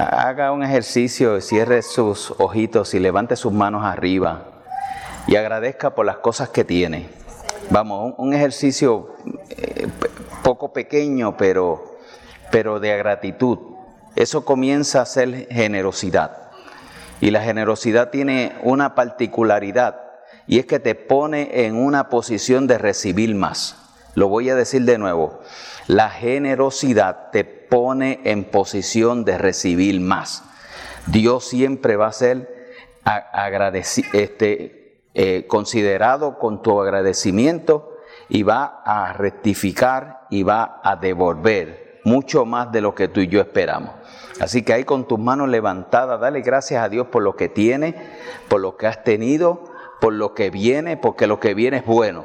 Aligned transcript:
Haga 0.00 0.50
un 0.52 0.62
ejercicio, 0.62 1.42
cierre 1.42 1.82
sus 1.82 2.30
ojitos 2.38 2.94
y 2.94 3.00
levante 3.00 3.36
sus 3.36 3.52
manos 3.52 3.84
arriba 3.84 4.46
y 5.26 5.36
agradezca 5.36 5.94
por 5.94 6.06
las 6.06 6.16
cosas 6.16 6.48
que 6.48 6.64
tiene. 6.64 7.10
Vamos, 7.68 8.14
un, 8.16 8.32
ejercicio 8.32 9.14
eh, 9.50 9.88
poco 10.42 10.72
pequeño, 10.72 11.36
pero, 11.36 11.98
pero 12.50 12.80
de 12.80 12.96
gratitud. 12.96 13.58
Eso 14.16 14.46
comienza 14.46 15.02
a 15.02 15.06
ser 15.06 15.46
generosidad. 15.50 16.50
Y 17.20 17.30
la 17.30 17.42
generosidad 17.42 18.08
tiene 18.08 18.54
una 18.62 18.94
particularidad 18.94 20.00
y 20.46 20.60
es 20.60 20.64
que 20.64 20.80
te 20.80 20.94
pone 20.94 21.66
en 21.66 21.76
una 21.76 22.08
posición 22.08 22.66
de 22.66 22.78
recibir 22.78 23.34
más. 23.34 23.76
Lo 24.14 24.28
voy 24.28 24.48
a 24.48 24.54
decir 24.54 24.84
de 24.84 24.96
nuevo. 24.96 25.40
La 25.86 26.10
generosidad 26.10 27.30
te 27.30 27.44
pone 27.44 28.20
en 28.24 28.44
posición 28.44 29.24
de 29.24 29.38
recibir 29.38 30.00
más. 30.00 30.44
Dios 31.06 31.44
siempre 31.46 31.96
va 31.96 32.08
a 32.08 32.12
ser 32.12 32.60
este, 34.12 35.02
eh, 35.14 35.46
considerado 35.48 36.38
con 36.38 36.62
tu 36.62 36.80
agradecimiento 36.80 37.96
y 38.28 38.42
va 38.42 38.82
a 38.84 39.12
rectificar 39.12 40.26
y 40.30 40.42
va 40.42 40.80
a 40.84 40.96
devolver 40.96 42.00
mucho 42.04 42.44
más 42.44 42.70
de 42.72 42.80
lo 42.80 42.94
que 42.94 43.08
tú 43.08 43.20
y 43.20 43.28
yo 43.28 43.40
esperamos. 43.40 43.92
Así 44.40 44.62
que 44.62 44.72
ahí 44.72 44.84
con 44.84 45.06
tus 45.06 45.18
manos 45.18 45.48
levantadas, 45.48 46.20
dale 46.20 46.40
gracias 46.40 46.82
a 46.82 46.88
Dios 46.88 47.08
por 47.08 47.22
lo 47.22 47.36
que 47.36 47.48
tiene, 47.48 47.94
por 48.48 48.60
lo 48.60 48.76
que 48.76 48.86
has 48.86 49.04
tenido, 49.04 49.64
por 50.00 50.14
lo 50.14 50.34
que 50.34 50.50
viene, 50.50 50.96
porque 50.96 51.26
lo 51.26 51.40
que 51.40 51.54
viene 51.54 51.78
es 51.78 51.84
bueno. 51.84 52.24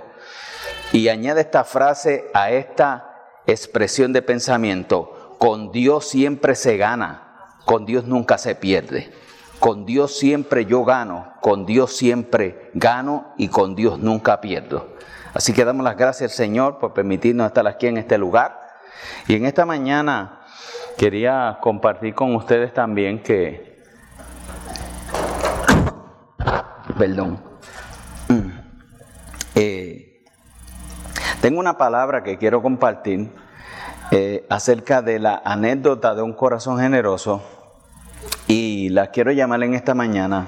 Y 0.94 1.10
añade 1.10 1.42
esta 1.42 1.64
frase 1.64 2.30
a 2.34 2.52
esta 2.52 3.15
expresión 3.48 4.14
de 4.14 4.22
pensamiento, 4.22 5.36
con 5.40 5.72
Dios 5.72 6.08
siempre 6.08 6.56
se 6.56 6.78
gana, 6.78 7.56
con 7.66 7.86
Dios 7.86 8.06
nunca 8.06 8.38
se 8.38 8.56
pierde. 8.56 9.12
Con 9.60 9.86
Dios 9.86 10.18
siempre 10.18 10.66
yo 10.66 10.84
gano, 10.84 11.34
con 11.42 11.66
Dios 11.66 11.96
siempre 11.96 12.70
gano 12.74 13.34
y 13.38 13.48
con 13.48 13.76
Dios 13.76 14.00
nunca 14.00 14.42
pierdo. 14.42 14.96
Así 15.34 15.54
que 15.54 15.66
damos 15.66 15.84
las 15.84 15.98
gracias 15.98 16.32
al 16.32 16.38
Señor 16.38 16.78
por 16.78 16.94
permitirnos 16.94 17.48
estar 17.48 17.68
aquí 17.68 17.88
en 17.88 17.98
este 17.98 18.18
lugar. 18.18 18.60
Y 19.28 19.36
en 19.36 19.46
esta 19.46 19.66
mañana 19.66 20.42
quería 20.98 21.58
compartir 21.62 22.14
con 22.14 22.36
ustedes 22.36 22.74
también 22.74 23.22
que... 23.22 23.82
Perdón. 26.98 27.55
Tengo 31.46 31.60
una 31.60 31.78
palabra 31.78 32.24
que 32.24 32.40
quiero 32.40 32.64
compartir 32.64 33.30
eh, 34.10 34.48
acerca 34.50 35.04
de 35.04 35.20
la 35.20 35.44
anécdota 35.46 36.16
de 36.16 36.24
un 36.24 36.34
corazón 36.34 36.80
generoso 36.80 37.44
y 38.48 38.90
la 38.90 39.12
quiero 39.12 39.32
llamar 39.32 39.62
en 39.62 39.76
esta 39.76 39.94
mañana 39.94 40.48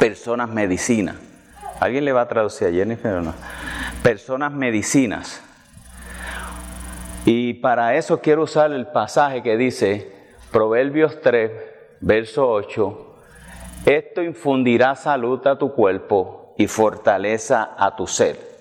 personas 0.00 0.48
medicina. 0.48 1.20
¿Alguien 1.78 2.04
le 2.04 2.10
va 2.10 2.22
a 2.22 2.26
traducir 2.26 2.66
a 2.66 2.72
Jennifer 2.72 3.12
o 3.12 3.22
no? 3.22 3.32
Personas 4.02 4.50
medicinas. 4.50 5.40
Y 7.24 7.54
para 7.54 7.94
eso 7.94 8.20
quiero 8.20 8.42
usar 8.42 8.72
el 8.72 8.88
pasaje 8.88 9.40
que 9.40 9.56
dice 9.56 10.12
Proverbios 10.50 11.20
3, 11.20 11.52
verso 12.00 12.50
8, 12.50 13.16
esto 13.86 14.20
infundirá 14.20 14.96
salud 14.96 15.46
a 15.46 15.56
tu 15.56 15.72
cuerpo 15.72 16.56
y 16.58 16.66
fortaleza 16.66 17.76
a 17.78 17.94
tu 17.94 18.08
ser. 18.08 18.51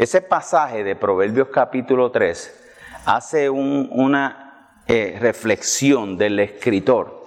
Ese 0.00 0.22
pasaje 0.22 0.82
de 0.82 0.96
Proverbios 0.96 1.48
capítulo 1.48 2.10
3 2.10 2.70
hace 3.04 3.50
una 3.50 4.78
eh, 4.86 5.18
reflexión 5.20 6.16
del 6.16 6.40
escritor 6.40 7.26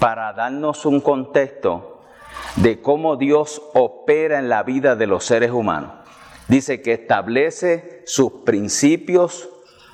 para 0.00 0.32
darnos 0.32 0.84
un 0.84 1.00
contexto 1.00 2.02
de 2.56 2.80
cómo 2.82 3.14
Dios 3.14 3.62
opera 3.72 4.40
en 4.40 4.48
la 4.48 4.64
vida 4.64 4.96
de 4.96 5.06
los 5.06 5.24
seres 5.24 5.52
humanos. 5.52 5.92
Dice 6.48 6.82
que 6.82 6.94
establece 6.94 8.02
sus 8.04 8.32
principios, 8.44 9.48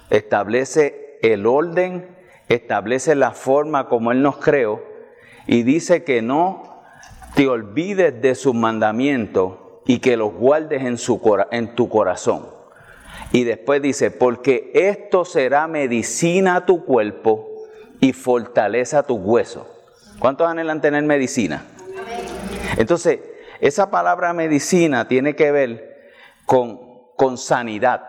establece 0.08 1.18
el 1.20 1.44
orden, 1.44 2.16
establece 2.48 3.16
la 3.16 3.32
forma 3.32 3.86
como 3.90 4.12
Él 4.12 4.22
nos 4.22 4.38
creó 4.38 4.82
y 5.46 5.62
dice 5.62 6.04
que 6.04 6.22
no 6.22 6.80
te 7.34 7.48
olvides 7.48 8.18
de 8.22 8.34
sus 8.34 8.54
mandamientos 8.54 9.67
y 9.88 10.00
que 10.00 10.18
los 10.18 10.34
guardes 10.34 10.82
en, 10.84 10.98
su, 10.98 11.18
en 11.50 11.74
tu 11.74 11.88
corazón. 11.88 12.46
Y 13.32 13.44
después 13.44 13.80
dice, 13.80 14.10
porque 14.10 14.70
esto 14.74 15.24
será 15.24 15.66
medicina 15.66 16.56
a 16.56 16.66
tu 16.66 16.84
cuerpo 16.84 17.48
y 17.98 18.12
fortaleza 18.12 18.98
a 18.98 19.02
tus 19.04 19.18
huesos. 19.18 19.66
¿Cuántos 20.18 20.46
anhelan 20.46 20.82
tener 20.82 21.02
medicina? 21.04 21.64
Entonces, 22.76 23.20
esa 23.60 23.90
palabra 23.90 24.34
medicina 24.34 25.08
tiene 25.08 25.34
que 25.34 25.50
ver 25.52 26.12
con, 26.44 26.80
con 27.16 27.38
sanidad, 27.38 28.02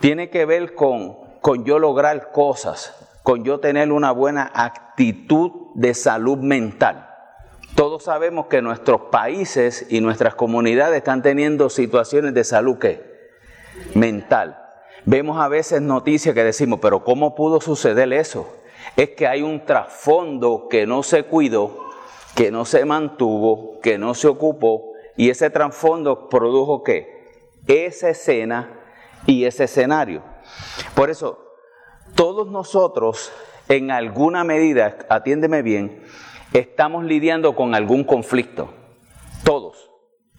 tiene 0.00 0.30
que 0.30 0.44
ver 0.46 0.74
con, 0.74 1.16
con 1.40 1.64
yo 1.64 1.78
lograr 1.78 2.32
cosas, 2.32 2.92
con 3.22 3.44
yo 3.44 3.60
tener 3.60 3.92
una 3.92 4.10
buena 4.10 4.50
actitud 4.52 5.52
de 5.74 5.94
salud 5.94 6.38
mental. 6.38 7.08
Todos 7.74 8.04
sabemos 8.04 8.46
que 8.46 8.62
nuestros 8.62 9.00
países 9.10 9.86
y 9.88 10.00
nuestras 10.00 10.36
comunidades 10.36 10.98
están 10.98 11.22
teniendo 11.22 11.68
situaciones 11.68 12.32
de 12.32 12.44
salud 12.44 12.78
mental. 13.94 14.60
Vemos 15.04 15.40
a 15.40 15.48
veces 15.48 15.82
noticias 15.82 16.36
que 16.36 16.44
decimos, 16.44 16.78
pero 16.80 17.02
¿cómo 17.02 17.34
pudo 17.34 17.60
suceder 17.60 18.12
eso? 18.12 18.48
Es 18.96 19.10
que 19.10 19.26
hay 19.26 19.42
un 19.42 19.64
trasfondo 19.66 20.68
que 20.70 20.86
no 20.86 21.02
se 21.02 21.24
cuidó, 21.24 21.76
que 22.36 22.52
no 22.52 22.64
se 22.64 22.84
mantuvo, 22.84 23.80
que 23.80 23.98
no 23.98 24.14
se 24.14 24.28
ocupó, 24.28 24.92
y 25.16 25.30
ese 25.30 25.50
trasfondo 25.50 26.28
produjo 26.28 26.84
qué? 26.84 27.50
Esa 27.66 28.10
escena 28.10 28.70
y 29.26 29.46
ese 29.46 29.64
escenario. 29.64 30.22
Por 30.94 31.10
eso, 31.10 31.44
todos 32.14 32.48
nosotros, 32.48 33.32
en 33.68 33.90
alguna 33.90 34.44
medida, 34.44 34.96
atiéndeme 35.08 35.62
bien, 35.62 36.02
estamos 36.54 37.04
lidiando 37.04 37.54
con 37.56 37.74
algún 37.74 38.04
conflicto. 38.04 38.72
Todos, 39.42 39.90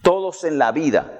todos 0.02 0.42
en 0.44 0.58
la 0.58 0.72
vida 0.72 1.12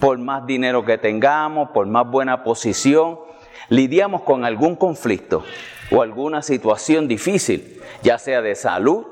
por 0.00 0.18
más 0.18 0.44
dinero 0.46 0.84
que 0.84 0.98
tengamos, 0.98 1.70
por 1.70 1.86
más 1.86 2.10
buena 2.10 2.42
posición, 2.42 3.20
lidiamos 3.68 4.22
con 4.22 4.44
algún 4.44 4.74
conflicto 4.74 5.44
o 5.92 6.02
alguna 6.02 6.42
situación 6.42 7.06
difícil, 7.06 7.80
ya 8.02 8.18
sea 8.18 8.42
de 8.42 8.56
salud, 8.56 9.06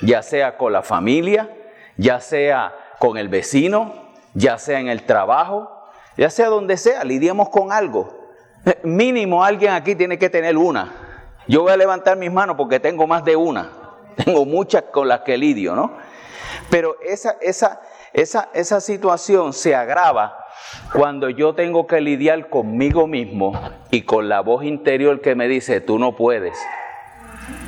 ya 0.00 0.22
sea 0.22 0.56
con 0.56 0.72
la 0.72 0.82
familia, 0.82 1.48
ya 1.96 2.18
sea 2.18 2.74
con 2.98 3.18
el 3.18 3.28
vecino, 3.28 3.94
ya 4.34 4.58
sea 4.58 4.80
en 4.80 4.88
el 4.88 5.04
trabajo, 5.04 5.70
ya 6.16 6.28
sea 6.28 6.48
donde 6.48 6.76
sea, 6.76 7.04
lidiamos 7.04 7.50
con 7.50 7.70
algo. 7.70 8.18
Eh, 8.66 8.80
mínimo 8.82 9.44
alguien 9.44 9.72
aquí 9.72 9.94
tiene 9.94 10.18
que 10.18 10.28
tener 10.28 10.56
una. 10.56 10.92
Yo 11.46 11.62
voy 11.62 11.72
a 11.72 11.76
levantar 11.76 12.16
mis 12.16 12.32
manos 12.32 12.56
porque 12.56 12.80
tengo 12.80 13.06
más 13.06 13.24
de 13.24 13.36
una. 13.36 13.81
Tengo 14.16 14.44
muchas 14.44 14.84
con 14.84 15.08
las 15.08 15.20
que 15.20 15.36
lidio, 15.36 15.74
¿no? 15.74 15.96
Pero 16.70 16.96
esa, 17.02 17.36
esa, 17.40 17.80
esa, 18.12 18.50
esa 18.54 18.80
situación 18.80 19.52
se 19.52 19.74
agrava 19.74 20.38
cuando 20.92 21.28
yo 21.28 21.54
tengo 21.54 21.86
que 21.86 22.00
lidiar 22.00 22.48
conmigo 22.48 23.06
mismo 23.06 23.52
y 23.90 24.02
con 24.02 24.28
la 24.28 24.40
voz 24.40 24.64
interior 24.64 25.20
que 25.20 25.34
me 25.34 25.48
dice, 25.48 25.80
tú 25.80 25.98
no 25.98 26.16
puedes. 26.16 26.58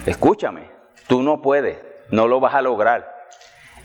Escúchame, 0.06 0.70
tú 1.06 1.22
no 1.22 1.42
puedes, 1.42 1.78
no 2.10 2.28
lo 2.28 2.40
vas 2.40 2.54
a 2.54 2.62
lograr. 2.62 3.26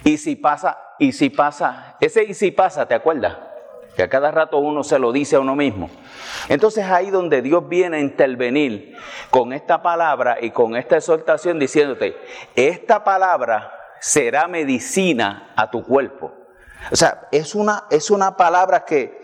Y 0.03 0.17
si 0.17 0.35
pasa, 0.35 0.77
y 0.97 1.11
si 1.11 1.29
pasa, 1.29 1.97
ese 1.99 2.23
y 2.23 2.33
si 2.33 2.51
pasa, 2.51 2.87
¿te 2.87 2.95
acuerdas? 2.95 3.37
Que 3.99 4.03
a 4.03 4.09
cada 4.09 4.31
rato 4.31 4.59
uno 4.59 4.81
se 4.85 4.97
lo 4.97 5.11
dice 5.11 5.35
a 5.35 5.41
uno 5.41 5.57
mismo. 5.57 5.89
Entonces 6.47 6.85
ahí 6.85 7.09
donde 7.09 7.41
Dios 7.41 7.67
viene 7.67 7.97
a 7.97 7.99
intervenir 7.99 8.95
con 9.29 9.51
esta 9.51 9.81
palabra 9.81 10.37
y 10.39 10.51
con 10.51 10.77
esta 10.77 10.95
exhortación 10.95 11.59
diciéndote, 11.59 12.15
esta 12.55 13.03
palabra 13.03 13.73
será 13.99 14.47
medicina 14.47 15.51
a 15.53 15.69
tu 15.69 15.83
cuerpo. 15.83 16.31
O 16.89 16.95
sea, 16.95 17.27
es 17.33 17.55
una, 17.55 17.87
es 17.89 18.09
una 18.09 18.37
palabra 18.37 18.85
que 18.85 19.21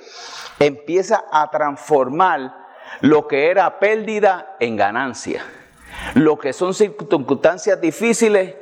empieza 0.59 1.23
a 1.31 1.49
transformar 1.49 2.53
lo 2.99 3.29
que 3.29 3.51
era 3.51 3.79
pérdida 3.79 4.57
en 4.59 4.75
ganancia, 4.75 5.45
lo 6.15 6.37
que 6.37 6.51
son 6.51 6.73
circunstancias 6.73 7.79
difíciles 7.79 8.55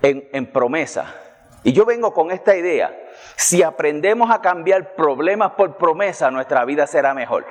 en, 0.00 0.30
en 0.32 0.50
promesa. 0.50 1.14
Y 1.62 1.74
yo 1.74 1.84
vengo 1.84 2.14
con 2.14 2.30
esta 2.30 2.56
idea. 2.56 2.90
Si 3.38 3.62
aprendemos 3.62 4.32
a 4.32 4.40
cambiar 4.40 4.96
problemas 4.96 5.52
por 5.52 5.76
promesa, 5.76 6.28
nuestra 6.28 6.64
vida 6.64 6.88
será 6.88 7.14
mejor. 7.14 7.46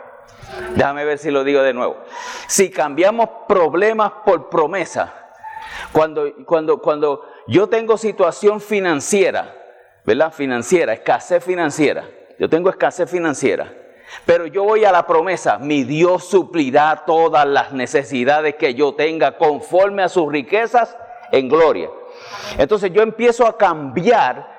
Déjame 0.76 1.06
ver 1.06 1.18
si 1.18 1.32
lo 1.32 1.46
digo 1.46 1.62
de 1.64 1.74
nuevo. 1.74 1.96
Si 2.48 2.70
cambiamos 2.70 3.30
problemas 3.48 4.12
por 4.26 4.50
promesa, 4.50 5.14
cuando, 5.94 6.30
cuando, 6.46 6.82
cuando 6.82 7.24
yo 7.48 7.70
tengo 7.70 7.96
situación 7.98 8.60
financiera, 8.60 9.56
¿verdad? 10.04 10.34
Financiera, 10.34 10.92
escasez 10.92 11.42
financiera. 11.42 12.04
Yo 12.38 12.50
tengo 12.50 12.70
escasez 12.70 13.10
financiera. 13.10 13.74
Pero 14.26 14.46
yo 14.46 14.66
voy 14.66 14.84
a 14.84 14.92
la 14.92 15.08
promesa, 15.08 15.58
mi 15.58 15.86
Dios 15.86 16.26
suplirá 16.26 17.04
todas 17.06 17.48
las 17.48 17.72
necesidades 17.72 18.56
que 18.56 18.74
yo 18.74 18.94
tenga 18.94 19.38
conforme 19.38 20.04
a 20.04 20.10
sus 20.10 20.30
riquezas 20.30 20.98
en 21.32 21.48
gloria. 21.48 21.90
Entonces 22.58 22.92
yo 22.92 23.04
empiezo 23.04 23.48
a 23.48 23.58
cambiar 23.58 24.57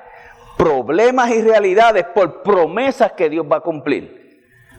problemas 0.59 1.31
y 1.31 1.41
realidades 1.41 2.05
por 2.05 2.43
promesas 2.43 3.13
que 3.13 3.31
Dios 3.31 3.47
va 3.51 3.59
a 3.59 3.61
cumplir. 3.61 4.19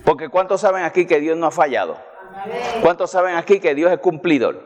Porque 0.04 0.30
¿cuántos 0.30 0.62
saben 0.62 0.84
aquí 0.84 1.06
que 1.06 1.20
Dios 1.20 1.38
no 1.38 1.48
ha 1.48 1.52
fallado? 1.52 1.98
¿Cuántos 2.82 3.10
saben 3.10 3.36
aquí 3.36 3.60
que 3.60 3.74
Dios 3.74 3.92
es 3.92 4.00
cumplidor? 4.00 4.62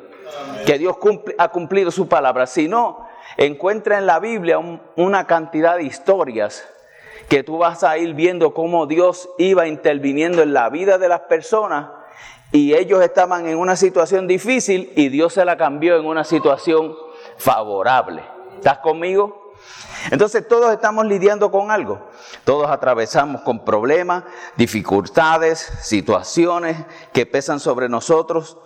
Que 0.66 0.78
Dios 0.78 0.98
ha 1.38 1.48
cumplido 1.50 1.92
su 1.92 2.10
palabra. 2.10 2.48
Si 2.48 2.68
no, 2.68 3.08
encuentra 3.38 3.98
en 3.98 4.06
la 4.06 4.20
Biblia 4.20 4.60
una 4.96 5.28
cantidad 5.28 5.78
de 5.78 5.84
historias 5.84 6.68
que 7.30 7.44
tú 7.44 7.60
vas 7.60 7.84
a 7.84 7.98
ir 7.98 8.14
viendo 8.16 8.54
cómo 8.54 8.86
Dios 8.86 9.30
iba 9.38 9.68
interviniendo 9.68 10.42
en 10.42 10.54
la 10.54 10.70
vida 10.70 10.98
de 10.98 11.08
las 11.08 11.22
personas 11.22 11.90
y 12.52 12.74
ellos 12.74 13.02
estaban 13.02 13.48
en 13.48 13.58
una 13.58 13.76
situación 13.76 14.28
difícil 14.28 14.92
y 14.96 15.10
Dios 15.10 15.34
se 15.34 15.46
la 15.46 15.58
cambió 15.58 15.96
en 15.96 16.06
una 16.06 16.24
situación 16.24 16.96
favorable. 17.38 18.24
¿Estás 18.56 18.80
conmigo? 18.80 19.43
Entonces 20.12 20.48
todos 20.48 20.72
estamos 20.72 21.06
lidiando 21.06 21.52
con 21.52 21.72
algo. 21.72 22.10
Todos 22.44 22.70
atravesamos 22.70 23.42
con 23.42 23.64
problemas, 23.64 24.24
dificultades, 24.56 25.60
situaciones 25.82 26.78
que 27.12 27.26
pesan 27.26 27.60
sobre 27.60 27.90
nosotros. 27.90 28.58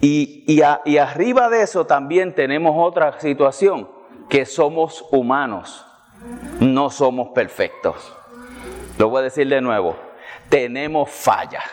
Y, 0.00 0.60
arriba 0.62 1.48
de 1.48 1.62
eso 1.62 1.86
también 1.86 2.34
tenemos 2.34 2.74
otra 2.76 3.18
situación, 3.20 3.88
que 4.28 4.44
somos 4.44 5.04
humanos, 5.10 5.86
no 6.60 6.90
somos 6.90 7.28
perfectos. 7.34 8.12
Lo 8.98 9.08
voy 9.08 9.20
a 9.20 9.24
decir 9.24 9.48
de 9.48 9.60
nuevo, 9.60 9.96
tenemos 10.48 11.10
fallas. 11.10 11.64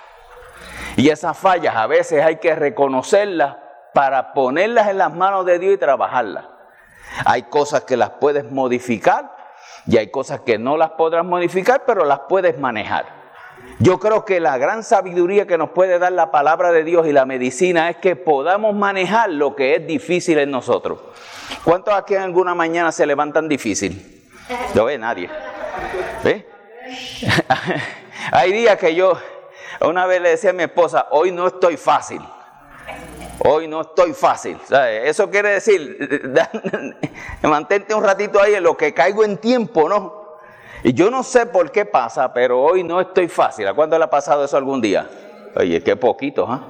Y 0.95 1.09
esas 1.09 1.37
fallas 1.37 1.75
a 1.75 1.87
veces 1.87 2.23
hay 2.23 2.37
que 2.37 2.55
reconocerlas 2.55 3.57
para 3.93 4.33
ponerlas 4.33 4.89
en 4.89 4.97
las 4.97 5.13
manos 5.13 5.45
de 5.45 5.59
Dios 5.59 5.73
y 5.73 5.77
trabajarlas. 5.77 6.45
Hay 7.25 7.43
cosas 7.43 7.83
que 7.83 7.97
las 7.97 8.11
puedes 8.11 8.51
modificar 8.51 9.35
y 9.85 9.97
hay 9.97 10.09
cosas 10.11 10.41
que 10.41 10.57
no 10.57 10.77
las 10.77 10.91
podrás 10.91 11.25
modificar, 11.25 11.83
pero 11.85 12.05
las 12.05 12.21
puedes 12.29 12.57
manejar. 12.59 13.23
Yo 13.79 13.99
creo 13.99 14.23
que 14.25 14.39
la 14.39 14.57
gran 14.57 14.83
sabiduría 14.83 15.47
que 15.47 15.57
nos 15.57 15.71
puede 15.71 15.99
dar 15.99 16.11
la 16.11 16.31
palabra 16.31 16.71
de 16.71 16.83
Dios 16.83 17.07
y 17.07 17.11
la 17.11 17.25
medicina 17.25 17.89
es 17.89 17.97
que 17.97 18.15
podamos 18.15 18.75
manejar 18.75 19.29
lo 19.29 19.55
que 19.55 19.75
es 19.75 19.87
difícil 19.87 20.37
en 20.39 20.51
nosotros. 20.51 20.99
¿Cuántos 21.63 21.93
aquí 21.93 22.15
en 22.15 22.21
alguna 22.21 22.55
mañana 22.55 22.91
se 22.91 23.05
levantan 23.05 23.47
difícil? 23.47 24.23
No 24.73 24.85
ve 24.85 24.97
nadie. 24.97 25.29
Hay 28.31 28.51
días 28.51 28.77
que 28.77 28.95
yo 28.95 29.17
una 29.81 30.05
vez 30.05 30.21
le 30.21 30.29
decía 30.29 30.51
a 30.51 30.53
mi 30.53 30.63
esposa, 30.63 31.07
hoy 31.11 31.31
no 31.31 31.47
estoy 31.47 31.77
fácil. 31.77 32.21
Hoy 33.45 33.67
no 33.67 33.81
estoy 33.81 34.13
fácil. 34.13 34.57
Eso 35.03 35.29
quiere 35.29 35.49
decir, 35.49 36.31
mantente 37.41 37.93
un 37.93 38.03
ratito 38.03 38.41
ahí 38.41 38.55
en 38.55 38.63
lo 38.63 38.77
que 38.77 38.93
caigo 38.93 39.23
en 39.25 39.37
tiempo, 39.37 39.89
¿no? 39.89 40.23
Y 40.83 40.93
yo 40.93 41.11
no 41.11 41.23
sé 41.23 41.45
por 41.45 41.71
qué 41.71 41.85
pasa, 41.85 42.33
pero 42.33 42.61
hoy 42.61 42.83
no 42.83 43.01
estoy 43.01 43.27
fácil. 43.27 43.67
¿A 43.67 43.73
cuándo 43.73 43.97
le 43.97 44.05
ha 44.05 44.09
pasado 44.09 44.45
eso 44.45 44.55
algún 44.55 44.81
día? 44.81 45.09
Oye, 45.55 45.83
qué 45.83 45.95
poquito, 45.95 46.47
¿ah? 46.49 46.67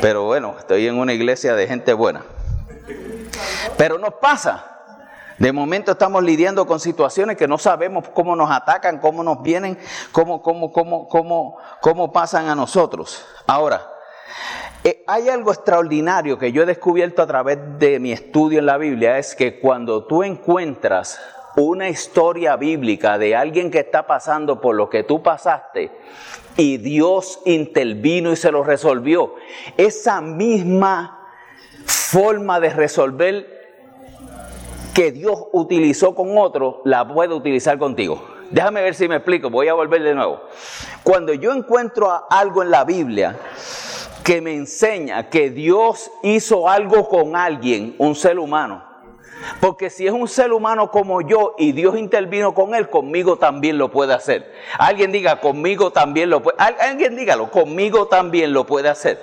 Pero 0.00 0.24
bueno, 0.24 0.56
estoy 0.58 0.86
en 0.86 0.98
una 0.98 1.12
iglesia 1.12 1.54
de 1.54 1.66
gente 1.66 1.92
buena. 1.92 2.22
Pero 3.76 3.98
nos 3.98 4.14
pasa. 4.14 4.68
De 5.38 5.52
momento 5.52 5.92
estamos 5.92 6.22
lidiando 6.22 6.66
con 6.66 6.78
situaciones 6.78 7.36
que 7.36 7.48
no 7.48 7.58
sabemos 7.58 8.08
cómo 8.08 8.36
nos 8.36 8.50
atacan, 8.50 8.98
cómo 8.98 9.24
nos 9.24 9.42
vienen, 9.42 9.78
cómo, 10.12 10.42
cómo, 10.42 10.72
cómo, 10.72 11.08
cómo, 11.08 11.58
cómo 11.80 12.12
pasan 12.12 12.48
a 12.48 12.54
nosotros. 12.54 13.24
Ahora, 13.46 13.92
eh, 14.84 15.04
hay 15.06 15.28
algo 15.28 15.52
extraordinario 15.52 16.38
que 16.38 16.50
yo 16.50 16.62
he 16.62 16.66
descubierto 16.66 17.22
a 17.22 17.26
través 17.26 17.58
de 17.78 18.00
mi 18.00 18.10
estudio 18.10 18.58
en 18.58 18.66
la 18.66 18.78
Biblia, 18.78 19.18
es 19.18 19.36
que 19.36 19.60
cuando 19.60 20.06
tú 20.06 20.24
encuentras 20.24 21.20
una 21.56 21.88
historia 21.88 22.56
bíblica 22.56 23.18
de 23.18 23.36
alguien 23.36 23.70
que 23.70 23.78
está 23.78 24.06
pasando 24.06 24.60
por 24.60 24.74
lo 24.74 24.88
que 24.90 25.04
tú 25.04 25.22
pasaste 25.22 25.90
y 26.56 26.78
Dios 26.78 27.40
intervino 27.44 28.32
y 28.32 28.36
se 28.36 28.50
lo 28.50 28.64
resolvió, 28.64 29.34
esa 29.76 30.20
misma 30.20 31.28
forma 31.84 32.58
de 32.58 32.70
resolver 32.70 33.62
que 34.94 35.12
Dios 35.12 35.44
utilizó 35.52 36.14
con 36.14 36.36
otro, 36.36 36.82
la 36.84 37.06
puede 37.06 37.34
utilizar 37.34 37.78
contigo. 37.78 38.26
Déjame 38.50 38.82
ver 38.82 38.94
si 38.94 39.08
me 39.08 39.16
explico, 39.16 39.48
voy 39.48 39.68
a 39.68 39.74
volver 39.74 40.02
de 40.02 40.14
nuevo. 40.14 40.42
Cuando 41.02 41.32
yo 41.32 41.52
encuentro 41.52 42.26
algo 42.28 42.62
en 42.62 42.70
la 42.70 42.84
Biblia, 42.84 43.38
que 44.22 44.40
me 44.40 44.54
enseña 44.54 45.28
que 45.28 45.50
Dios 45.50 46.10
hizo 46.22 46.68
algo 46.68 47.08
con 47.08 47.36
alguien, 47.36 47.94
un 47.98 48.14
ser 48.14 48.38
humano. 48.38 48.92
Porque 49.60 49.90
si 49.90 50.06
es 50.06 50.12
un 50.12 50.28
ser 50.28 50.52
humano 50.52 50.90
como 50.90 51.20
yo 51.20 51.54
y 51.58 51.72
Dios 51.72 51.96
intervino 51.96 52.54
con 52.54 52.74
él, 52.74 52.88
conmigo 52.88 53.36
también 53.36 53.78
lo 53.78 53.90
puede 53.90 54.14
hacer. 54.14 54.52
Alguien 54.78 55.10
diga, 55.12 55.40
conmigo 55.40 55.90
también 55.90 56.30
lo 56.30 56.42
puede. 56.42 56.56
Alguien 56.58 57.16
dígalo, 57.16 57.50
conmigo 57.50 58.06
también 58.06 58.52
lo 58.52 58.66
puede 58.66 58.88
hacer. 58.88 59.18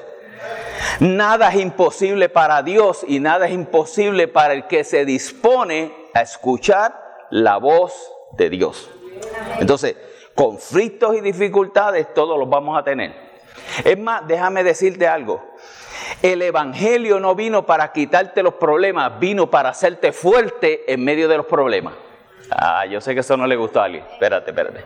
Nada 1.00 1.50
es 1.50 1.60
imposible 1.60 2.30
para 2.30 2.62
Dios 2.64 3.06
y 3.08 3.20
nada 3.20 3.48
es 3.48 3.54
imposible 3.54 4.28
para 4.28 4.54
el 4.54 4.68
que 4.68 4.84
se 4.84 5.06
dispone 5.06 5.94
a 6.14 6.22
escuchar 6.22 7.28
la 7.30 7.58
voz 7.58 8.12
de 8.34 8.50
Dios. 8.50 8.90
Entonces, 9.60 9.96
conflictos 10.36 11.16
y 11.16 11.22
dificultades 11.22 12.14
todos 12.14 12.38
los 12.38 12.50
vamos 12.50 12.78
a 12.78 12.84
tener. 12.84 13.29
Es 13.84 13.98
más, 13.98 14.28
déjame 14.28 14.64
decirte 14.64 15.08
algo. 15.08 15.44
El 16.22 16.42
Evangelio 16.42 17.20
no 17.20 17.36
vino 17.36 17.66
para 17.66 17.92
quitarte 17.92 18.44
los 18.44 18.56
problemas, 18.56 19.20
vino 19.20 19.50
para 19.50 19.70
hacerte 19.70 20.12
fuerte 20.12 20.92
en 20.92 21.04
medio 21.04 21.28
de 21.28 21.38
los 21.38 21.46
problemas. 21.46 21.94
Ah, 22.52 22.86
yo 22.86 23.00
sé 23.00 23.14
que 23.14 23.20
eso 23.20 23.38
no 23.38 23.46
le 23.46 23.56
gustó 23.56 23.82
a 23.82 23.86
alguien. 23.86 24.04
Espérate, 24.12 24.52
espérate. 24.52 24.84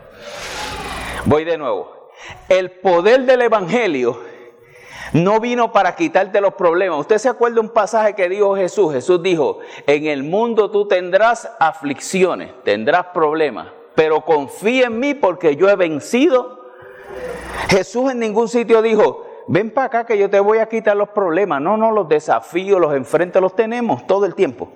Voy 1.26 1.46
de 1.46 1.58
nuevo. 1.58 2.12
El 2.50 2.72
poder 2.72 3.22
del 3.22 3.42
Evangelio 3.42 4.20
no 5.14 5.40
vino 5.40 5.72
para 5.72 5.96
quitarte 5.96 6.42
los 6.42 6.56
problemas. 6.56 7.00
Usted 7.00 7.18
se 7.18 7.30
acuerda 7.30 7.62
un 7.62 7.70
pasaje 7.70 8.16
que 8.16 8.28
dijo 8.28 8.56
Jesús. 8.56 8.94
Jesús 8.94 9.22
dijo, 9.22 9.60
en 9.88 10.08
el 10.08 10.24
mundo 10.24 10.72
tú 10.72 10.88
tendrás 10.88 11.50
aflicciones, 11.60 12.52
tendrás 12.64 13.08
problemas, 13.14 13.68
pero 13.96 14.22
confía 14.22 14.88
en 14.88 15.00
mí 15.00 15.14
porque 15.14 15.56
yo 15.56 15.70
he 15.70 15.76
vencido 15.76 16.63
Jesús 17.70 18.12
en 18.12 18.20
ningún 18.20 18.48
sitio 18.48 18.82
dijo, 18.82 19.26
ven 19.48 19.72
para 19.72 19.88
acá 19.88 20.06
que 20.06 20.18
yo 20.18 20.30
te 20.30 20.40
voy 20.40 20.60
a 20.60 20.68
quitar 20.68 20.96
los 20.96 21.10
problemas. 21.10 21.62
No, 21.62 21.78
no, 21.78 21.92
los 21.92 22.08
desafíos, 22.08 22.80
los 22.80 22.94
enfrentes 22.94 23.42
los 23.42 23.56
tenemos 23.56 24.06
todo 24.08 24.26
el 24.26 24.36
tiempo. 24.36 24.72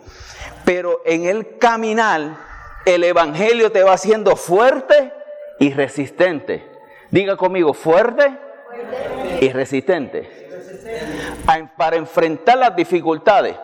Pero 0.65 1.01
en 1.05 1.25
el 1.25 1.57
caminar, 1.57 2.37
el 2.85 3.03
Evangelio 3.03 3.71
te 3.71 3.83
va 3.83 3.93
haciendo 3.93 4.35
fuerte 4.35 5.13
y 5.59 5.73
resistente. 5.73 6.65
Diga 7.09 7.37
conmigo, 7.37 7.73
fuerte, 7.73 8.37
y 9.41 9.51
resistente. 9.51 10.29
Para 11.77 11.95
enfrentar 11.95 12.57
las 12.57 12.75
dificultades. 12.75 13.55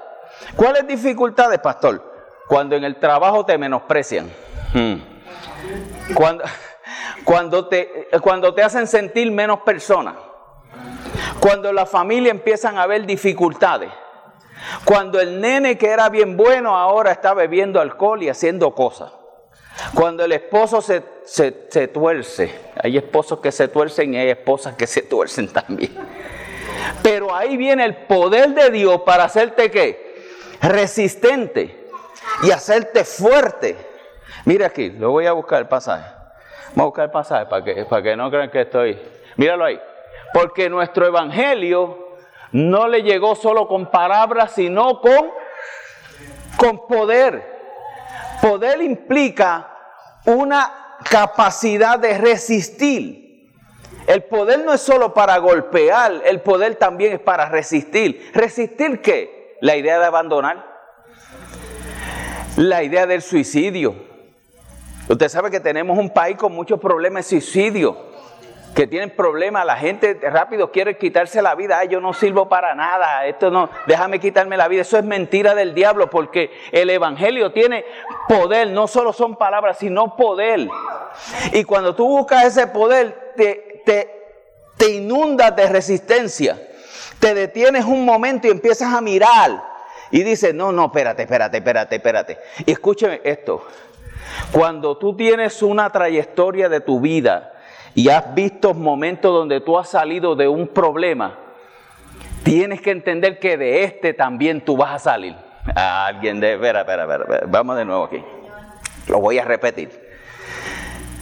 ¿Cuáles 0.56 0.88
dificultades, 0.88 1.60
pastor? 1.60 2.12
Cuando 2.48 2.75
en 2.75 2.84
el 2.84 2.98
trabajo 2.98 3.46
te 3.46 3.58
menosprecian. 3.58 4.30
Hmm. 4.74 4.96
Cuando, 6.13 6.44
cuando 7.24 7.68
te, 7.68 8.08
cuando 8.22 8.53
te 8.53 8.63
hacen 8.63 8.88
sentir 8.88 9.32
menos 9.32 9.62
persona, 9.62 10.15
cuando 11.39 11.72
la 11.72 11.86
familia 11.86 12.32
empiezan 12.32 12.77
a 12.77 12.86
ver 12.88 13.06
dificultades, 13.06 13.92
cuando 14.86 15.20
el 15.20 15.42
nene 15.42 15.77
que 15.77 15.89
era 15.89 16.10
bien 16.10 16.38
bueno 16.38 16.77
ahora 16.77 17.12
está 17.12 17.34
bebiendo 17.34 17.80
alcohol 17.82 18.24
y 18.24 18.30
haciendo 18.30 18.74
cosas, 18.74 19.12
cuando 19.94 20.24
el 20.24 20.32
esposo 20.32 20.82
se, 20.82 21.03
se, 21.25 21.68
se 21.70 21.88
tuerce, 21.88 22.53
hay 22.82 22.98
esposos 22.98 23.39
que 23.39 23.51
se 23.51 23.68
tuercen 23.68 24.13
y 24.13 24.18
hay 24.18 24.30
esposas 24.30 24.75
que 24.75 24.88
se 24.88 25.01
tuercen 25.01 25.48
también. 25.48 25.96
Pero 27.01 27.34
ahí 27.34 27.58
viene 27.58 27.84
el 27.86 27.96
poder 27.96 28.53
de 28.53 28.70
Dios 28.70 29.01
para 29.01 29.25
hacerte 29.25 29.72
qué? 29.72 30.13
Resistente 30.62 31.89
y 32.44 32.51
hacerte 32.51 33.03
fuerte. 33.03 33.75
Mira 34.46 34.68
aquí, 34.68 34.89
lo 34.89 35.12
voy 35.12 35.25
a 35.25 35.34
buscar 35.34 35.60
el 35.60 35.68
pasaje. 35.68 36.23
Vamos 36.75 36.82
a 36.82 36.86
buscar 36.86 37.06
el 37.06 37.12
pasaje 37.12 37.46
para 37.46 37.63
que, 37.63 37.86
para 37.86 38.01
que 38.01 38.15
no 38.15 38.32
crean 38.32 38.50
que 38.50 38.62
estoy. 38.62 39.00
Míralo 39.38 39.65
ahí. 39.65 39.80
Porque 40.34 40.70
nuestro 40.70 41.06
evangelio 41.06 42.15
no 42.51 42.88
le 42.88 43.03
llegó 43.03 43.36
solo 43.36 43.68
con 43.68 43.92
palabras, 43.92 44.53
sino 44.53 45.00
con, 45.00 45.30
con 46.58 46.88
poder. 46.88 47.53
Poder 48.42 48.82
implica 48.82 49.70
una 50.25 50.98
capacidad 51.10 52.00
de 52.00 52.18
resistir. 52.18 53.51
El 54.08 54.24
poder 54.24 54.65
no 54.65 54.74
es 54.74 54.82
solo 54.82 55.13
para 55.13 55.38
golpear, 55.38 56.24
el 56.25 56.42
poder 56.42 56.75
también 56.75 57.13
es 57.13 57.20
para 57.20 57.50
resistir. 57.50 58.32
¿Resistir 58.34 59.01
qué? 59.01 59.58
La 59.62 59.75
idea 59.75 60.00
de 60.00 60.06
abandonar. 60.06 60.65
La 62.58 62.84
idea 62.84 63.06
del 63.06 63.22
suicidio. 63.22 64.12
Usted 65.13 65.29
sabe 65.29 65.51
que 65.51 65.60
tenemos 65.60 65.96
un 65.96 66.10
país 66.10 66.36
con 66.36 66.53
muchos 66.53 66.79
problemas 66.79 67.29
de 67.29 67.39
suicidio 67.39 67.96
que 68.74 68.88
tienen 68.88 69.12
problemas, 69.12 69.63
la 69.63 69.75
gente 69.75 70.17
rápido 70.24 70.72
quiere 70.72 70.98
quitarse 70.98 71.39
la 71.43 71.53
vida, 71.53 71.77
Ay, 71.77 71.89
yo 71.89 72.01
no 72.01 72.15
sirvo 72.15 72.50
para 72.50 72.74
nada, 72.74 73.27
esto 73.27 73.51
no, 73.51 73.70
déjame 73.86 74.20
quitarme 74.20 74.58
la 74.58 74.67
vida, 74.67 74.82
eso 74.82 74.98
es 74.98 75.03
mentira 75.03 75.53
del 75.53 75.75
diablo, 75.75 76.10
porque 76.10 76.50
el 76.72 76.89
Evangelio 76.89 77.51
tiene 77.51 77.86
poder, 78.27 78.70
no 78.70 78.88
solo 78.88 79.13
son 79.13 79.36
palabras, 79.36 79.77
sino 79.77 80.15
poder. 80.15 80.67
Y 81.51 81.63
cuando 81.63 81.93
tú 81.93 82.08
buscas 82.08 82.46
ese 82.46 82.65
poder, 82.65 83.34
te, 83.38 83.84
te, 83.86 84.10
te 84.77 84.89
inundas 84.96 85.55
de 85.55 85.67
resistencia, 85.70 86.60
te 87.20 87.36
detienes 87.36 87.86
un 87.86 88.03
momento 88.03 88.48
y 88.48 88.50
empiezas 88.50 88.91
a 88.91 89.00
mirar 89.00 89.63
y 90.10 90.24
dices, 90.24 90.55
no, 90.55 90.72
no, 90.72 90.86
espérate, 90.86 91.22
espérate, 91.22 91.58
espérate, 91.58 91.96
espérate. 91.98 92.39
Y 92.65 92.72
escúcheme 92.72 93.22
esto, 93.24 93.63
cuando 94.52 94.98
tú 94.98 95.16
tienes 95.16 95.62
una 95.62 95.90
trayectoria 95.90 96.70
de 96.70 96.80
tu 96.80 97.00
vida, 97.00 97.54
y 97.96 98.10
has 98.10 98.34
visto 98.34 98.74
momentos 98.74 99.32
donde 99.32 99.62
tú 99.62 99.78
has 99.78 99.90
salido 99.90 100.36
de 100.36 100.48
un 100.48 100.68
problema, 100.68 101.36
tienes 102.44 102.82
que 102.82 102.92
entender 102.92 103.40
que 103.40 103.58
de 103.58 103.84
este 103.84 104.13
también 104.13 104.62
tú 104.62 104.75
vas 104.78 104.94
a 104.94 105.00
salir. 105.00 105.36
alguien 105.75 106.40
de, 106.40 106.54
espera, 106.54 106.82
espera, 106.82 107.04
espera, 107.04 107.42
vamos 107.48 107.78
de 107.78 107.86
nuevo 107.86 108.06
aquí. 108.06 108.24
Lo 109.08 109.20
voy 109.20 109.38
a 109.38 109.46
repetir. 109.46 110.02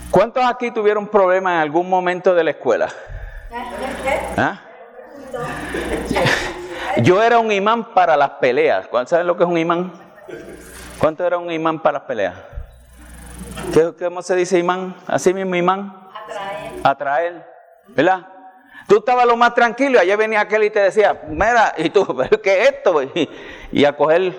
¿Cuántos 0.09 0.43
aquí 0.45 0.71
tuvieron 0.71 1.07
problemas 1.07 1.53
en 1.53 1.59
algún 1.59 1.89
momento 1.89 2.33
de 2.35 2.43
la 2.43 2.51
escuela? 2.51 2.89
¿Ah? 4.37 4.61
Yo 6.97 7.23
era 7.23 7.39
un 7.39 7.51
imán 7.51 7.93
para 7.93 8.17
las 8.17 8.31
peleas. 8.31 8.87
¿Saben 9.05 9.27
lo 9.27 9.37
que 9.37 9.43
es 9.43 9.49
un 9.49 9.57
imán? 9.57 9.93
¿Cuánto 10.99 11.25
era 11.25 11.37
un 11.37 11.51
imán 11.51 11.81
para 11.81 11.99
las 11.99 12.07
peleas? 12.07 12.35
¿Cómo 13.99 14.21
se 14.21 14.35
dice 14.35 14.59
imán? 14.59 14.95
¿Así 15.07 15.33
mismo 15.33 15.55
imán? 15.55 16.09
Atraer. 16.83 17.45
¿Verdad? 17.87 18.27
Tú 18.87 18.97
estabas 18.97 19.25
lo 19.25 19.37
más 19.37 19.53
tranquilo, 19.53 19.99
allá 19.99 20.17
venía 20.17 20.41
aquel 20.41 20.63
y 20.63 20.69
te 20.69 20.79
decía, 20.79 21.21
mira, 21.29 21.73
y 21.77 21.89
tú, 21.89 22.05
¿pero 22.17 22.41
qué 22.41 22.63
es 22.63 22.71
esto? 22.71 23.01
Y, 23.71 23.85
a 23.85 23.95
coger 23.95 24.33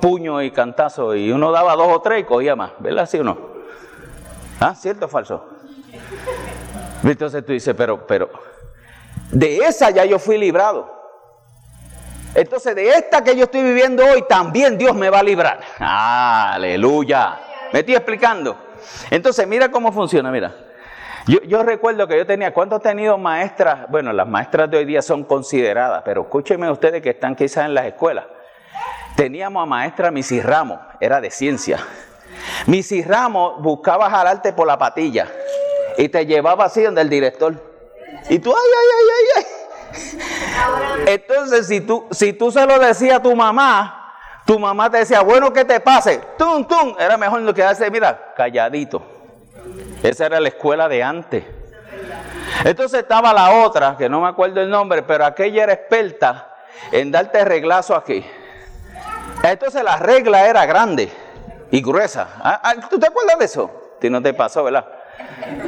puño 0.00 0.40
y 0.40 0.50
cantazo, 0.50 1.14
y 1.14 1.30
uno 1.30 1.50
daba 1.50 1.76
dos 1.76 1.88
o 1.88 2.00
tres 2.00 2.20
y 2.20 2.24
cogía 2.24 2.56
más, 2.56 2.72
¿verdad? 2.78 3.06
¿Sí 3.06 3.18
o 3.18 3.24
no? 3.24 3.36
¿Ah? 4.60 4.74
¿Cierto 4.74 5.06
o 5.06 5.08
falso? 5.08 5.46
Entonces 7.04 7.44
tú 7.44 7.52
dices, 7.52 7.74
pero, 7.76 8.06
pero, 8.06 8.30
de 9.30 9.58
esa 9.58 9.90
ya 9.90 10.04
yo 10.04 10.18
fui 10.18 10.38
librado. 10.38 10.96
Entonces 12.34 12.74
de 12.74 12.90
esta 12.90 13.22
que 13.22 13.36
yo 13.36 13.44
estoy 13.44 13.62
viviendo 13.62 14.04
hoy, 14.04 14.24
también 14.28 14.78
Dios 14.78 14.94
me 14.94 15.10
va 15.10 15.18
a 15.18 15.22
librar. 15.22 15.60
Aleluya. 15.78 17.40
¿Me 17.72 17.80
estoy 17.80 17.94
explicando? 17.94 18.56
Entonces 19.10 19.46
mira 19.46 19.70
cómo 19.70 19.92
funciona, 19.92 20.30
mira. 20.30 20.54
Yo, 21.26 21.62
recuerdo 21.62 22.08
que 22.08 22.16
yo 22.16 22.26
tenía, 22.26 22.54
¿cuánto 22.54 22.76
he 22.76 22.80
tenido 22.80 23.18
maestras? 23.18 23.86
Bueno, 23.90 24.14
las 24.14 24.26
maestras 24.26 24.70
de 24.70 24.78
hoy 24.78 24.86
día 24.86 25.02
son 25.02 25.24
consideradas, 25.24 26.02
pero 26.02 26.22
escúchenme 26.22 26.70
ustedes 26.70 27.02
que 27.02 27.10
están 27.10 27.36
quizás 27.36 27.66
en 27.66 27.74
las 27.74 27.84
escuelas. 27.84 28.24
Teníamos 29.14 29.62
a 29.62 29.66
maestra 29.66 30.10
Missy 30.10 30.40
Ramos, 30.40 30.78
era 31.00 31.20
de 31.20 31.30
ciencia. 31.30 31.80
Missy 32.66 33.02
Ramos 33.02 33.60
buscaba 33.60 34.08
jalarte 34.08 34.54
por 34.54 34.66
la 34.66 34.78
patilla 34.78 35.28
y 35.98 36.08
te 36.08 36.24
llevaba 36.24 36.64
así 36.64 36.82
donde 36.82 37.02
el 37.02 37.10
director. 37.10 37.54
Y 38.30 38.38
tú, 38.38 38.54
ay, 38.54 38.70
ay, 38.78 38.86
ay, 38.96 39.06
ay, 39.12 39.44
ay. 39.44 39.58
Entonces, 41.08 41.66
si 41.66 41.82
tú, 41.82 42.06
si 42.10 42.32
tú 42.32 42.50
se 42.50 42.64
lo 42.64 42.78
decías 42.78 43.18
a 43.18 43.22
tu 43.22 43.36
mamá, 43.36 44.07
tu 44.48 44.58
mamá 44.58 44.90
te 44.90 44.96
decía, 44.96 45.20
bueno, 45.20 45.52
que 45.52 45.62
te 45.66 45.78
pase, 45.78 46.22
tum, 46.38 46.64
tum, 46.64 46.94
era 46.98 47.18
mejor 47.18 47.42
no 47.42 47.52
quedarse, 47.52 47.90
mira, 47.90 48.32
calladito. 48.34 49.02
Esa 50.02 50.24
era 50.24 50.40
la 50.40 50.48
escuela 50.48 50.88
de 50.88 51.02
antes. 51.02 51.44
Entonces 52.64 53.00
estaba 53.00 53.34
la 53.34 53.62
otra, 53.62 53.94
que 53.98 54.08
no 54.08 54.22
me 54.22 54.28
acuerdo 54.28 54.62
el 54.62 54.70
nombre, 54.70 55.02
pero 55.02 55.26
aquella 55.26 55.64
era 55.64 55.74
experta 55.74 56.56
en 56.90 57.10
darte 57.10 57.44
reglazo 57.44 57.94
aquí. 57.94 58.24
Entonces 59.42 59.84
la 59.84 59.98
regla 59.98 60.48
era 60.48 60.64
grande 60.64 61.12
y 61.70 61.82
gruesa. 61.82 62.28
Ah, 62.38 62.58
ah, 62.64 62.88
¿Tú 62.88 62.98
te 62.98 63.06
acuerdas 63.06 63.38
de 63.38 63.44
eso? 63.44 63.70
Si 64.00 64.08
no 64.08 64.22
te 64.22 64.32
pasó, 64.32 64.64
¿verdad? 64.64 64.86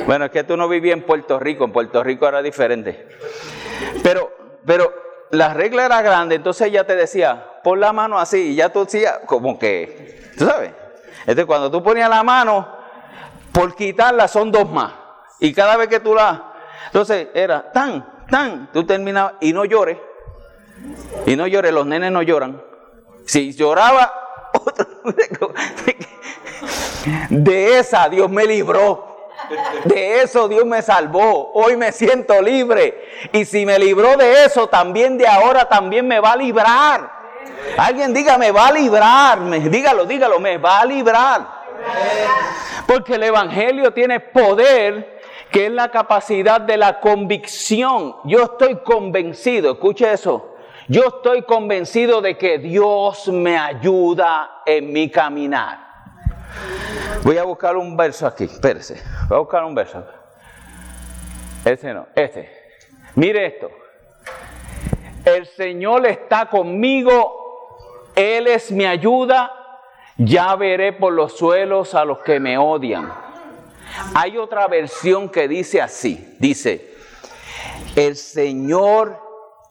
Bueno, 0.07 0.25
es 0.25 0.31
que 0.31 0.43
tú 0.43 0.57
no 0.57 0.67
vivías 0.71 0.97
en 0.97 1.05
Puerto 1.05 1.39
Rico, 1.39 1.65
en 1.65 1.73
Puerto 1.73 2.03
Rico 2.03 2.27
era 2.27 2.41
diferente. 2.41 3.07
Pero, 4.03 4.33
pero 4.65 5.10
la 5.31 5.55
regla 5.55 5.87
era 5.87 6.03
grande, 6.03 6.37
entonces 6.37 6.69
ella 6.69 6.85
te 6.85 6.97
decía, 6.97 7.61
pon 7.63 7.81
la 7.81 7.93
mano 7.93 8.19
así, 8.19 8.51
y 8.51 8.55
ya 8.57 8.71
tú 8.71 8.85
decías, 8.85 9.21
como 9.27 9.59
que, 9.59 10.31
¿tú 10.37 10.47
sabes? 10.47 10.73
Entonces 11.21 11.47
cuando 11.47 11.71
tú 11.71 11.83
ponías 11.83 12.11
la 12.11 12.23
mano, 12.23 12.69
por 13.53 13.75
quitarla 13.75 14.29
son 14.29 14.51
dos 14.51 14.71
más. 14.71 14.93
Y 15.39 15.53
cada 15.53 15.77
vez 15.77 15.89
que 15.89 16.01
tú 16.01 16.15
la... 16.15 16.53
Entonces 16.87 17.29
era 17.35 17.71
tan, 17.73 18.25
tan, 18.29 18.71
tú 18.73 18.85
terminabas 18.85 19.35
y 19.41 19.53
no 19.53 19.65
llores. 19.65 19.99
Y 21.27 21.37
no 21.37 21.47
llores, 21.47 21.73
los 21.73 21.87
nenes 21.87 22.11
no 22.11 22.23
lloran. 22.23 22.63
Si 23.27 23.53
lloraba, 23.53 24.13
de 27.31 27.79
esa 27.79 28.09
Dios 28.09 28.31
me 28.31 28.47
libró. 28.47 29.10
De 29.85 30.23
eso 30.23 30.49
Dios 30.49 30.65
me 30.65 30.83
salvó. 30.83 31.53
Hoy 31.55 31.77
me 31.77 31.93
siento 31.93 32.41
libre. 32.41 33.03
Y 33.33 33.45
si 33.45 33.67
me 33.67 33.79
libró 33.79 34.17
de 34.17 34.45
eso, 34.45 34.69
también 34.69 35.19
de 35.19 35.27
ahora 35.27 35.69
también 35.69 36.07
me 36.07 36.21
va 36.21 36.33
a 36.33 36.37
librar. 36.37 37.11
Alguien 37.77 38.13
diga, 38.13 38.39
me 38.39 38.51
va 38.53 38.69
a 38.69 38.73
librar. 38.73 39.39
Dígalo, 39.71 40.05
dígalo, 40.05 40.41
me 40.41 40.59
va 40.59 40.81
a 40.81 40.85
librar. 40.85 41.61
Porque 42.87 43.15
el 43.15 43.23
Evangelio 43.25 43.93
tiene 43.93 44.21
poder 44.21 45.21
que 45.51 45.67
es 45.67 45.73
la 45.73 45.91
capacidad 45.91 46.61
de 46.61 46.77
la 46.77 47.01
convicción. 47.01 48.17
Yo 48.25 48.43
estoy 48.45 48.77
convencido, 48.83 49.73
escuche 49.73 50.13
eso, 50.13 50.55
yo 50.89 51.03
estoy 51.07 51.43
convencido 51.43 52.21
de 52.21 52.37
que 52.37 52.59
Dios 52.59 53.29
me 53.29 53.59
ayuda 53.59 54.63
en 54.67 54.93
mi 54.93 55.11
caminar. 55.11 55.90
Voy 57.23 57.39
a 57.39 57.45
buscar 57.45 57.77
un 57.77 57.97
verso 57.97 58.27
aquí, 58.27 58.45
espérese, 58.45 59.03
voy 59.29 59.37
a 59.37 59.41
buscar 59.41 59.65
un 59.65 59.75
verso. 59.75 60.05
Ese 61.65 61.93
no, 61.93 62.07
este. 62.15 62.51
Mire 63.15 63.47
esto. 63.47 63.71
El 65.25 65.47
Señor 65.47 66.07
está 66.07 66.47
conmigo, 66.47 68.13
Él 68.15 68.47
es 68.47 68.73
mi 68.73 68.87
ayuda 68.87 69.57
ya 70.23 70.55
veré 70.55 70.93
por 70.93 71.15
los 71.15 71.37
suelos 71.39 71.95
a 71.95 72.05
los 72.05 72.19
que 72.19 72.39
me 72.39 72.59
odian. 72.59 73.11
Hay 74.15 74.37
otra 74.37 74.67
versión 74.69 75.31
que 75.31 75.49
dice 75.49 75.81
así, 75.81 76.37
dice, 76.39 76.95
el 77.97 78.17
Señor 78.17 79.19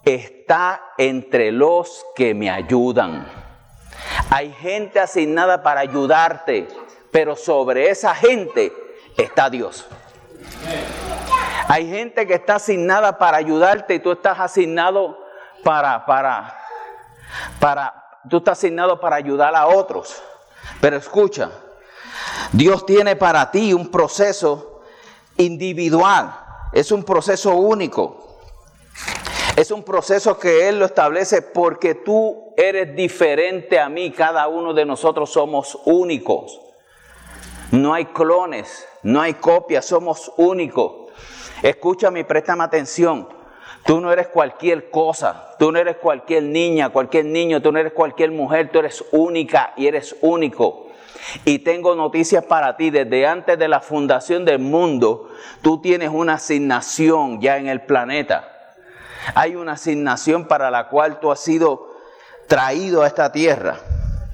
está 0.03 0.93
entre 0.97 1.51
los 1.51 2.03
que 2.15 2.33
me 2.33 2.49
ayudan. 2.49 3.27
Hay 4.29 4.51
gente 4.53 4.99
asignada 4.99 5.63
para 5.63 5.81
ayudarte, 5.81 6.67
pero 7.11 7.35
sobre 7.35 7.89
esa 7.89 8.13
gente 8.13 8.73
está 9.17 9.49
Dios. 9.49 9.87
Hay 11.67 11.87
gente 11.87 12.25
que 12.25 12.33
está 12.33 12.55
asignada 12.55 13.17
para 13.17 13.37
ayudarte 13.37 13.95
y 13.95 13.99
tú 13.99 14.11
estás 14.11 14.39
asignado 14.39 15.17
para, 15.63 16.05
para, 16.05 16.57
para, 17.59 17.93
tú 18.29 18.37
estás 18.37 18.57
asignado 18.57 18.99
para 18.99 19.15
ayudar 19.15 19.55
a 19.55 19.67
otros. 19.67 20.21
Pero 20.81 20.97
escucha, 20.97 21.51
Dios 22.51 22.85
tiene 22.85 23.15
para 23.15 23.51
ti 23.51 23.73
un 23.73 23.89
proceso 23.89 24.81
individual, 25.37 26.35
es 26.73 26.91
un 26.91 27.03
proceso 27.03 27.55
único. 27.55 28.39
Es 29.59 29.71
un 29.71 29.83
proceso 29.83 30.39
que 30.39 30.69
Él 30.69 30.79
lo 30.79 30.85
establece 30.85 31.41
porque 31.41 31.93
tú 31.93 32.53
eres 32.55 32.95
diferente 32.95 33.77
a 33.77 33.89
mí, 33.89 34.09
cada 34.09 34.47
uno 34.47 34.73
de 34.73 34.85
nosotros 34.85 35.33
somos 35.33 35.77
únicos. 35.83 36.61
No 37.71 37.93
hay 37.93 38.05
clones, 38.05 38.87
no 39.03 39.19
hay 39.19 39.33
copias, 39.33 39.83
somos 39.83 40.31
únicos. 40.37 41.11
Escúchame 41.61 42.21
y 42.21 42.23
préstame 42.23 42.63
atención. 42.63 43.27
Tú 43.85 43.99
no 43.99 44.13
eres 44.13 44.29
cualquier 44.29 44.89
cosa, 44.89 45.57
tú 45.59 45.73
no 45.73 45.77
eres 45.77 45.97
cualquier 45.97 46.43
niña, 46.43 46.87
cualquier 46.87 47.25
niño, 47.25 47.61
tú 47.61 47.73
no 47.73 47.79
eres 47.79 47.91
cualquier 47.91 48.31
mujer, 48.31 48.71
tú 48.71 48.79
eres 48.79 49.03
única 49.11 49.73
y 49.75 49.87
eres 49.87 50.15
único. 50.21 50.87
Y 51.43 51.59
tengo 51.59 51.95
noticias 51.95 52.45
para 52.45 52.77
ti, 52.77 52.91
desde 52.91 53.27
antes 53.27 53.59
de 53.59 53.67
la 53.67 53.81
fundación 53.81 54.45
del 54.45 54.59
mundo, 54.59 55.27
tú 55.61 55.81
tienes 55.81 56.11
una 56.13 56.35
asignación 56.35 57.41
ya 57.41 57.57
en 57.57 57.67
el 57.67 57.81
planeta. 57.81 58.55
Hay 59.35 59.55
una 59.55 59.73
asignación 59.73 60.45
para 60.47 60.71
la 60.71 60.89
cual 60.89 61.19
tú 61.19 61.31
has 61.31 61.39
sido 61.39 61.93
traído 62.47 63.03
a 63.03 63.07
esta 63.07 63.31
tierra. 63.31 63.77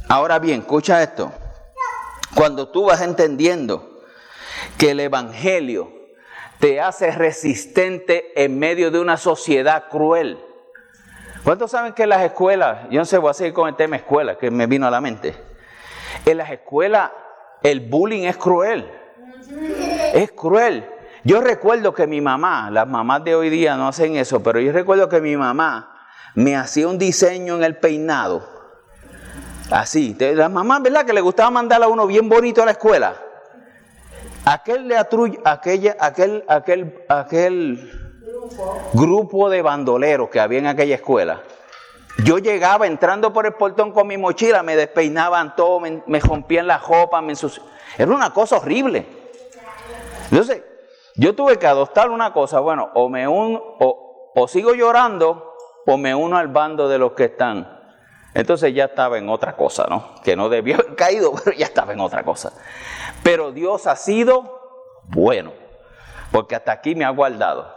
Ahora 0.07 0.39
bien, 0.39 0.61
escucha 0.61 1.01
esto. 1.01 1.31
Cuando 2.35 2.69
tú 2.69 2.85
vas 2.85 3.01
entendiendo 3.01 4.01
que 4.77 4.91
el 4.91 4.99
Evangelio 4.99 5.91
te 6.59 6.79
hace 6.81 7.11
resistente 7.11 8.31
en 8.41 8.57
medio 8.57 8.91
de 8.91 8.99
una 8.99 9.17
sociedad 9.17 9.85
cruel. 9.89 10.39
¿Cuántos 11.43 11.71
saben 11.71 11.93
que 11.93 12.03
en 12.03 12.09
las 12.09 12.23
escuelas, 12.23 12.87
yo 12.89 12.99
no 12.99 13.05
sé, 13.05 13.17
voy 13.17 13.29
a 13.29 13.33
seguir 13.33 13.53
con 13.53 13.69
el 13.69 13.75
tema 13.75 13.97
escuela, 13.97 14.37
que 14.37 14.49
me 14.49 14.65
vino 14.65 14.87
a 14.87 14.91
la 14.91 15.01
mente. 15.01 15.35
En 16.25 16.37
las 16.37 16.49
escuelas 16.49 17.11
el 17.61 17.81
bullying 17.81 18.23
es 18.23 18.37
cruel. 18.37 18.91
Es 20.13 20.31
cruel. 20.31 20.89
Yo 21.25 21.41
recuerdo 21.41 21.91
que 21.95 22.05
mi 22.05 22.21
mamá, 22.21 22.69
las 22.69 22.87
mamás 22.87 23.23
de 23.23 23.33
hoy 23.33 23.49
día 23.49 23.75
no 23.75 23.87
hacen 23.87 24.15
eso, 24.15 24.43
pero 24.43 24.59
yo 24.59 24.71
recuerdo 24.71 25.09
que 25.09 25.19
mi 25.21 25.35
mamá 25.35 25.91
me 26.35 26.55
hacía 26.55 26.87
un 26.87 26.99
diseño 26.99 27.55
en 27.55 27.63
el 27.63 27.77
peinado. 27.77 28.47
Así, 29.71 30.15
las 30.19 30.51
mamás, 30.51 30.83
¿verdad? 30.83 31.03
Que 31.03 31.13
le 31.13 31.21
gustaba 31.21 31.49
mandar 31.49 31.81
a 31.81 31.87
uno 31.87 32.05
bien 32.05 32.29
bonito 32.29 32.61
a 32.61 32.65
la 32.65 32.73
escuela. 32.73 33.15
Aquel, 34.45 34.93
aquella, 35.43 35.97
aquel, 35.99 36.45
aquel, 36.47 37.03
aquel 37.09 37.91
grupo 38.93 39.49
de 39.49 39.63
bandoleros 39.63 40.29
que 40.29 40.39
había 40.39 40.59
en 40.59 40.67
aquella 40.67 40.93
escuela. 40.93 41.41
Yo 42.23 42.37
llegaba 42.37 42.85
entrando 42.85 43.33
por 43.33 43.47
el 43.47 43.53
portón 43.53 43.91
con 43.91 44.05
mi 44.05 44.17
mochila, 44.17 44.61
me 44.61 44.75
despeinaban 44.75 45.55
todo, 45.55 45.79
me, 45.79 46.19
rompían 46.19 46.67
la 46.67 46.77
ropa, 46.77 47.19
me 47.19 47.33
Era 47.97 48.11
una 48.11 48.31
cosa 48.31 48.57
horrible. 48.57 49.07
Entonces, 50.29 50.61
yo 51.17 51.35
tuve 51.35 51.57
que 51.57 51.67
adoptar 51.67 52.09
una 52.09 52.33
cosa, 52.33 52.59
bueno, 52.59 52.91
o 52.93 53.09
me 53.09 53.27
uno, 53.27 53.61
o, 53.79 54.31
o 54.35 54.47
sigo 54.47 54.73
llorando, 54.73 55.53
o 55.85 55.97
me 55.97 56.13
uno 56.13 56.37
al 56.37 56.47
bando 56.49 56.89
de 56.89 56.97
los 56.97 57.13
que 57.13 57.25
están. 57.25 57.75
Entonces 58.33 58.73
ya 58.73 58.85
estaba 58.85 59.17
en 59.17 59.29
otra 59.29 59.55
cosa, 59.55 59.85
¿no? 59.89 60.15
Que 60.23 60.35
no 60.35 60.49
debió 60.49 60.75
haber 60.75 60.95
caído, 60.95 61.33
pero 61.43 61.55
ya 61.55 61.65
estaba 61.65 61.93
en 61.93 62.01
otra 62.01 62.23
cosa. 62.23 62.51
Pero 63.23 63.51
Dios 63.51 63.87
ha 63.87 63.95
sido 63.95 64.99
bueno, 65.03 65.53
porque 66.31 66.55
hasta 66.55 66.73
aquí 66.73 66.95
me 66.95 67.05
ha 67.05 67.09
guardado. 67.09 67.73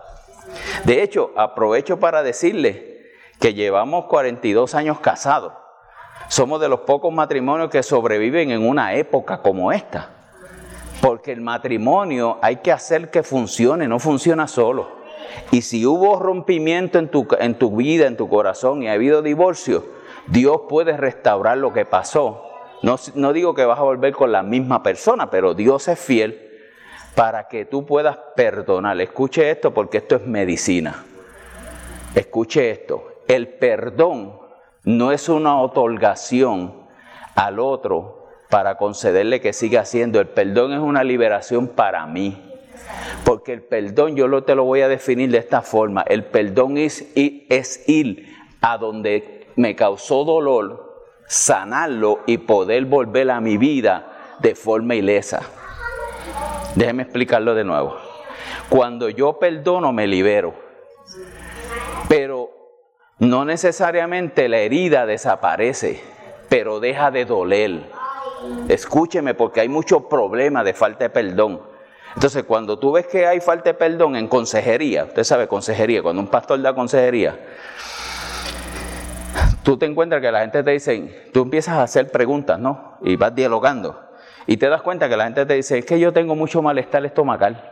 De 0.85 1.03
hecho, 1.03 1.31
aprovecho 1.37 2.01
para 2.01 2.23
decirle 2.23 3.13
que 3.41 3.55
llevamos 3.55 4.07
42 4.07 4.75
años 4.75 4.99
casados. 4.99 5.53
Somos 6.29 6.61
de 6.61 6.69
los 6.69 6.81
pocos 6.81 7.13
matrimonios 7.13 7.71
que 7.71 7.83
sobreviven 7.83 8.51
en 8.51 8.67
una 8.67 8.95
época 8.95 9.43
como 9.43 9.71
esta. 9.71 10.18
Porque 11.01 11.33
el 11.33 11.41
matrimonio 11.41 12.39
hay 12.43 12.57
que 12.57 12.73
hacer 12.73 13.11
que 13.11 13.23
funcione, 13.23 13.87
no 13.87 13.99
funciona 13.99 14.49
solo. 14.49 14.99
Y 15.51 15.63
si 15.63 15.87
hubo 15.87 16.19
rompimiento 16.19 16.99
en 16.99 17.09
tu, 17.09 17.29
en 17.39 17.59
tu 17.59 17.77
vida, 17.77 18.07
en 18.07 18.17
tu 18.17 18.29
corazón 18.29 18.83
y 18.83 18.89
ha 18.89 18.93
habido 18.93 19.23
divorcio, 19.23 19.85
Dios 20.27 20.63
puede 20.69 20.97
restaurar 20.97 21.59
lo 21.59 21.73
que 21.73 21.85
pasó 21.85 22.49
no, 22.83 23.33
digo 23.33 23.55
que 23.55 23.65
vas 23.65 23.79
a 23.79 23.83
volver 23.83 24.15
con 24.15 24.31
la 24.31 24.43
misma 24.43 24.83
persona, 24.83 25.31
pero 25.31 25.55
Dios 25.55 25.89
es 25.89 25.99
fiel 25.99 26.45
para 27.15 27.49
que 27.49 27.65
tú 27.65 27.85
puedas 27.85 28.17
perdonar. 28.37 29.01
Escuche 29.01 29.51
esto 29.51 29.75
porque 29.75 29.99
esto 29.99 30.17
es 30.17 30.27
medicina. 30.27 31.05
Escuche 32.15 32.71
esto. 32.71 33.23
El 33.27 33.49
perdón 33.49 34.39
no 34.85 35.13
es 35.13 35.29
una 35.29 35.61
otorgación 35.61 36.87
al 37.35 37.59
otro 37.59 38.18
para 38.51 38.77
concederle 38.77 39.41
que 39.41 39.53
siga 39.53 39.83
haciendo. 39.83 40.21
El 40.21 40.29
perdón 40.29 40.73
es 40.73 40.81
una 40.81 41.05
liberación 41.05 41.69
para 41.69 42.07
mí. 42.07 42.45
Porque 43.25 43.53
el 43.53 43.63
perdón 43.63 44.17
yo 44.17 44.43
te 44.43 44.55
lo 44.55 44.65
voy 44.65 44.81
a 44.81 44.89
definir 44.89 45.31
de 45.31 45.39
esta 45.39 45.63
forma. 45.63 46.03
El 46.03 46.25
perdón 46.25 46.79
es, 46.79 47.07
es 47.15 47.89
ir 47.89 48.35
a 48.61 48.79
donde 48.79 49.47
me 49.57 49.77
causó 49.77 50.25
dolor 50.25 50.89
sanarlo 51.29 52.21
y 52.27 52.39
poder 52.39 52.87
volver 52.87 53.31
a 53.31 53.41
mi 53.41 53.57
vida 53.57 54.37
de 54.41 54.55
forma 54.55 54.95
ilesa. 54.95 55.43
Déjeme 56.75 57.05
explicarlo 57.05 57.55
de 57.55 57.65
nuevo. 57.65 57.97
Cuando 58.69 59.09
yo 59.09 59.39
perdono 59.39 59.93
me 59.93 60.07
libero, 60.07 60.55
pero 62.09 62.51
no 63.19 63.45
necesariamente 63.45 64.49
la 64.49 64.59
herida 64.59 65.07
desaparece, 65.07 66.03
pero 66.49 66.81
deja 66.81 67.11
de 67.11 67.25
doler. 67.25 67.98
Escúcheme 68.69 69.35
porque 69.35 69.61
hay 69.61 69.69
muchos 69.69 70.05
problemas 70.05 70.65
de 70.65 70.75
falta 70.75 71.05
de 71.05 71.11
perdón. 71.11 71.61
Entonces, 72.15 72.45
cuando 72.45 72.79
tú 72.79 72.93
ves 72.93 73.07
que 73.07 73.27
hay 73.27 73.41
falta 73.41 73.71
de 73.71 73.75
perdón 73.75 74.17
en 74.17 74.29
consejería, 74.29 75.05
usted 75.05 75.25
sabe 75.25 75.47
consejería, 75.47 76.03
cuando 76.03 76.23
un 76.23 76.29
pastor 76.29 76.61
da 76.61 76.75
consejería, 76.75 77.39
tú 79.63 79.77
te 79.77 79.87
encuentras 79.87 80.21
que 80.21 80.33
la 80.33 80.41
gente 80.41 80.63
te 80.63 80.71
dice, 80.71 81.29
tú 81.33 81.43
empiezas 81.43 81.77
a 81.77 81.83
hacer 81.83 82.11
preguntas, 82.11 82.59
¿no? 82.59 82.99
Y 83.03 83.17
vas 83.17 83.35
dialogando. 83.35 84.01
Y 84.47 84.57
te 84.57 84.69
das 84.69 84.81
cuenta 84.83 85.09
que 85.09 85.17
la 85.17 85.25
gente 85.25 85.45
te 85.45 85.55
dice, 85.55 85.79
es 85.79 85.85
que 85.85 86.01
yo 86.01 86.13
tengo 86.13 86.35
mucho 86.35 86.63
malestar 86.63 87.05
estomacal, 87.05 87.63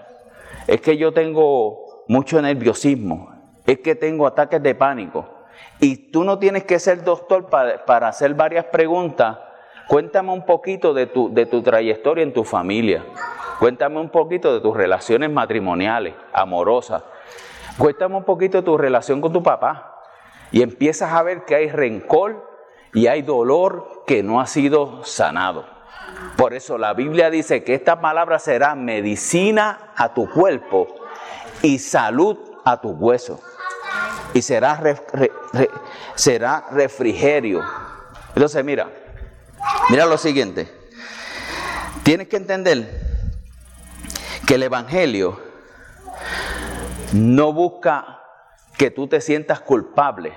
es 0.66 0.80
que 0.80 0.98
yo 0.98 1.12
tengo 1.12 2.04
mucho 2.06 2.40
nerviosismo, 2.42 3.34
es 3.66 3.78
que 3.78 3.94
tengo 3.94 4.26
ataques 4.26 4.62
de 4.62 4.74
pánico. 4.74 5.26
Y 5.80 6.10
tú 6.10 6.24
no 6.24 6.38
tienes 6.38 6.64
que 6.64 6.78
ser 6.78 7.02
doctor 7.02 7.48
para, 7.48 8.08
hacer 8.08 8.34
varias 8.34 8.66
preguntas. 8.66 9.38
Cuéntame 9.88 10.32
un 10.32 10.44
poquito 10.44 10.94
de 10.94 11.06
tu, 11.06 11.32
de 11.32 11.46
tu 11.46 11.62
trayectoria 11.62 12.24
en 12.24 12.32
tu 12.32 12.44
familia. 12.44 13.04
Cuéntame 13.58 14.00
un 14.00 14.10
poquito 14.10 14.52
de 14.52 14.60
tus 14.60 14.76
relaciones 14.76 15.30
matrimoniales, 15.30 16.14
amorosas. 16.32 17.04
Cuéntame 17.78 18.16
un 18.16 18.24
poquito 18.24 18.58
de 18.58 18.64
tu 18.64 18.76
relación 18.76 19.20
con 19.20 19.32
tu 19.32 19.42
papá. 19.42 20.02
Y 20.50 20.62
empiezas 20.62 21.12
a 21.12 21.22
ver 21.22 21.44
que 21.44 21.54
hay 21.54 21.70
rencor 21.70 22.46
y 22.92 23.06
hay 23.06 23.22
dolor 23.22 24.04
que 24.06 24.22
no 24.22 24.40
ha 24.40 24.46
sido 24.46 25.04
sanado. 25.04 25.66
Por 26.36 26.54
eso 26.54 26.78
la 26.78 26.92
Biblia 26.94 27.30
dice 27.30 27.62
que 27.64 27.74
esta 27.74 28.00
palabra 28.00 28.38
será 28.38 28.74
medicina 28.74 29.92
a 29.96 30.14
tu 30.14 30.28
cuerpo 30.30 30.86
y 31.62 31.78
salud 31.78 32.38
a 32.64 32.80
tu 32.80 32.90
hueso. 32.90 33.40
Y 34.34 34.42
será, 34.42 34.80
será 36.14 36.66
refrigerio. 36.70 37.62
Entonces 38.34 38.64
mira, 38.64 38.88
mira 39.88 40.06
lo 40.06 40.18
siguiente. 40.18 40.68
Tienes 42.02 42.28
que 42.28 42.36
entender 42.36 43.00
que 44.46 44.54
el 44.54 44.62
Evangelio 44.62 45.40
no 47.12 47.52
busca 47.52 48.20
que 48.76 48.90
tú 48.90 49.08
te 49.08 49.20
sientas 49.20 49.60
culpable, 49.60 50.32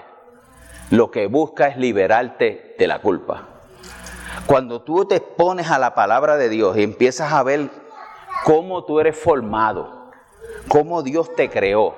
lo 0.90 1.12
que 1.12 1.28
busca 1.28 1.68
es 1.68 1.78
liberarte 1.78 2.76
de 2.80 2.88
la 2.88 3.00
culpa. 3.02 3.48
Cuando 4.46 4.82
tú 4.82 5.06
te 5.06 5.18
expones 5.18 5.70
a 5.70 5.78
la 5.78 5.94
palabra 5.94 6.38
de 6.38 6.50
Dios 6.50 6.78
y 6.78 6.84
empiezas 6.84 7.34
a 7.34 7.44
ver 7.44 7.70
cómo 8.44 8.86
tú 8.86 9.00
eres 9.00 9.18
formado, 9.18 10.12
cómo 10.68 11.04
Dios 11.04 11.36
te 11.36 11.50
creó, 11.50 11.96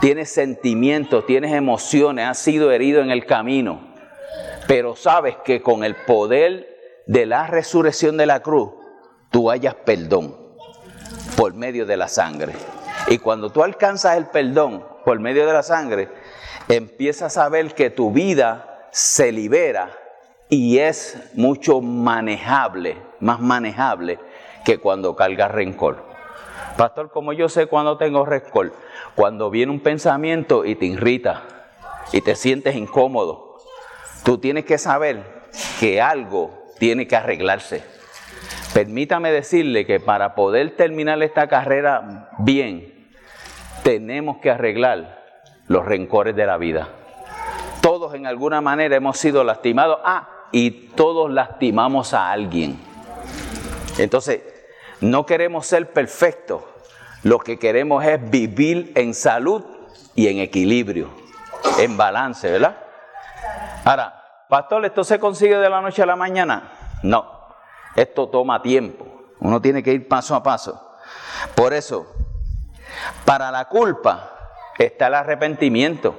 tienes 0.00 0.32
sentimientos, 0.32 1.26
tienes 1.26 1.52
emociones, 1.52 2.26
has 2.26 2.38
sido 2.38 2.70
herido 2.70 3.02
en 3.02 3.10
el 3.10 3.26
camino, 3.26 3.85
pero 4.66 4.96
sabes 4.96 5.36
que 5.44 5.62
con 5.62 5.84
el 5.84 5.94
poder 5.94 7.04
de 7.06 7.26
la 7.26 7.46
resurrección 7.46 8.16
de 8.16 8.26
la 8.26 8.40
cruz, 8.40 8.70
tú 9.30 9.50
hayas 9.50 9.74
perdón 9.74 10.36
por 11.36 11.54
medio 11.54 11.86
de 11.86 11.96
la 11.96 12.08
sangre. 12.08 12.52
Y 13.08 13.18
cuando 13.18 13.50
tú 13.50 13.62
alcanzas 13.62 14.16
el 14.16 14.26
perdón, 14.26 14.84
por 15.04 15.20
medio 15.20 15.46
de 15.46 15.52
la 15.52 15.62
sangre, 15.62 16.08
empiezas 16.68 17.36
a 17.36 17.48
ver 17.48 17.74
que 17.74 17.90
tu 17.90 18.10
vida 18.10 18.88
se 18.90 19.30
libera 19.30 19.90
y 20.48 20.78
es 20.78 21.30
mucho 21.34 21.80
manejable, 21.80 22.96
más 23.20 23.40
manejable 23.40 24.18
que 24.64 24.78
cuando 24.78 25.14
cargas 25.14 25.52
rencor. 25.52 26.04
Pastor, 26.76 27.10
como 27.10 27.32
yo 27.32 27.48
sé 27.48 27.66
cuando 27.66 27.98
tengo 27.98 28.24
rencor, 28.26 28.72
cuando 29.14 29.48
viene 29.48 29.70
un 29.70 29.80
pensamiento 29.80 30.64
y 30.64 30.74
te 30.74 30.86
irrita 30.86 31.44
y 32.12 32.20
te 32.20 32.34
sientes 32.34 32.74
incómodo, 32.74 33.45
tú 34.26 34.38
tienes 34.38 34.64
que 34.64 34.76
saber 34.76 35.22
que 35.78 36.02
algo 36.02 36.72
tiene 36.80 37.06
que 37.06 37.14
arreglarse. 37.14 37.84
Permítame 38.74 39.30
decirle 39.30 39.86
que 39.86 40.00
para 40.00 40.34
poder 40.34 40.74
terminar 40.74 41.22
esta 41.22 41.46
carrera 41.46 42.28
bien, 42.38 43.06
tenemos 43.84 44.38
que 44.38 44.50
arreglar 44.50 45.24
los 45.68 45.86
rencores 45.86 46.34
de 46.34 46.44
la 46.44 46.56
vida. 46.56 46.88
Todos 47.80 48.14
en 48.14 48.26
alguna 48.26 48.60
manera 48.60 48.96
hemos 48.96 49.16
sido 49.16 49.44
lastimados. 49.44 50.00
Ah, 50.04 50.28
y 50.50 50.72
todos 50.96 51.30
lastimamos 51.30 52.12
a 52.12 52.32
alguien. 52.32 52.80
Entonces, 53.96 54.40
no 55.00 55.24
queremos 55.24 55.68
ser 55.68 55.92
perfectos. 55.92 56.64
Lo 57.22 57.38
que 57.38 57.60
queremos 57.60 58.04
es 58.04 58.28
vivir 58.28 58.90
en 58.96 59.14
salud 59.14 59.62
y 60.16 60.26
en 60.26 60.40
equilibrio, 60.40 61.10
en 61.78 61.96
balance, 61.96 62.50
¿verdad? 62.50 62.85
Ahora, 63.86 64.46
pastor, 64.48 64.84
¿esto 64.84 65.04
se 65.04 65.20
consigue 65.20 65.56
de 65.58 65.70
la 65.70 65.80
noche 65.80 66.02
a 66.02 66.06
la 66.06 66.16
mañana? 66.16 66.72
No, 67.04 67.24
esto 67.94 68.28
toma 68.28 68.60
tiempo. 68.60 69.06
Uno 69.38 69.62
tiene 69.62 69.80
que 69.80 69.92
ir 69.92 70.08
paso 70.08 70.34
a 70.34 70.42
paso. 70.42 70.98
Por 71.54 71.72
eso, 71.72 72.04
para 73.24 73.52
la 73.52 73.66
culpa, 73.66 74.72
está 74.76 75.06
el 75.06 75.14
arrepentimiento. 75.14 76.16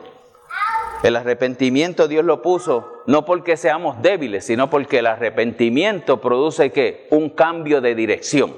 El 1.04 1.18
arrepentimiento 1.18 2.08
Dios 2.08 2.24
lo 2.24 2.42
puso 2.42 3.04
no 3.06 3.26
porque 3.26 3.58
seamos 3.58 4.02
débiles, 4.02 4.46
sino 4.46 4.70
porque 4.70 5.00
el 5.00 5.08
arrepentimiento 5.08 6.22
produce 6.22 6.72
que 6.72 7.10
un 7.12 7.32
cambio 7.32 7.82
de 7.82 7.96
dirección. 7.96 8.56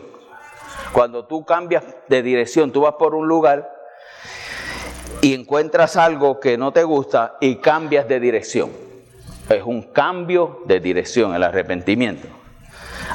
Cuando 0.93 1.25
tú 1.25 1.45
cambias 1.45 1.83
de 2.09 2.21
dirección, 2.21 2.71
tú 2.71 2.81
vas 2.81 2.93
por 2.93 3.15
un 3.15 3.27
lugar 3.27 3.75
y 5.21 5.33
encuentras 5.33 5.97
algo 5.97 6.39
que 6.39 6.59
no 6.59 6.71
te 6.71 6.83
gusta 6.83 7.37
y 7.41 7.55
cambias 7.55 8.07
de 8.07 8.19
dirección. 8.19 8.88
Es 9.49 9.63
un 9.63 9.81
cambio 9.81 10.61
de 10.65 10.79
dirección, 10.79 11.33
el 11.33 11.43
arrepentimiento. 11.43 12.27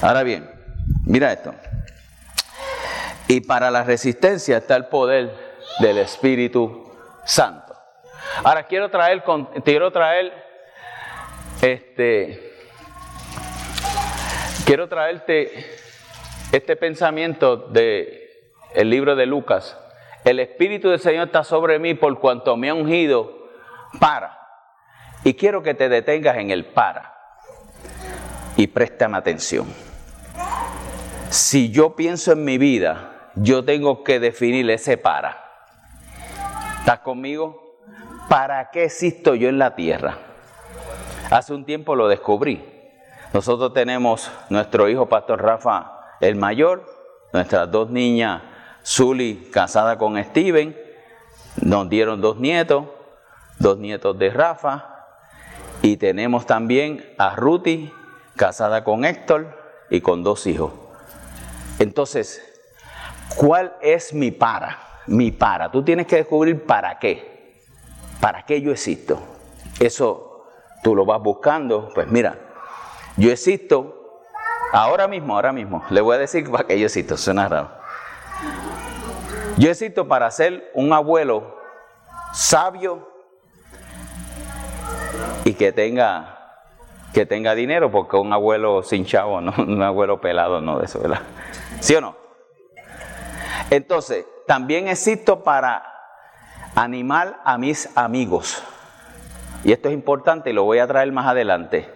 Ahora 0.03 0.23
bien, 0.25 0.51
mira 1.07 1.33
esto. 1.33 1.55
Y 3.29 3.41
para 3.41 3.71
la 3.71 3.85
resistencia 3.85 4.59
está 4.59 4.77
el 4.77 4.87
poder 4.87 5.33
del 5.81 5.99
Espíritu 5.99 6.93
Santo. 7.25 7.75
Ahora 8.43 8.65
quiero 8.65 8.91
traer, 8.91 9.23
quiero 9.65 9.93
traer, 9.93 10.33
este, 11.63 12.53
quiero 14.67 14.89
traerte 14.89 15.53
este 16.53 16.77
pensamiento 16.77 17.57
de 17.57 18.25
el 18.75 18.91
libro 18.91 19.15
de 19.15 19.27
Lucas. 19.27 19.79
El 20.25 20.41
Espíritu 20.41 20.89
del 20.89 21.01
Señor 21.01 21.27
está 21.29 21.45
sobre 21.45 21.79
mí 21.79 21.95
por 21.95 22.19
cuanto 22.19 22.57
me 22.57 22.71
ha 22.71 22.75
ungido 22.75 23.51
para. 24.01 24.44
Y 25.25 25.35
quiero 25.35 25.63
que 25.63 25.75
te 25.75 25.89
detengas 25.89 26.37
en 26.37 26.51
el 26.51 26.67
para. 26.67 27.15
Y 28.57 28.67
préstame 28.67 29.17
atención. 29.17 29.67
Si 31.31 31.71
yo 31.71 31.97
pienso 31.97 32.33
en 32.33 32.45
mi 32.45 32.59
vida, 32.59 33.31
yo 33.35 33.65
tengo 33.65 34.05
que 34.05 34.21
definir 34.21 34.71
ese 34.71 34.99
para. 34.99 35.43
¿Estás 36.79 37.01
conmigo? 37.01 37.79
¿Para 38.29 38.71
qué 38.71 38.85
existo 38.85 39.35
yo 39.35 39.49
en 39.49 39.59
la 39.59 39.75
tierra? 39.75 40.19
Hace 41.31 41.55
un 41.55 41.65
tiempo 41.65 41.97
lo 41.97 42.07
descubrí. 42.07 42.63
Nosotros 43.33 43.73
tenemos 43.73 44.31
nuestro 44.51 44.89
hijo 44.89 45.09
Pastor 45.09 45.43
Rafa, 45.43 46.17
el 46.21 46.37
mayor, 46.37 46.85
nuestras 47.33 47.71
dos 47.71 47.91
niñas, 47.91 48.43
Zully, 48.85 49.49
casada 49.51 49.99
con 49.99 50.23
Steven, 50.23 50.79
nos 51.63 51.89
dieron 51.89 52.21
dos 52.21 52.37
nietos, 52.37 52.85
dos 53.59 53.79
nietos 53.79 54.17
de 54.19 54.31
Rafa, 54.31 54.94
y 55.85 55.99
tenemos 55.99 56.47
también 56.47 57.05
a 57.19 57.37
Ruti, 57.37 57.93
casada 58.37 58.85
con 58.85 59.05
Héctor 59.05 59.55
y 59.91 60.01
con 60.01 60.25
dos 60.25 60.47
hijos. 60.47 60.73
Entonces, 61.79 62.43
¿cuál 63.37 63.77
es 63.83 64.15
mi 64.15 64.31
para? 64.31 64.79
Mi 65.07 65.31
para. 65.31 65.71
Tú 65.71 65.85
tienes 65.85 66.07
que 66.07 66.17
descubrir 66.17 66.65
para 66.65 66.99
qué. 66.99 67.61
¿Para 68.19 68.47
qué 68.47 68.63
yo 68.63 68.73
existo? 68.73 69.23
Eso 69.79 70.47
tú 70.83 70.97
lo 70.97 71.05
vas 71.05 71.21
buscando. 71.21 71.91
Pues 71.95 72.09
mira, 72.09 72.39
yo 73.19 73.31
existo 73.31 74.23
ahora 74.73 75.07
mismo, 75.07 75.35
ahora 75.35 75.53
mismo. 75.53 75.85
Le 75.91 76.01
voy 76.01 76.17
a 76.17 76.19
decir 76.19 76.51
para 76.51 76.67
qué 76.67 76.79
yo 76.79 76.87
existo. 76.87 77.19
Suena 77.19 77.47
raro. 77.47 77.71
Yo 79.59 79.71
existo 79.71 80.09
para 80.09 80.31
ser 80.31 80.71
un 80.73 80.95
abuelo 80.95 81.59
sabio 82.33 83.14
y 85.45 85.55
que 85.55 85.73
tenga 85.73 86.35
que 87.15 87.25
tenga 87.25 87.55
dinero, 87.55 87.91
porque 87.91 88.17
un 88.17 88.33
abuelo 88.33 88.83
sin 88.83 89.07
chavo, 89.07 89.41
no, 89.41 89.55
un 89.63 89.83
abuelo 89.83 90.21
pelado, 90.21 90.61
no 90.61 90.79
de 90.79 90.87
eso, 90.87 91.01
¿verdad? 91.01 91.21
¿Sí 91.81 91.95
o 91.95 92.01
no? 92.01 92.17
Entonces, 93.71 94.27
también 94.47 94.89
existo 94.89 95.43
para 95.43 95.85
animar 96.75 97.41
a 97.45 97.57
mis 97.57 97.97
amigos. 97.97 98.63
Y 99.63 99.73
esto 99.73 99.89
es 99.89 99.95
importante 99.95 100.51
y 100.51 100.53
lo 100.53 100.65
voy 100.65 100.81
a 100.81 100.87
traer 100.87 101.11
más 101.13 101.27
adelante. 101.27 101.89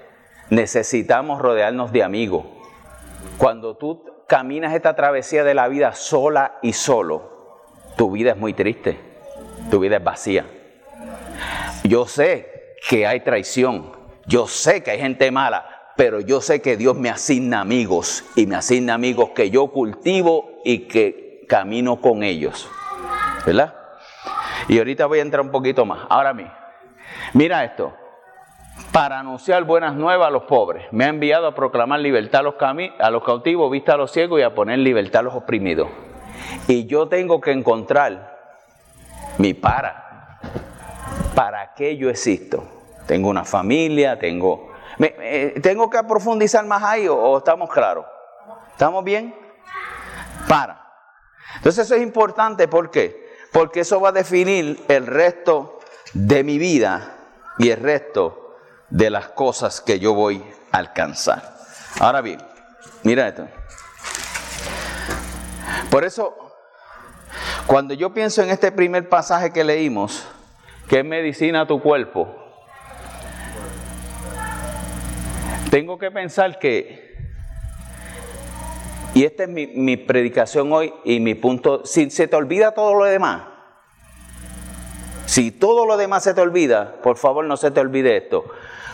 Necesitamos 0.49 1.43
rodearnos 1.43 1.93
de 1.93 2.05
amigos. 2.05 2.47
Cuando 3.37 3.77
tú 3.77 4.05
caminas 4.29 4.73
esta 4.73 4.95
travesía 4.95 5.45
de 5.45 5.55
la 5.55 5.69
vida 5.69 5.93
sola 5.95 6.59
y 6.63 6.73
solo, 6.73 7.65
tu 7.97 8.13
vida 8.13 8.31
es 8.31 8.37
muy 8.37 8.55
triste, 8.55 8.99
tu 9.71 9.81
vida 9.81 9.97
es 9.97 10.05
vacía. 10.05 10.47
Yo 11.83 12.07
sé 12.07 12.58
que 12.89 13.07
hay 13.07 13.21
traición, 13.21 13.93
yo 14.27 14.47
sé 14.47 14.83
que 14.83 14.91
hay 14.93 14.99
gente 14.99 15.31
mala, 15.31 15.93
pero 15.97 16.21
yo 16.21 16.41
sé 16.41 16.63
que 16.63 16.77
Dios 16.77 16.97
me 16.97 17.11
asigna 17.11 17.61
amigos 17.61 18.25
y 18.37 18.47
me 18.47 18.57
asigna 18.57 18.95
amigos 18.95 19.31
que 19.35 19.51
yo 19.51 19.69
cultivo 19.69 20.61
y 20.65 20.87
que 20.87 21.45
camino 21.49 22.01
con 22.01 22.23
ellos. 22.23 22.69
¿Verdad? 23.45 23.75
Y 24.69 24.79
ahorita 24.79 25.07
voy 25.07 25.19
a 25.19 25.23
entrar 25.23 25.45
un 25.45 25.51
poquito 25.51 25.85
más. 25.85 26.07
Ahora 26.09 26.35
mí, 26.35 26.47
mira 27.33 27.65
esto. 27.65 27.93
Para 28.93 29.19
anunciar 29.19 29.65
buenas 29.65 29.95
nuevas 29.97 30.29
a 30.29 30.31
los 30.31 30.45
pobres, 30.45 30.87
me 30.93 31.05
ha 31.05 31.09
enviado 31.09 31.47
a 31.47 31.55
proclamar 31.55 32.01
libertad 32.01 32.41
a 32.41 32.45
los, 32.45 32.55
a 32.99 33.11
los 33.11 33.25
cautivos, 33.25 33.71
vista 33.71 33.95
a 33.95 33.97
los 33.97 34.13
ciegos 34.13 34.39
y 34.39 34.43
a 34.43 34.55
poner 34.55 34.79
libertad 34.79 35.21
a 35.21 35.23
los 35.25 35.35
oprimidos. 35.35 35.89
Y 36.69 36.87
yo 36.87 37.09
tengo 37.09 37.41
que 37.41 37.51
encontrar 37.51 38.37
mi 39.39 39.55
para. 39.55 40.08
¿Para 41.39 41.73
qué 41.73 41.97
yo 41.97 42.11
existo? 42.11 42.67
tengo 43.07 43.29
una 43.29 43.45
familia, 43.45 44.19
tengo... 44.19 44.73
¿Tengo 45.63 45.89
que 45.89 46.03
profundizar 46.03 46.67
más 46.67 46.83
ahí 46.83 47.07
o, 47.07 47.39
estamos 47.39 47.71
claros? 47.71 48.05
¿Estamos 48.73 49.05
bien? 49.05 49.33
Para. 50.49 50.85
Entonces 51.55 51.87
eso 51.87 51.95
es 51.95 52.03
importante, 52.03 52.67
¿por 52.67 52.91
qué? 52.91 53.29
Porque 53.53 53.81
eso 53.81 54.01
va 54.01 54.09
a 54.09 54.13
definir 54.13 54.85
el 54.89 55.07
resto 55.07 55.79
de 56.13 56.43
mi 56.43 56.59
vida 56.59 57.17
y 57.59 57.71
el 57.71 57.81
resto 57.81 58.57
de 58.91 59.09
las 59.09 59.29
cosas 59.29 59.81
que 59.81 60.01
yo 60.01 60.15
voy 60.15 60.45
a 60.73 60.79
alcanzar. 60.79 61.55
Ahora 62.01 62.21
bien, 62.21 62.41
mira 63.05 63.29
esto. 63.29 63.47
Por 65.89 66.05
eso, 66.05 66.37
cuando 67.69 67.95
yo 67.95 68.13
pienso 68.13 68.43
en 68.43 68.51
este 68.51 68.73
primer 68.73 69.09
pasaje 69.09 69.53
que 69.53 69.63
leímos, 69.63 70.27
es 70.97 71.05
medicina 71.05 71.67
tu 71.67 71.81
cuerpo, 71.81 72.49
Tengo 75.71 75.99
que 75.99 76.11
pensar 76.11 76.59
que, 76.59 77.15
y 79.13 79.25
esta 79.25 79.45
es 79.45 79.51
mi, 79.51 79.97
predicación 79.99 80.73
hoy 80.73 80.95
y 81.05 81.21
mi 81.21 81.35
punto, 81.35 81.85
si 81.85 82.09
se 82.11 82.27
te 82.27 82.37
olvida 82.37 82.73
todo 82.73 82.95
lo 82.95 83.05
demás, 83.05 83.43
si 85.27 85.51
todo 85.51 85.85
lo 85.85 85.99
demás 85.99 86.25
se 86.25 86.33
te 86.33 86.41
olvida, 86.41 86.95
por 87.03 87.19
favor 87.19 87.45
no 87.45 87.59
se 87.59 87.71
te 87.71 87.81
olvide 87.81 88.17
esto, 88.17 88.47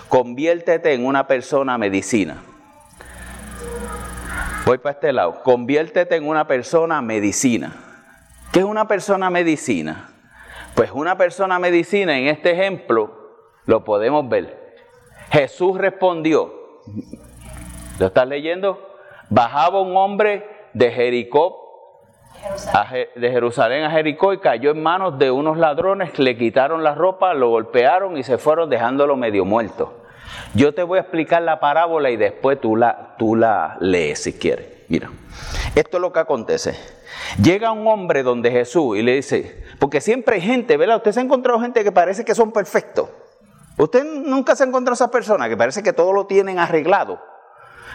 conviértete 0.08 0.94
en 0.94 1.06
una 1.06 1.28
persona 1.28 1.78
medicina. 1.78 2.42
Voy 4.66 4.78
para 4.78 4.94
este 4.94 5.12
lado, 5.12 5.42
conviértete 5.44 6.16
en 6.16 6.26
una 6.26 6.48
persona 6.48 7.02
medicina. 7.02 7.72
¿Qué 8.52 8.60
es 8.60 8.64
una 8.64 8.88
persona 8.88 9.30
medicina? 9.30 10.13
Pues 10.74 10.90
una 10.92 11.16
persona 11.16 11.58
medicina 11.58 12.18
en 12.18 12.26
este 12.26 12.50
ejemplo 12.50 13.10
lo 13.66 13.84
podemos 13.84 14.28
ver. 14.28 14.74
Jesús 15.30 15.78
respondió, 15.78 16.64
¿Lo 17.98 18.06
estás 18.06 18.26
leyendo? 18.26 18.96
Bajaba 19.30 19.80
un 19.80 19.96
hombre 19.96 20.46
de 20.74 20.90
Jericó, 20.90 21.60
de 23.14 23.30
Jerusalén 23.30 23.84
a 23.84 23.90
Jericó 23.90 24.32
y 24.32 24.38
cayó 24.38 24.72
en 24.72 24.82
manos 24.82 25.18
de 25.18 25.30
unos 25.30 25.56
ladrones, 25.56 26.18
le 26.18 26.36
quitaron 26.36 26.82
la 26.82 26.94
ropa, 26.94 27.32
lo 27.34 27.50
golpearon 27.50 28.16
y 28.16 28.24
se 28.24 28.36
fueron 28.36 28.68
dejándolo 28.68 29.16
medio 29.16 29.44
muerto. 29.44 30.02
Yo 30.54 30.74
te 30.74 30.82
voy 30.82 30.98
a 30.98 31.02
explicar 31.02 31.42
la 31.42 31.60
parábola 31.60 32.10
y 32.10 32.16
después 32.16 32.60
tú 32.60 32.76
la, 32.76 33.14
tú 33.18 33.36
la 33.36 33.76
lees 33.80 34.24
si 34.24 34.32
quieres. 34.32 34.66
Mira, 34.88 35.10
esto 35.74 35.96
es 35.96 36.00
lo 36.00 36.12
que 36.12 36.20
acontece. 36.20 36.74
Llega 37.42 37.72
un 37.72 37.86
hombre 37.86 38.22
donde 38.22 38.50
Jesús 38.50 38.98
y 38.98 39.02
le 39.02 39.14
dice, 39.14 39.63
porque 39.84 40.00
siempre 40.00 40.36
hay 40.36 40.40
gente, 40.40 40.78
¿verdad? 40.78 40.96
Usted 40.96 41.12
se 41.12 41.20
ha 41.20 41.22
encontrado 41.22 41.60
gente 41.60 41.84
que 41.84 41.92
parece 41.92 42.24
que 42.24 42.34
son 42.34 42.52
perfectos. 42.52 43.10
Usted 43.76 44.02
nunca 44.02 44.56
se 44.56 44.64
encontrado 44.64 44.94
a 44.94 44.94
esas 44.94 45.10
personas 45.10 45.50
que 45.50 45.58
parece 45.58 45.82
que 45.82 45.92
todo 45.92 46.14
lo 46.14 46.24
tienen 46.24 46.58
arreglado, 46.58 47.20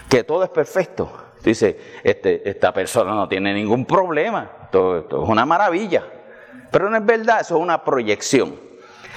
que 0.08 0.24
todo 0.24 0.44
es 0.44 0.52
perfecto. 0.52 1.12
Dice, 1.44 1.80
este, 2.04 2.48
esta 2.48 2.72
persona 2.72 3.16
no 3.16 3.28
tiene 3.28 3.56
ningún 3.56 3.88
problema, 3.88 4.68
todo, 4.72 5.00
esto 5.00 5.24
es 5.24 5.30
una 5.30 5.48
maravilla. 5.48 6.04
Pero 6.70 6.92
no 6.92 6.98
es 6.98 7.04
verdad, 7.04 7.42
eso 7.42 7.58
es 7.58 7.64
una 7.64 7.84
proyección. 7.84 8.56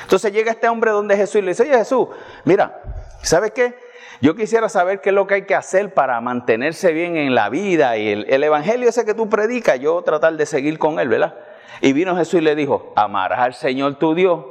Entonces 0.05 0.33
llega 0.33 0.53
este 0.53 0.67
hombre 0.67 0.93
donde 0.93 1.15
Jesús 1.15 1.37
y 1.37 1.43
le 1.43 1.49
dice, 1.49 1.65
oye 1.65 1.77
Jesús, 1.77 2.09
mira, 2.47 2.81
¿sabes 3.21 3.51
qué? 3.51 3.75
Yo 4.23 4.35
quisiera 4.35 4.71
saber 4.71 5.03
qué 5.03 5.11
es 5.11 5.15
lo 5.15 5.27
que 5.27 5.35
hay 5.35 5.43
que 5.45 5.55
hacer 5.55 5.93
para 5.93 6.19
mantenerse 6.23 6.95
bien 6.95 7.19
en 7.19 7.35
la 7.35 7.51
vida 7.51 7.99
y 7.99 8.09
el, 8.09 8.25
el 8.31 8.43
evangelio 8.43 8.89
ese 8.89 9.05
que 9.05 9.13
tú 9.13 9.29
predicas, 9.29 9.79
yo 9.79 10.01
tratar 10.01 10.39
de 10.39 10.47
seguir 10.47 10.79
con 10.79 10.99
él, 10.99 11.11
¿verdad? 11.11 11.35
Y 11.81 11.93
vino 11.93 12.17
Jesús 12.17 12.41
y 12.41 12.45
le 12.45 12.55
dijo, 12.55 12.93
amarás 12.97 13.41
al 13.41 13.55
Señor 13.55 13.97
tu 13.97 14.15
Dios 14.15 14.45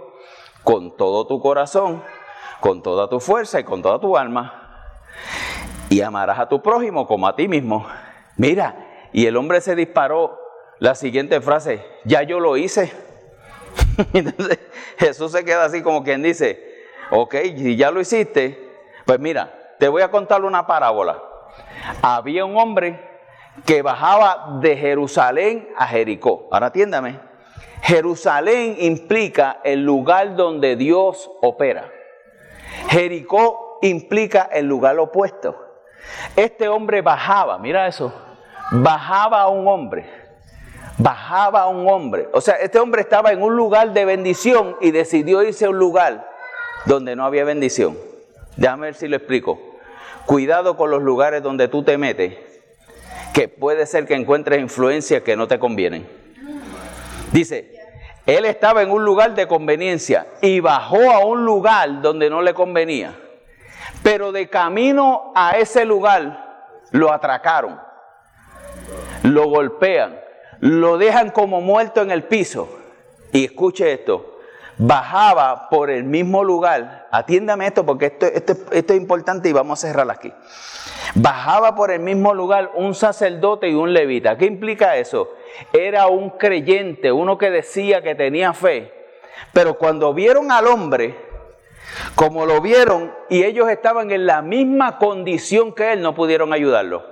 con 0.64 0.96
todo 0.98 1.28
tu 1.28 1.42
corazón, 1.42 2.04
con 2.60 2.82
toda 2.82 3.10
tu 3.10 3.20
fuerza 3.20 3.60
y 3.60 3.64
con 3.64 3.82
toda 3.82 4.00
tu 4.00 4.18
alma. 4.18 4.88
Y 5.90 6.02
amarás 6.02 6.40
a 6.40 6.50
tu 6.50 6.62
prójimo 6.62 7.08
como 7.08 7.28
a 7.28 7.36
ti 7.36 7.48
mismo. 7.48 7.86
Mira, 8.38 9.08
y 9.14 9.26
el 9.26 9.38
hombre 9.38 9.62
se 9.62 9.76
disparó 9.76 10.40
la 10.80 10.96
siguiente 10.96 11.42
frase, 11.42 11.86
ya 12.06 12.24
yo 12.24 12.40
lo 12.40 12.58
hice. 12.58 12.92
Entonces 14.14 14.60
Jesús 14.98 15.32
se 15.32 15.46
queda 15.46 15.66
así 15.66 15.82
como 15.82 16.04
quien 16.04 16.24
dice, 16.24 16.86
ok, 17.12 17.36
si 17.56 17.76
ya 17.76 17.92
lo 17.92 18.02
hiciste, 18.02 18.72
pues 19.06 19.20
mira, 19.20 19.76
te 19.80 19.88
voy 19.88 20.02
a 20.02 20.12
contar 20.12 20.44
una 20.44 20.66
parábola. 20.66 21.22
Había 22.02 22.46
un 22.46 22.58
hombre 22.58 23.11
que 23.66 23.82
bajaba 23.82 24.60
de 24.62 24.78
Jerusalén 24.78 25.70
a 25.78 25.88
Jericó. 25.88 26.48
Ahora 26.52 26.68
atiéndame. 26.68 27.20
Jerusalén 27.82 28.78
implica 28.80 29.60
el 29.64 29.84
lugar 29.84 30.36
donde 30.36 30.76
Dios 30.76 31.32
opera. 31.42 31.92
Jericó 32.90 33.80
implica 33.82 34.50
el 34.52 34.68
lugar 34.68 34.98
opuesto. 35.00 35.56
Este 36.36 36.68
hombre 36.68 37.02
bajaba, 37.02 37.58
mira 37.58 37.88
eso, 37.88 38.14
bajaba 38.72 39.42
a 39.42 39.48
un 39.50 39.68
hombre, 39.68 40.06
bajaba 40.98 41.62
a 41.62 41.68
un 41.68 41.90
hombre. 41.90 42.30
O 42.34 42.42
sea, 42.42 42.56
este 42.56 42.80
hombre 42.80 43.02
estaba 43.02 43.32
en 43.32 43.42
un 43.42 43.56
lugar 43.56 43.94
de 43.94 44.06
bendición 44.06 44.78
y 44.82 44.92
decidió 44.92 45.44
irse 45.44 45.66
a 45.66 45.70
un 45.70 45.78
lugar 45.78 46.28
donde 46.86 47.16
no 47.16 47.26
había 47.26 47.44
bendición. 47.44 47.98
Déjame 48.56 48.88
ver 48.88 48.96
si 48.96 49.08
lo 49.08 49.18
explico. 49.18 49.60
Cuidado 50.26 50.78
con 50.78 50.92
los 50.92 51.02
lugares 51.02 51.44
donde 51.44 51.68
tú 51.68 51.84
te 51.84 51.98
metes, 51.98 52.36
que 53.34 53.48
puede 53.48 53.86
ser 53.86 54.06
que 54.06 54.15
encuentres 54.15 54.60
influencias 54.60 55.24
que 55.24 55.36
no 55.36 55.48
te 55.48 55.60
convienen. 55.60 56.08
Dice, 57.32 57.72
él 58.26 58.46
estaba 58.46 58.82
en 58.82 58.91
un 58.91 59.04
lugar 59.04 59.34
de 59.34 59.48
conveniencia 59.48 60.28
y 60.41 60.60
bajó 60.60 61.12
a 61.12 61.26
un 61.26 61.46
lugar 61.46 62.02
donde 62.02 62.30
no 62.30 62.41
le 62.41 62.54
convenía. 62.54 63.17
Pero 64.04 64.32
de 64.32 64.50
camino 64.50 65.32
a 65.36 65.58
ese 65.58 65.86
lugar 65.86 66.67
lo 66.91 67.12
atracaron, 67.12 67.80
lo 69.24 69.48
golpean, 69.48 70.20
lo 70.60 70.98
dejan 70.98 71.30
como 71.32 71.62
muerto 71.62 72.02
en 72.02 72.12
el 72.12 72.24
piso. 72.24 72.70
Y 73.32 73.46
escuche 73.46 73.94
esto, 73.94 74.31
bajaba 74.78 75.70
por 75.70 75.90
el 75.90 76.04
mismo 76.04 76.44
lugar, 76.44 77.08
atiéndame 77.12 77.68
esto 77.68 77.86
porque 77.86 78.06
esto, 78.06 78.56
es 78.72 78.92
importante 78.92 79.50
y 79.50 79.54
vamos 79.54 79.84
a 79.84 79.88
cerrar 79.88 80.10
aquí. 80.10 80.34
Bajaba 81.16 81.76
por 81.76 81.92
el 81.92 82.00
mismo 82.00 82.34
lugar 82.34 82.72
un 82.76 82.96
sacerdote 82.96 83.70
y 83.70 83.74
un 83.74 83.94
levita. 83.94 84.38
¿Qué 84.38 84.46
implica 84.46 84.98
eso? 84.98 85.30
Era 85.74 86.08
un 86.08 86.32
creyente, 86.32 87.12
uno 87.12 87.38
que 87.38 87.50
decía 87.50 88.02
que 88.02 88.16
tenía 88.16 88.54
fe, 88.54 88.94
pero 89.54 89.78
cuando 89.78 90.14
vieron 90.14 90.52
al 90.52 90.68
hombre, 90.68 91.16
como 92.16 92.46
lo 92.46 92.62
vieron 92.62 93.14
y 93.30 93.44
ellos 93.44 93.70
estaban 93.70 94.12
en 94.12 94.26
la 94.26 94.42
misma 94.42 94.98
condición 94.98 95.74
que 95.74 95.94
él, 95.94 96.02
no 96.02 96.16
pudieron 96.16 96.54
ayudarlo. 96.54 97.04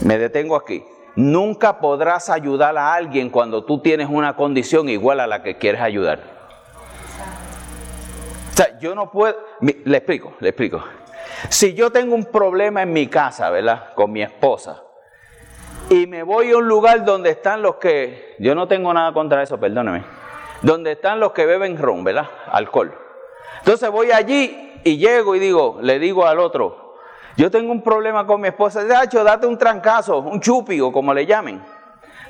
Me 0.00 0.18
detengo 0.18 0.56
aquí. 0.56 0.82
Nunca 1.14 1.78
podrás 1.78 2.30
ayudar 2.30 2.76
a 2.78 2.94
alguien 2.94 3.28
cuando 3.28 3.64
tú 3.64 3.80
tienes 3.80 4.08
una 4.08 4.34
condición 4.34 4.88
igual 4.88 5.20
a 5.20 5.26
la 5.26 5.42
que 5.42 5.58
quieres 5.58 5.80
ayudar. 5.80 6.20
O 8.52 8.56
sea, 8.56 8.78
yo 8.78 8.94
no 8.94 9.10
puedo, 9.10 9.36
le 9.60 9.96
explico, 9.96 10.34
le 10.40 10.50
explico. 10.50 10.82
Si 11.48 11.74
yo 11.74 11.90
tengo 11.90 12.14
un 12.14 12.26
problema 12.26 12.82
en 12.82 12.92
mi 12.92 13.06
casa, 13.06 13.50
¿verdad? 13.50 13.94
Con 13.94 14.12
mi 14.12 14.22
esposa, 14.22 14.82
y 15.88 16.06
me 16.06 16.22
voy 16.22 16.52
a 16.52 16.56
un 16.56 16.68
lugar 16.68 17.04
donde 17.04 17.30
están 17.30 17.60
los 17.60 17.76
que, 17.76 18.36
yo 18.38 18.54
no 18.54 18.68
tengo 18.68 18.92
nada 18.94 19.12
contra 19.12 19.42
eso, 19.42 19.58
perdóneme, 19.58 20.04
donde 20.62 20.92
están 20.92 21.20
los 21.20 21.32
que 21.32 21.44
beben 21.44 21.76
ron, 21.76 22.04
¿verdad? 22.04 22.28
Alcohol. 22.50 22.94
Entonces 23.58 23.90
voy 23.90 24.10
allí 24.10 24.80
y 24.84 24.96
llego 24.96 25.34
y 25.34 25.38
digo, 25.38 25.78
le 25.82 25.98
digo 25.98 26.26
al 26.26 26.38
otro, 26.38 26.81
yo 27.36 27.50
tengo 27.50 27.72
un 27.72 27.82
problema 27.82 28.26
con 28.26 28.40
mi 28.40 28.48
esposa, 28.48 28.82
hecho, 29.02 29.24
date 29.24 29.46
un 29.46 29.56
trancazo, 29.56 30.18
un 30.18 30.40
chupi 30.40 30.80
o 30.80 30.92
como 30.92 31.14
le 31.14 31.26
llamen. 31.26 31.62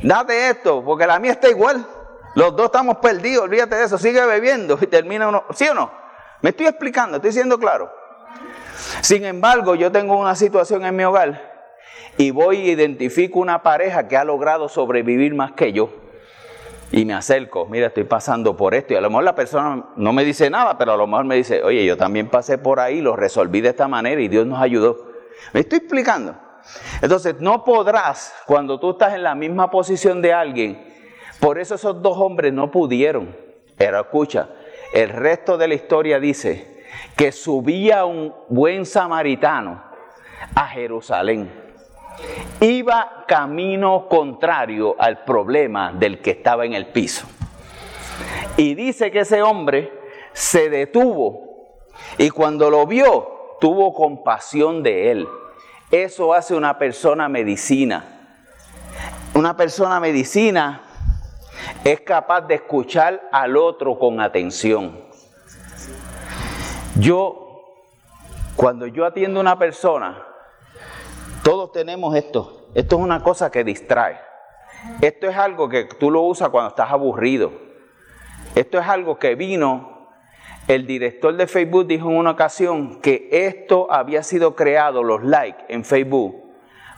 Date 0.03 0.49
esto, 0.51 0.83
porque 0.85 1.07
la 1.07 1.19
mía 1.19 1.33
está 1.33 1.49
igual. 1.49 1.85
Los 2.35 2.57
dos 2.57 2.67
estamos 2.67 2.97
perdidos, 2.97 3.45
olvídate 3.45 3.77
de 3.77 3.85
eso, 3.85 3.99
sigue 3.99 4.25
bebiendo 4.25 4.79
y 4.81 4.87
termina 4.87 5.29
uno. 5.29 5.45
¿Sí 5.55 5.69
o 5.69 5.75
no? 5.75 5.91
Me 6.41 6.51
estoy 6.51 6.67
explicando, 6.67 7.17
estoy 7.17 7.33
siendo 7.33 7.59
claro. 7.59 7.91
Sin 9.01 9.25
embargo, 9.25 9.75
yo 9.75 9.93
tengo 9.93 10.17
una 10.19 10.35
situación 10.35 10.85
en 10.85 10.97
mi 10.97 11.05
hogar 11.05 11.53
y 12.17 12.31
voy 12.31 12.69
e 12.69 12.73
identifico 12.73 13.38
una 13.38 13.62
pareja 13.62 14.09
que 14.09 14.17
ha 14.17 14.25
logrado 14.25 14.69
sobrevivir 14.69 15.35
más 15.35 15.53
que 15.53 15.73
yo 15.73 16.02
y 16.92 17.07
me 17.07 17.14
acerco, 17.14 17.66
mira, 17.66 17.87
estoy 17.87 18.05
pasando 18.05 18.55
por 18.55 18.74
esto 18.74 18.92
y 18.92 18.96
a 18.96 19.00
lo 19.00 19.09
mejor 19.09 19.24
la 19.24 19.35
persona 19.35 19.87
no 19.96 20.12
me 20.12 20.24
dice 20.24 20.50
nada, 20.50 20.76
pero 20.76 20.92
a 20.92 20.96
lo 20.96 21.07
mejor 21.07 21.24
me 21.24 21.37
dice, 21.37 21.62
oye, 21.62 21.87
yo 21.87 21.96
también 21.96 22.28
pasé 22.28 22.59
por 22.59 22.81
ahí, 22.81 23.00
lo 23.00 23.16
resolví 23.16 23.62
de 23.62 23.70
esta 23.70 23.88
manera 23.88 24.20
y 24.20 24.28
Dios 24.28 24.46
nos 24.46 24.61
ayudó. 24.61 25.11
¿Me 25.55 25.61
estoy 25.61 25.78
explicando? 25.78 26.37
Entonces, 27.00 27.37
no 27.40 27.64
podrás, 27.64 28.35
cuando 28.46 28.78
tú 28.78 28.90
estás 28.90 29.14
en 29.14 29.22
la 29.22 29.35
misma 29.35 29.70
posición 29.70 30.20
de 30.20 30.35
alguien, 30.35 30.87
por 31.40 31.59
eso 31.59 31.76
esos 31.76 32.02
dos 32.02 32.18
hombres 32.18 32.52
no 32.52 32.70
pudieron. 32.70 33.35
Pero 33.78 33.98
escucha, 33.98 34.50
el 34.92 35.09
resto 35.09 35.57
de 35.57 35.68
la 35.68 35.74
historia 35.74 36.20
dice 36.20 36.85
que 37.16 37.33
subía 37.33 38.05
un 38.05 38.35
buen 38.50 38.85
samaritano 38.85 39.83
a 40.55 40.68
Jerusalén 40.68 41.62
iba 42.61 43.25
camino 43.27 44.09
contrario 44.09 44.94
al 44.98 45.25
problema 45.25 45.92
del 45.92 46.20
que 46.20 46.31
estaba 46.31 46.64
en 46.64 46.75
el 46.75 46.87
piso. 46.87 47.27
Y 48.57 48.75
dice 48.75 49.11
que 49.11 49.20
ese 49.20 49.42
hombre 49.42 49.92
se 50.33 50.70
detuvo 50.70 51.53
y 52.18 52.31
cuando 52.31 52.70
lo 52.70 52.87
vio 52.87 53.57
tuvo 53.61 53.94
compasión 53.94 54.83
de 54.83 55.11
él. 55.11 55.29
Eso 55.90 56.35
hace 56.35 56.55
una 56.55 56.79
persona 56.79 57.29
medicina. 57.29 58.38
Una 59.35 59.57
persona 59.57 60.01
medicina 60.01 60.83
es 61.85 62.01
capaz 62.01 62.42
de 62.42 62.55
escuchar 62.55 63.29
al 63.31 63.57
otro 63.57 63.98
con 63.98 64.20
atención. 64.20 65.01
Yo, 66.96 67.62
cuando 68.57 68.87
yo 68.87 69.07
atiendo 69.07 69.40
a 69.40 69.42
una 69.42 69.59
persona, 69.59 70.27
todos 71.42 71.72
tenemos 71.72 72.14
esto. 72.14 72.68
Esto 72.74 72.96
es 72.96 73.02
una 73.02 73.22
cosa 73.22 73.50
que 73.50 73.64
distrae. 73.64 74.18
Esto 75.00 75.28
es 75.28 75.37
algo 75.37 75.68
que 75.68 75.85
tú 75.85 76.11
lo 76.11 76.22
usas 76.22 76.48
cuando 76.48 76.70
estás 76.70 76.90
aburrido. 76.90 77.52
Esto 78.55 78.78
es 78.78 78.87
algo 78.87 79.18
que 79.18 79.35
vino, 79.35 80.09
el 80.68 80.87
director 80.87 81.37
de 81.37 81.46
Facebook 81.46 81.87
dijo 81.87 82.11
en 82.11 82.16
una 82.16 82.33
ocasión 82.33 83.00
que 83.00 83.28
esto 83.31 83.90
había 83.90 84.22
sido 84.22 84.55
creado, 84.55 85.02
los 85.02 85.22
likes 85.22 85.64
en 85.68 85.85
Facebook, 85.85 86.37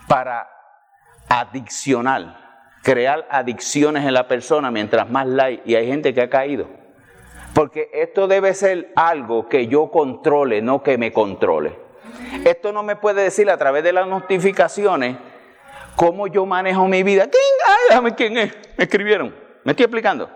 para 0.08 0.48
adiccional, 1.28 2.36
crear 2.82 3.26
adicciones 3.30 4.04
en 4.04 4.14
la 4.14 4.28
persona 4.28 4.70
mientras 4.70 5.08
más 5.08 5.26
likes 5.26 5.62
y 5.64 5.76
hay 5.76 5.86
gente 5.86 6.12
que 6.12 6.22
ha 6.22 6.30
caído. 6.30 6.68
Porque 7.54 7.88
esto 7.94 8.26
debe 8.26 8.52
ser 8.52 8.92
algo 8.96 9.48
que 9.48 9.68
yo 9.68 9.90
controle, 9.90 10.60
no 10.60 10.82
que 10.82 10.98
me 10.98 11.12
controle. 11.12 11.83
Esto 12.44 12.72
no 12.72 12.82
me 12.82 12.96
puede 12.96 13.22
decir 13.22 13.50
a 13.50 13.56
través 13.56 13.84
de 13.84 13.92
las 13.92 14.06
notificaciones 14.06 15.16
cómo 15.96 16.26
yo 16.26 16.46
manejo 16.46 16.86
mi 16.88 17.02
vida. 17.02 17.28
¿Quién? 17.28 18.04
Ay, 18.04 18.12
quién 18.12 18.36
es. 18.38 18.54
Me 18.76 18.84
escribieron. 18.84 19.34
¿Me 19.64 19.72
estoy 19.72 19.84
explicando? 19.84 20.28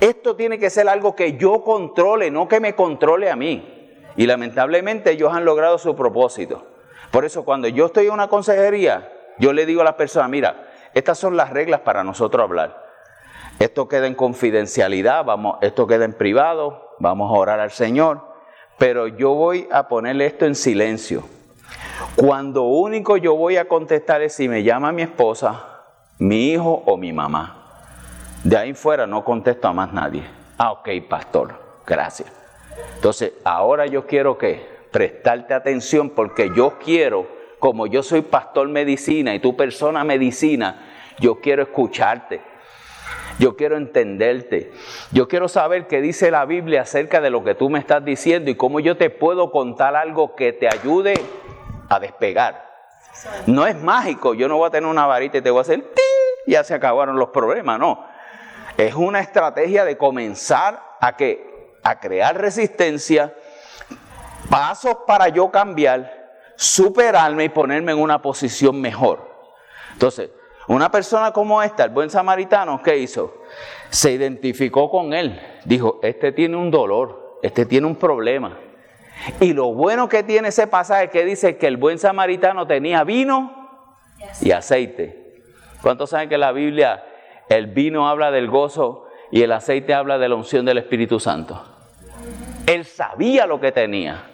Esto 0.00 0.36
tiene 0.36 0.58
que 0.58 0.70
ser 0.70 0.88
algo 0.88 1.14
que 1.14 1.36
yo 1.36 1.62
controle, 1.62 2.30
no 2.30 2.48
que 2.48 2.60
me 2.60 2.74
controle 2.74 3.30
a 3.30 3.36
mí. 3.36 3.92
Y 4.16 4.26
lamentablemente 4.26 5.10
ellos 5.10 5.32
han 5.32 5.44
logrado 5.44 5.78
su 5.78 5.96
propósito. 5.96 6.66
Por 7.10 7.24
eso 7.24 7.44
cuando 7.44 7.68
yo 7.68 7.86
estoy 7.86 8.06
en 8.06 8.12
una 8.12 8.28
consejería, 8.28 9.10
yo 9.38 9.52
le 9.52 9.66
digo 9.66 9.80
a 9.80 9.84
las 9.84 9.94
personas, 9.94 10.30
mira, 10.30 10.68
estas 10.94 11.18
son 11.18 11.36
las 11.36 11.50
reglas 11.50 11.80
para 11.80 12.04
nosotros 12.04 12.42
hablar. 12.42 12.84
Esto 13.58 13.88
queda 13.88 14.06
en 14.06 14.14
confidencialidad, 14.14 15.24
vamos, 15.24 15.58
esto 15.60 15.86
queda 15.86 16.04
en 16.04 16.12
privado, 16.12 16.96
vamos 16.98 17.30
a 17.30 17.38
orar 17.38 17.60
al 17.60 17.70
Señor 17.70 18.33
pero 18.78 19.06
yo 19.06 19.34
voy 19.34 19.68
a 19.70 19.88
ponerle 19.88 20.26
esto 20.26 20.46
en 20.46 20.54
silencio. 20.54 21.24
Cuando 22.16 22.64
único 22.64 23.16
yo 23.16 23.36
voy 23.36 23.56
a 23.56 23.66
contestar 23.66 24.22
es 24.22 24.34
si 24.34 24.48
me 24.48 24.62
llama 24.62 24.92
mi 24.92 25.02
esposa, 25.02 25.82
mi 26.18 26.52
hijo 26.52 26.82
o 26.86 26.96
mi 26.96 27.12
mamá. 27.12 27.60
De 28.42 28.56
ahí 28.56 28.74
fuera 28.74 29.06
no 29.06 29.24
contesto 29.24 29.68
a 29.68 29.72
más 29.72 29.92
nadie. 29.92 30.22
Ah, 30.58 30.72
ok, 30.72 30.88
pastor, 31.08 31.54
gracias. 31.86 32.30
Entonces, 32.96 33.32
ahora 33.44 33.86
yo 33.86 34.06
quiero 34.06 34.38
que 34.38 34.74
prestarte 34.90 35.54
atención 35.54 36.10
porque 36.10 36.50
yo 36.54 36.78
quiero, 36.78 37.26
como 37.58 37.86
yo 37.86 38.02
soy 38.02 38.22
pastor 38.22 38.68
medicina 38.68 39.34
y 39.34 39.40
tú 39.40 39.56
persona 39.56 40.04
medicina, 40.04 40.84
yo 41.18 41.40
quiero 41.40 41.62
escucharte. 41.62 42.40
Yo 43.38 43.56
quiero 43.56 43.76
entenderte. 43.76 44.72
Yo 45.10 45.28
quiero 45.28 45.48
saber 45.48 45.86
qué 45.86 46.00
dice 46.00 46.30
la 46.30 46.44
Biblia 46.44 46.82
acerca 46.82 47.20
de 47.20 47.30
lo 47.30 47.42
que 47.42 47.54
tú 47.54 47.68
me 47.70 47.78
estás 47.78 48.04
diciendo 48.04 48.50
y 48.50 48.54
cómo 48.54 48.80
yo 48.80 48.96
te 48.96 49.10
puedo 49.10 49.50
contar 49.50 49.96
algo 49.96 50.34
que 50.36 50.52
te 50.52 50.68
ayude 50.68 51.14
a 51.88 51.98
despegar. 51.98 52.64
No 53.46 53.66
es 53.66 53.76
mágico. 53.76 54.34
Yo 54.34 54.48
no 54.48 54.56
voy 54.56 54.68
a 54.68 54.70
tener 54.70 54.88
una 54.88 55.06
varita 55.06 55.38
y 55.38 55.42
te 55.42 55.50
voy 55.50 55.58
a 55.58 55.62
hacer 55.62 55.80
¡Ti! 55.80 56.02
ya 56.46 56.62
se 56.64 56.74
acabaron 56.74 57.16
los 57.18 57.30
problemas. 57.30 57.78
No. 57.78 58.06
Es 58.76 58.94
una 58.94 59.20
estrategia 59.20 59.84
de 59.84 59.96
comenzar 59.96 60.82
a 61.00 61.16
que 61.16 61.54
a 61.82 62.00
crear 62.00 62.40
resistencia, 62.40 63.34
pasos 64.48 64.96
para 65.06 65.28
yo 65.28 65.50
cambiar, 65.50 66.32
superarme 66.56 67.44
y 67.44 67.48
ponerme 67.50 67.92
en 67.92 67.98
una 67.98 68.22
posición 68.22 68.80
mejor. 68.80 69.30
Entonces, 69.92 70.30
una 70.68 70.90
persona 70.90 71.32
como 71.32 71.62
esta, 71.62 71.84
el 71.84 71.90
buen 71.90 72.10
samaritano, 72.10 72.82
¿qué 72.82 72.98
hizo? 72.98 73.42
Se 73.90 74.12
identificó 74.12 74.90
con 74.90 75.12
él. 75.12 75.40
Dijo, 75.64 76.00
este 76.02 76.32
tiene 76.32 76.56
un 76.56 76.70
dolor, 76.70 77.38
este 77.42 77.66
tiene 77.66 77.86
un 77.86 77.96
problema. 77.96 78.58
Y 79.40 79.52
lo 79.52 79.72
bueno 79.72 80.08
que 80.08 80.22
tiene 80.22 80.48
ese 80.48 80.66
pasaje 80.66 81.10
que 81.10 81.24
dice 81.24 81.56
que 81.56 81.66
el 81.66 81.76
buen 81.76 81.98
samaritano 81.98 82.66
tenía 82.66 83.04
vino 83.04 83.70
y 84.40 84.50
aceite. 84.52 85.42
¿Cuántos 85.82 86.10
saben 86.10 86.28
que 86.28 86.38
la 86.38 86.52
Biblia, 86.52 87.04
el 87.48 87.66
vino 87.66 88.08
habla 88.08 88.30
del 88.30 88.48
gozo 88.48 89.06
y 89.30 89.42
el 89.42 89.52
aceite 89.52 89.94
habla 89.94 90.18
de 90.18 90.28
la 90.28 90.34
unción 90.34 90.64
del 90.64 90.78
Espíritu 90.78 91.20
Santo? 91.20 91.62
Él 92.66 92.84
sabía 92.84 93.46
lo 93.46 93.60
que 93.60 93.72
tenía. 93.72 94.24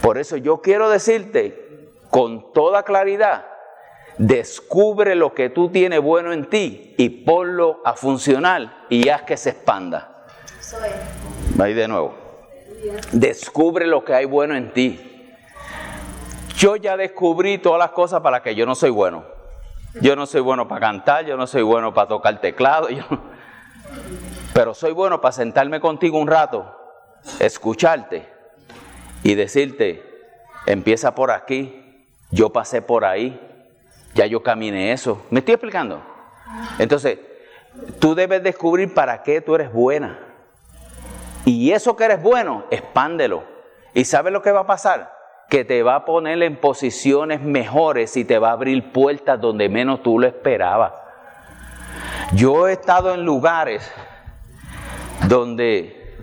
Por 0.00 0.18
eso 0.18 0.36
yo 0.36 0.60
quiero 0.60 0.88
decirte 0.88 1.90
con 2.10 2.52
toda 2.52 2.82
claridad, 2.84 3.46
descubre 4.18 5.14
lo 5.14 5.34
que 5.34 5.50
tú 5.50 5.68
tienes 5.70 6.00
bueno 6.00 6.32
en 6.32 6.48
ti 6.48 6.94
y 6.98 7.08
ponlo 7.08 7.80
a 7.84 7.94
funcionar 7.94 8.86
y 8.88 9.08
haz 9.08 9.22
que 9.22 9.36
se 9.36 9.50
expanda. 9.50 10.26
Ahí 11.58 11.74
de 11.74 11.88
nuevo. 11.88 12.14
Descubre 13.12 13.86
lo 13.86 14.04
que 14.04 14.14
hay 14.14 14.24
bueno 14.24 14.54
en 14.54 14.72
ti. 14.72 15.08
Yo 16.56 16.76
ya 16.76 16.96
descubrí 16.96 17.58
todas 17.58 17.78
las 17.78 17.90
cosas 17.90 18.20
para 18.20 18.42
que 18.42 18.54
yo 18.54 18.66
no 18.66 18.74
soy 18.74 18.90
bueno. 18.90 19.24
Yo 20.00 20.16
no 20.16 20.26
soy 20.26 20.40
bueno 20.40 20.68
para 20.68 20.80
cantar, 20.80 21.26
yo 21.26 21.36
no 21.36 21.46
soy 21.46 21.62
bueno 21.62 21.92
para 21.92 22.08
tocar 22.08 22.40
teclado, 22.40 22.88
pero 24.54 24.72
soy 24.72 24.92
bueno 24.92 25.20
para 25.20 25.32
sentarme 25.32 25.80
contigo 25.80 26.18
un 26.18 26.28
rato, 26.28 26.74
escucharte 27.40 28.26
y 29.22 29.34
decirte, 29.34 30.02
empieza 30.66 31.14
por 31.14 31.30
aquí, 31.30 32.06
yo 32.30 32.50
pasé 32.50 32.80
por 32.80 33.04
ahí, 33.04 33.38
ya 34.14 34.26
yo 34.26 34.42
caminé 34.42 34.92
eso. 34.92 35.24
¿Me 35.30 35.40
estoy 35.40 35.54
explicando? 35.54 36.02
Entonces, 36.78 37.18
tú 37.98 38.14
debes 38.14 38.42
descubrir 38.42 38.92
para 38.92 39.22
qué 39.22 39.40
tú 39.40 39.54
eres 39.54 39.72
buena. 39.72 40.18
Y 41.44 41.72
eso 41.72 41.96
que 41.96 42.04
eres 42.04 42.22
bueno, 42.22 42.64
expándelo. 42.70 43.44
¿Y 43.94 44.04
sabes 44.04 44.32
lo 44.32 44.42
que 44.42 44.52
va 44.52 44.60
a 44.60 44.66
pasar? 44.66 45.12
Que 45.48 45.64
te 45.64 45.82
va 45.82 45.96
a 45.96 46.04
poner 46.04 46.42
en 46.42 46.56
posiciones 46.56 47.40
mejores 47.40 48.16
y 48.16 48.24
te 48.24 48.38
va 48.38 48.50
a 48.50 48.52
abrir 48.52 48.92
puertas 48.92 49.40
donde 49.40 49.68
menos 49.68 50.02
tú 50.02 50.18
lo 50.18 50.26
esperabas. 50.26 50.92
Yo 52.34 52.68
he 52.68 52.72
estado 52.72 53.12
en 53.12 53.24
lugares 53.24 53.90
donde 55.28 56.16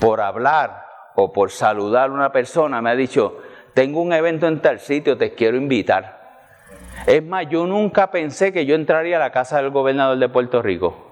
por 0.00 0.20
hablar 0.20 0.84
o 1.14 1.32
por 1.32 1.50
saludar 1.50 2.10
a 2.10 2.12
una 2.12 2.32
persona 2.32 2.82
me 2.82 2.90
ha 2.90 2.94
dicho, 2.94 3.38
tengo 3.74 4.02
un 4.02 4.12
evento 4.12 4.46
en 4.46 4.60
tal 4.60 4.80
sitio, 4.80 5.16
te 5.16 5.34
quiero 5.34 5.56
invitar. 5.56 6.17
Es 7.06 7.22
más, 7.22 7.48
yo 7.48 7.66
nunca 7.66 8.10
pensé 8.10 8.52
que 8.52 8.66
yo 8.66 8.74
entraría 8.74 9.16
a 9.16 9.20
la 9.20 9.30
casa 9.30 9.58
del 9.58 9.70
gobernador 9.70 10.18
de 10.18 10.28
Puerto 10.28 10.62
Rico. 10.62 11.08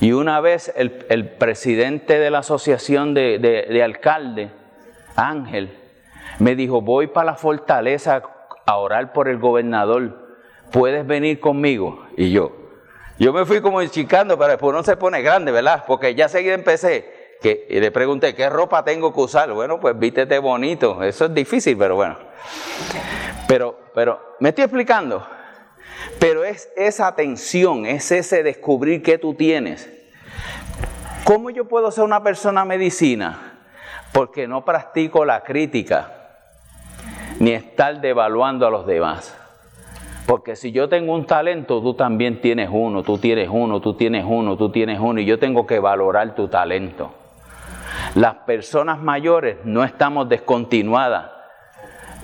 Y 0.00 0.12
una 0.12 0.40
vez 0.40 0.72
el, 0.76 1.28
presidente 1.38 2.18
de 2.18 2.30
la 2.30 2.38
asociación 2.38 3.14
de, 3.14 3.38
de, 3.38 3.82
alcaldes, 3.82 4.50
Ángel, 5.16 5.78
me 6.38 6.56
dijo, 6.56 6.80
voy 6.80 7.06
para 7.06 7.26
la 7.26 7.34
fortaleza 7.36 8.22
a 8.66 8.76
orar 8.76 9.12
por 9.12 9.28
el 9.28 9.38
gobernador, 9.38 10.36
¿puedes 10.72 11.06
venir 11.06 11.38
conmigo? 11.38 12.06
Y 12.16 12.32
yo, 12.32 12.52
yo 13.18 13.32
me 13.32 13.44
fui 13.44 13.60
como 13.60 13.84
chicando, 13.84 14.36
pero 14.36 14.50
después 14.50 14.74
no 14.74 14.82
se 14.82 14.96
pone 14.96 15.22
grande, 15.22 15.52
¿verdad? 15.52 15.84
Porque 15.86 16.14
ya 16.14 16.28
seguí 16.28 16.50
empecé, 16.50 17.36
que, 17.40 17.66
y 17.70 17.78
le 17.78 17.92
pregunté, 17.92 18.34
¿qué 18.34 18.50
ropa 18.50 18.84
tengo 18.84 19.14
que 19.14 19.20
usar? 19.20 19.52
Bueno, 19.52 19.78
pues 19.78 19.96
vístete 19.98 20.38
bonito, 20.38 21.02
eso 21.02 21.26
es 21.26 21.34
difícil, 21.34 21.78
pero 21.78 21.94
bueno. 21.94 22.16
Pero, 23.46 23.78
pero, 23.94 24.36
¿me 24.40 24.50
estoy 24.50 24.64
explicando? 24.64 25.26
Pero 26.18 26.44
es 26.44 26.70
esa 26.76 27.06
atención, 27.06 27.86
es 27.86 28.10
ese 28.10 28.42
descubrir 28.42 29.02
que 29.02 29.18
tú 29.18 29.34
tienes. 29.34 29.90
¿Cómo 31.24 31.50
yo 31.50 31.66
puedo 31.66 31.90
ser 31.90 32.04
una 32.04 32.22
persona 32.22 32.64
medicina? 32.64 33.58
Porque 34.12 34.46
no 34.46 34.64
practico 34.64 35.24
la 35.24 35.42
crítica, 35.42 36.12
ni 37.38 37.52
estar 37.52 38.00
devaluando 38.00 38.66
a 38.66 38.70
los 38.70 38.86
demás. 38.86 39.36
Porque 40.26 40.56
si 40.56 40.72
yo 40.72 40.88
tengo 40.88 41.12
un 41.14 41.26
talento, 41.26 41.82
tú 41.82 41.94
también 41.94 42.40
tienes 42.40 42.70
uno, 42.72 43.02
tú 43.02 43.18
tienes 43.18 43.48
uno, 43.50 43.80
tú 43.80 43.94
tienes 43.94 44.24
uno, 44.26 44.56
tú 44.56 44.70
tienes 44.70 44.98
uno, 45.00 45.20
y 45.20 45.26
yo 45.26 45.38
tengo 45.38 45.66
que 45.66 45.78
valorar 45.78 46.34
tu 46.34 46.48
talento. 46.48 47.12
Las 48.14 48.36
personas 48.46 49.00
mayores 49.02 49.58
no 49.64 49.84
estamos 49.84 50.28
descontinuadas 50.28 51.33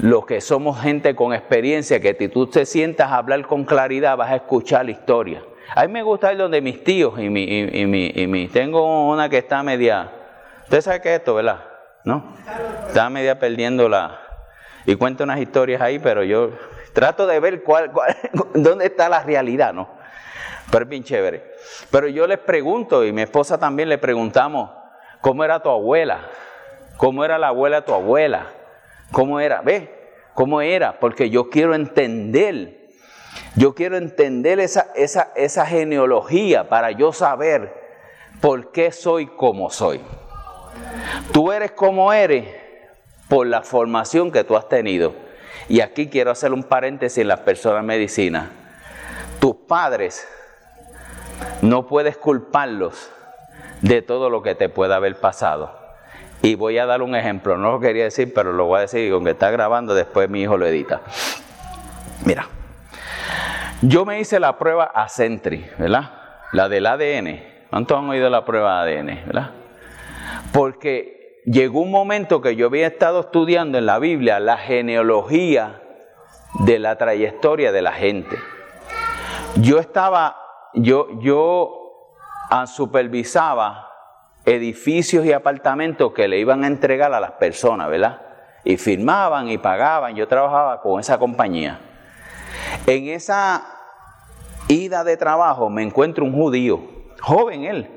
los 0.02 0.24
que 0.24 0.40
somos 0.40 0.80
gente 0.80 1.14
con 1.14 1.34
experiencia, 1.34 2.00
que 2.00 2.16
si 2.18 2.28
tú 2.28 2.46
te 2.46 2.64
sientas 2.64 3.10
a 3.10 3.16
hablar 3.16 3.46
con 3.46 3.64
claridad, 3.64 4.16
vas 4.16 4.30
a 4.30 4.36
escuchar 4.36 4.86
la 4.86 4.92
historia. 4.92 5.42
A 5.74 5.86
mí 5.86 5.92
me 5.92 6.02
gusta 6.02 6.32
ir 6.32 6.38
donde 6.38 6.60
mis 6.60 6.82
tíos 6.82 7.18
y 7.18 7.28
mi, 7.28 7.44
y, 7.44 7.86
mi, 7.86 8.10
y 8.14 8.26
mi, 8.26 8.48
tengo 8.48 9.08
una 9.08 9.28
que 9.28 9.38
está 9.38 9.62
media, 9.62 10.10
usted 10.62 10.80
sabe 10.80 11.00
qué 11.02 11.14
es 11.14 11.18
esto, 11.20 11.34
¿verdad? 11.34 11.64
¿No? 12.04 12.34
Está 12.86 13.10
media 13.10 13.38
perdiendo 13.38 13.88
la, 13.88 14.20
y 14.86 14.96
cuenta 14.96 15.24
unas 15.24 15.38
historias 15.38 15.82
ahí, 15.82 15.98
pero 15.98 16.24
yo 16.24 16.50
trato 16.94 17.26
de 17.26 17.38
ver 17.38 17.62
cuál, 17.62 17.92
cuál, 17.92 18.16
dónde 18.54 18.86
está 18.86 19.08
la 19.08 19.22
realidad, 19.22 19.74
¿no? 19.74 19.88
Pero 20.72 20.84
es 20.84 20.88
bien 20.88 21.04
chévere. 21.04 21.52
Pero 21.90 22.08
yo 22.08 22.26
les 22.26 22.38
pregunto, 22.38 23.04
y 23.04 23.12
mi 23.12 23.22
esposa 23.22 23.58
también 23.58 23.88
le 23.88 23.98
preguntamos, 23.98 24.70
¿cómo 25.20 25.44
era 25.44 25.60
tu 25.60 25.68
abuela? 25.68 26.20
¿Cómo 26.96 27.24
era 27.24 27.38
la 27.38 27.48
abuela 27.48 27.80
de 27.80 27.86
tu 27.86 27.94
abuela? 27.94 28.46
¿Cómo 29.12 29.40
era? 29.40 29.60
¿Ve? 29.62 30.00
¿Cómo 30.34 30.60
era? 30.60 30.98
Porque 31.00 31.30
yo 31.30 31.50
quiero 31.50 31.74
entender, 31.74 32.88
yo 33.56 33.74
quiero 33.74 33.96
entender 33.96 34.60
esa, 34.60 34.88
esa, 34.94 35.32
esa 35.34 35.66
genealogía 35.66 36.68
para 36.68 36.92
yo 36.92 37.12
saber 37.12 37.74
por 38.40 38.72
qué 38.72 38.92
soy 38.92 39.26
como 39.26 39.70
soy. 39.70 40.00
Tú 41.32 41.52
eres 41.52 41.72
como 41.72 42.12
eres 42.12 42.48
por 43.28 43.46
la 43.46 43.62
formación 43.62 44.30
que 44.30 44.44
tú 44.44 44.56
has 44.56 44.68
tenido. 44.68 45.14
Y 45.68 45.80
aquí 45.80 46.08
quiero 46.08 46.30
hacer 46.30 46.52
un 46.52 46.64
paréntesis 46.64 47.18
en 47.18 47.28
las 47.28 47.40
personas 47.40 47.84
medicina. 47.84 48.50
Tus 49.40 49.54
padres 49.54 50.26
no 51.62 51.86
puedes 51.86 52.16
culparlos 52.16 53.10
de 53.80 54.02
todo 54.02 54.30
lo 54.30 54.42
que 54.42 54.54
te 54.54 54.68
pueda 54.68 54.96
haber 54.96 55.18
pasado. 55.20 55.79
Y 56.42 56.54
voy 56.54 56.78
a 56.78 56.86
dar 56.86 57.02
un 57.02 57.14
ejemplo, 57.14 57.58
no 57.58 57.72
lo 57.72 57.80
quería 57.80 58.04
decir, 58.04 58.32
pero 58.34 58.52
lo 58.52 58.64
voy 58.64 58.78
a 58.78 58.80
decir, 58.82 59.12
aunque 59.12 59.32
está 59.32 59.50
grabando, 59.50 59.94
después 59.94 60.30
mi 60.30 60.42
hijo 60.42 60.56
lo 60.56 60.66
edita. 60.66 61.02
Mira, 62.24 62.46
yo 63.82 64.06
me 64.06 64.20
hice 64.20 64.40
la 64.40 64.58
prueba 64.58 64.84
a 64.84 65.08
Sentry, 65.08 65.66
¿verdad? 65.78 66.10
La 66.52 66.68
del 66.68 66.86
ADN. 66.86 67.42
¿Cuántos 67.68 67.98
han 67.98 68.08
oído 68.08 68.30
la 68.30 68.44
prueba 68.44 68.84
de 68.84 68.98
ADN, 68.98 69.26
verdad? 69.26 69.50
Porque 70.52 71.42
llegó 71.44 71.80
un 71.80 71.90
momento 71.90 72.40
que 72.40 72.56
yo 72.56 72.66
había 72.66 72.86
estado 72.86 73.20
estudiando 73.20 73.78
en 73.78 73.86
la 73.86 73.98
Biblia 73.98 74.40
la 74.40 74.56
genealogía 74.56 75.82
de 76.60 76.78
la 76.78 76.96
trayectoria 76.96 77.70
de 77.70 77.82
la 77.82 77.92
gente. 77.92 78.36
Yo 79.56 79.78
estaba, 79.78 80.36
yo, 80.74 81.20
yo 81.20 82.16
ah, 82.50 82.66
supervisaba 82.66 83.89
edificios 84.50 85.24
y 85.24 85.32
apartamentos 85.32 86.12
que 86.12 86.28
le 86.28 86.38
iban 86.38 86.64
a 86.64 86.66
entregar 86.66 87.12
a 87.12 87.20
las 87.20 87.32
personas, 87.32 87.88
¿verdad? 87.88 88.20
Y 88.64 88.76
firmaban 88.76 89.48
y 89.48 89.58
pagaban. 89.58 90.14
Yo 90.14 90.28
trabajaba 90.28 90.80
con 90.80 91.00
esa 91.00 91.18
compañía. 91.18 91.80
En 92.86 93.08
esa 93.08 93.64
ida 94.68 95.04
de 95.04 95.16
trabajo 95.16 95.70
me 95.70 95.82
encuentro 95.82 96.24
un 96.24 96.32
judío, 96.32 96.80
joven 97.20 97.64
él. 97.64 97.90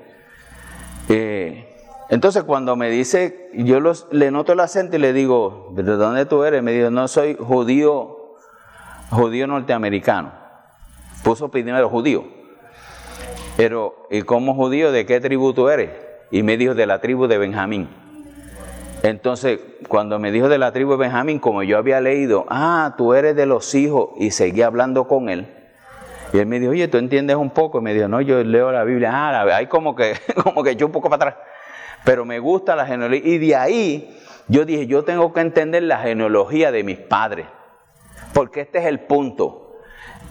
Eh, 1.09 1.69
entonces 2.09 2.43
cuando 2.43 2.75
me 2.75 2.89
dice, 2.89 3.49
yo 3.53 3.79
le 4.11 4.31
noto 4.31 4.53
el 4.53 4.59
acento 4.59 4.95
y 4.95 4.99
le 4.99 5.13
digo, 5.13 5.69
¿de 5.73 5.83
dónde 5.83 6.25
tú 6.25 6.43
eres? 6.43 6.61
Me 6.61 6.71
dijo, 6.71 6.89
no 6.89 7.07
soy 7.07 7.35
judío, 7.35 8.35
judío 9.09 9.47
norteamericano. 9.47 10.31
Puso 11.23 11.49
primero 11.49 11.89
judío. 11.89 12.25
Pero, 13.55 14.07
¿y 14.09 14.23
como 14.23 14.55
judío 14.55 14.91
de 14.91 15.05
qué 15.05 15.21
tribu 15.21 15.53
tú 15.53 15.69
eres? 15.69 16.02
Y 16.33 16.41
me 16.41 16.57
dijo 16.57 16.73
de 16.73 16.87
la 16.87 16.99
tribu 16.99 17.27
de 17.27 17.37
Benjamín. 17.37 17.87
Entonces, 19.03 19.59
cuando 19.87 20.17
me 20.17 20.31
dijo 20.31 20.49
de 20.49 20.57
la 20.57 20.71
tribu 20.71 20.93
de 20.93 20.97
Benjamín, 20.97 21.37
como 21.37 21.61
yo 21.61 21.77
había 21.77 22.01
leído, 22.01 22.47
ah, 22.49 22.95
tú 22.97 23.13
eres 23.13 23.35
de 23.35 23.45
los 23.45 23.75
hijos, 23.75 24.09
y 24.17 24.31
seguí 24.31 24.63
hablando 24.63 25.07
con 25.07 25.29
él. 25.29 25.45
Y 26.33 26.39
él 26.39 26.47
me 26.47 26.59
dijo, 26.59 26.71
oye, 26.71 26.87
¿tú 26.87 26.97
entiendes 26.97 27.35
un 27.35 27.51
poco? 27.51 27.77
Y 27.77 27.81
me 27.83 27.93
dijo, 27.93 28.07
no, 28.07 28.19
yo 28.19 28.43
leo 28.43 28.71
la 28.71 28.83
Biblia, 28.83 29.11
ah, 29.13 29.43
hay 29.55 29.67
como 29.67 29.95
que, 29.95 30.15
como 30.43 30.63
que 30.63 30.75
yo 30.75 30.87
un 30.87 30.91
poco 30.91 31.07
para 31.07 31.29
atrás. 31.29 31.45
Pero 32.03 32.25
me 32.25 32.39
gusta 32.39 32.75
la 32.75 32.87
genealogía. 32.87 33.31
Y 33.31 33.37
de 33.37 33.55
ahí 33.55 34.17
yo 34.47 34.65
dije, 34.65 34.87
yo 34.87 35.03
tengo 35.03 35.33
que 35.33 35.41
entender 35.41 35.83
la 35.83 35.99
genealogía 35.99 36.71
de 36.71 36.83
mis 36.83 36.97
padres. 36.97 37.45
Porque 38.33 38.61
este 38.61 38.79
es 38.79 38.85
el 38.85 39.01
punto. 39.01 39.75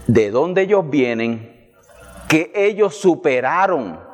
De 0.09 0.33
dónde 0.33 0.63
ellos 0.63 0.91
vienen, 0.91 1.71
que 2.27 2.51
ellos 2.57 2.97
superaron 2.97 4.11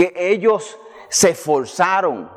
que 0.00 0.14
ellos 0.16 0.78
se 1.10 1.28
esforzaron, 1.32 2.30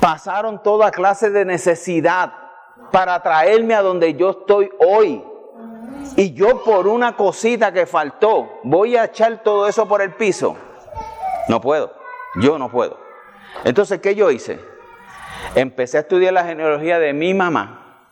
pasaron 0.00 0.62
toda 0.62 0.92
clase 0.92 1.30
de 1.30 1.44
necesidad 1.44 2.32
para 2.92 3.20
traerme 3.24 3.74
a 3.74 3.82
donde 3.82 4.14
yo 4.14 4.30
estoy 4.30 4.70
hoy. 4.78 5.24
Y 6.14 6.34
yo 6.34 6.62
por 6.62 6.86
una 6.86 7.16
cosita 7.16 7.72
que 7.72 7.86
faltó, 7.86 8.60
voy 8.62 8.94
a 8.94 9.06
echar 9.06 9.42
todo 9.42 9.66
eso 9.66 9.88
por 9.88 10.00
el 10.00 10.12
piso. 10.12 10.56
No 11.48 11.60
puedo, 11.60 11.92
yo 12.36 12.56
no 12.56 12.70
puedo. 12.70 13.00
Entonces, 13.64 14.00
¿qué 14.00 14.14
yo 14.14 14.30
hice? 14.30 14.60
Empecé 15.56 15.96
a 15.96 16.02
estudiar 16.02 16.34
la 16.34 16.44
genealogía 16.44 17.00
de 17.00 17.14
mi 17.14 17.34
mamá. 17.34 18.04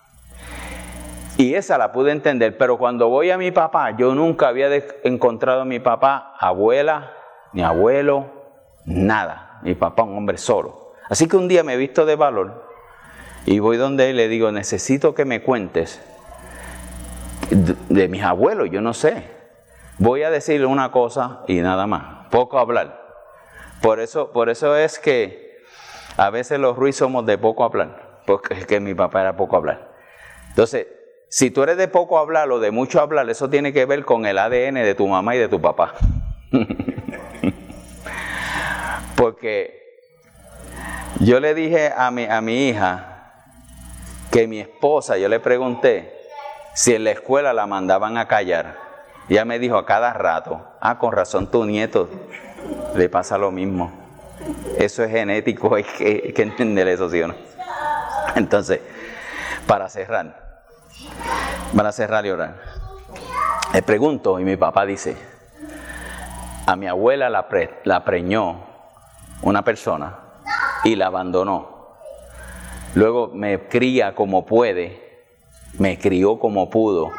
Y 1.37 1.55
esa 1.55 1.79
la 1.79 1.93
pude 1.93 2.11
entender, 2.11 2.59
pero 2.59 2.77
cuando 2.77 3.09
voy 3.09 3.31
a 3.31 3.39
mi 3.39 3.53
papá, 3.53 3.93
yo 3.93 4.17
nunca 4.17 4.49
había 4.49 4.69
encontrado 5.05 5.61
a 5.61 5.65
mi 5.65 5.79
papá, 5.79 6.35
abuela, 6.41 7.16
ni 7.57 7.63
abuelo, 7.63 8.27
nada. 8.85 9.61
Mi 9.63 9.75
papá 9.75 10.03
un 10.03 10.15
hombre 10.15 10.37
solo. 10.37 10.93
Así 11.09 11.27
que 11.27 11.39
un 11.39 11.49
día 11.49 11.65
me 11.65 11.73
he 11.73 11.77
visto 11.79 12.05
de 12.05 12.15
valor 12.15 12.71
y 13.47 13.61
voy 13.61 13.79
donde 13.79 14.11
él 14.11 14.17
le 14.17 14.29
digo, 14.29 14.53
necesito 14.53 15.15
que 15.15 15.25
me 15.25 15.41
cuentes 15.41 16.03
de, 17.49 18.09
mis 18.09 18.23
abuelos, 18.23 18.69
yo 18.71 18.83
no 18.83 18.93
sé. 18.93 19.25
Voy 19.97 20.23
a 20.23 20.31
decirle 20.31 20.67
una 20.67 20.91
cosa 20.91 21.45
y 21.49 21.63
nada 21.63 21.87
más, 21.87 22.29
poco 22.29 22.59
hablar. 22.59 23.01
Por 23.81 24.01
eso, 24.01 24.33
por 24.33 24.51
eso 24.51 24.77
es 24.77 24.99
que 24.99 25.57
a 26.19 26.29
veces 26.29 26.61
los 26.61 26.77
Ruiz 26.77 26.97
somos 26.97 27.25
de 27.25 27.39
poco 27.39 27.65
hablar, 27.65 28.21
porque 28.27 28.53
es 28.53 28.67
que 28.67 28.81
mi 28.81 28.93
papá 28.93 29.23
era 29.23 29.35
poco 29.39 29.57
hablar. 29.57 29.93
Entonces, 30.51 30.89
si 31.31 31.51
tú 31.51 31.63
eres 31.63 31.79
de 31.79 31.89
poco 31.89 32.19
hablar 32.19 32.51
o 32.51 32.61
de 32.61 32.71
mucho 32.71 33.01
hablar, 33.01 33.31
eso 33.31 33.49
tiene 33.49 33.73
que 33.73 33.87
ver 33.87 34.05
con 34.05 34.27
el 34.27 34.37
ADN 34.37 34.75
de 34.75 34.95
tu 34.95 35.07
mamá 35.07 35.35
y 35.35 35.39
de 35.39 35.49
tu 35.49 35.59
papá. 35.59 35.95
porque 39.17 39.87
yo 41.21 41.41
le 41.41 41.55
dije 41.55 41.93
a 41.97 42.11
mi, 42.11 42.27
a 42.27 42.41
mi 42.41 42.69
hija 42.69 43.17
que 44.31 44.47
mi 44.47 44.61
esposa, 44.61 45.17
yo 45.17 45.29
le 45.29 45.41
pregunté, 45.41 46.13
si 46.75 46.95
en 46.95 47.05
la 47.05 47.13
escuela 47.13 47.55
la 47.55 47.67
mandaban 47.67 48.19
a 48.19 48.29
callar. 48.29 48.77
Ella 49.31 49.47
me 49.47 49.59
dijo 49.59 49.79
a 49.79 49.87
cada 49.87 50.13
rato, 50.13 50.63
ah, 50.81 50.99
con 50.99 51.13
razón 51.13 51.51
tu 51.51 51.65
nieto 51.65 52.09
le 52.95 53.09
pasa 53.09 53.39
lo 53.39 53.51
mismo. 53.51 53.91
Eso 54.79 55.03
es 55.03 55.11
genético, 55.11 55.75
hay 55.77 55.85
que, 55.85 56.35
entender 56.37 56.87
eso, 56.89 57.09
¿sí 57.09 57.23
o 57.23 57.29
no? 57.29 57.35
Entonces, 58.35 58.81
para 59.67 59.89
cerrar, 59.89 60.61
para 61.75 61.91
cerrar 61.93 62.27
y 62.27 62.31
orar, 62.31 62.57
le 63.73 63.83
pregunto 63.83 64.39
y 64.39 64.45
mi 64.45 64.57
papá 64.57 64.85
dice, 64.85 65.17
a 66.67 66.77
mi 66.77 66.87
abuela 66.87 67.31
la, 67.31 67.47
la 67.85 68.05
preñó 68.05 68.66
una 69.43 69.63
persona 69.63 70.19
y 70.85 70.97
la 70.97 71.07
abandonó. 71.07 71.77
Luego 72.95 73.31
me 73.35 73.69
cría 73.69 74.15
como 74.15 74.47
puede 74.47 75.07
me 75.79 75.99
crió 75.99 76.39
como 76.39 76.71
pudo. 76.71 77.11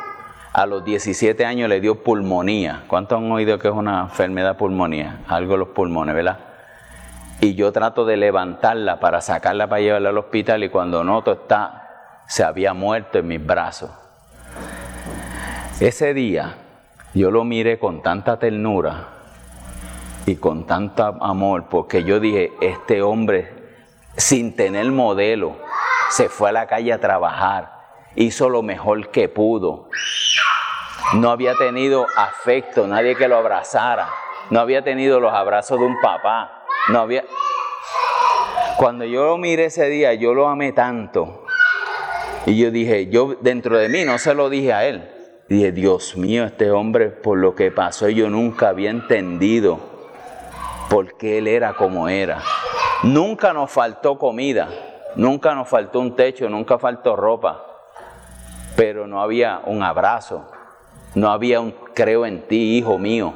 A 0.53 0.65
los 0.65 0.83
17 0.83 1.45
años 1.45 1.69
le 1.69 1.79
dio 1.79 2.03
pulmonía. 2.03 2.83
¿Cuántos 2.87 3.19
han 3.19 3.31
oído 3.31 3.59
que 3.59 3.67
es 3.67 3.73
una 3.73 4.01
enfermedad 4.01 4.57
pulmonía? 4.57 5.19
Algo 5.27 5.53
de 5.53 5.59
los 5.59 5.67
pulmones, 5.69 6.15
¿verdad? 6.15 6.39
Y 7.39 7.53
yo 7.53 7.71
trato 7.71 8.05
de 8.05 8.17
levantarla 8.17 8.99
para 8.99 9.21
sacarla 9.21 9.67
para 9.67 9.81
llevarla 9.81 10.09
al 10.09 10.17
hospital 10.17 10.63
y 10.63 10.69
cuando 10.69 11.03
noto 11.03 11.33
está, 11.33 12.23
se 12.27 12.43
había 12.43 12.73
muerto 12.73 13.19
en 13.19 13.27
mis 13.27 13.45
brazos. 13.45 13.91
Ese 15.79 16.15
día 16.15 16.55
yo 17.13 17.29
lo 17.29 17.43
miré 17.43 17.77
con 17.77 18.01
tanta 18.01 18.39
ternura 18.39 19.16
y 20.27 20.35
con 20.35 20.67
tanto 20.67 21.03
amor 21.21 21.65
porque 21.69 22.03
yo 22.03 22.19
dije, 22.19 22.53
este 22.61 23.01
hombre 23.01 23.51
sin 24.15 24.55
tener 24.55 24.91
modelo 24.91 25.57
se 26.11 26.29
fue 26.29 26.49
a 26.49 26.51
la 26.51 26.67
calle 26.67 26.93
a 26.93 26.99
trabajar 26.99 27.77
hizo 28.17 28.49
lo 28.49 28.63
mejor 28.63 29.09
que 29.11 29.29
pudo. 29.29 29.89
No 31.13 31.29
había 31.29 31.55
tenido 31.55 32.05
afecto, 32.17 32.87
nadie 32.87 33.15
que 33.15 33.27
lo 33.27 33.37
abrazara. 33.37 34.09
No 34.49 34.59
había 34.59 34.83
tenido 34.83 35.19
los 35.19 35.33
abrazos 35.33 35.79
de 35.79 35.85
un 35.85 36.01
papá. 36.01 36.65
No 36.89 36.99
había. 36.99 37.23
Cuando 38.77 39.05
yo 39.05 39.25
lo 39.25 39.37
miré 39.37 39.65
ese 39.65 39.87
día, 39.87 40.13
yo 40.15 40.33
lo 40.33 40.47
amé 40.49 40.73
tanto. 40.73 41.45
Y 42.45 42.57
yo 42.57 42.71
dije, 42.71 43.07
yo 43.07 43.35
dentro 43.39 43.77
de 43.77 43.89
mí 43.89 44.03
no 44.03 44.17
se 44.17 44.33
lo 44.33 44.49
dije 44.49 44.73
a 44.73 44.85
él. 44.85 45.09
Dije, 45.47 45.71
Dios 45.71 46.17
mío, 46.17 46.43
este 46.45 46.71
hombre 46.71 47.09
por 47.09 47.37
lo 47.37 47.55
que 47.55 47.71
pasó 47.71 48.09
yo 48.09 48.29
nunca 48.29 48.69
había 48.69 48.89
entendido 48.89 49.79
por 50.89 51.17
qué 51.17 51.39
él 51.39 51.47
era 51.47 51.73
como 51.73 52.09
era. 52.09 52.41
Nunca 53.03 53.53
nos 53.53 53.71
faltó 53.71 54.17
comida, 54.17 54.69
nunca 55.15 55.53
nos 55.53 55.67
faltó 55.67 55.99
un 55.99 56.15
techo, 56.15 56.49
nunca 56.49 56.79
faltó 56.79 57.15
ropa 57.15 57.67
pero 58.77 59.07
no 59.07 59.21
había 59.21 59.61
un 59.65 59.81
abrazo, 59.81 60.45
no 61.15 61.31
había 61.31 61.59
un 61.59 61.73
creo 61.95 62.27
en 62.27 62.43
ti, 62.43 62.77
hijo 62.77 62.99
mío, 62.99 63.33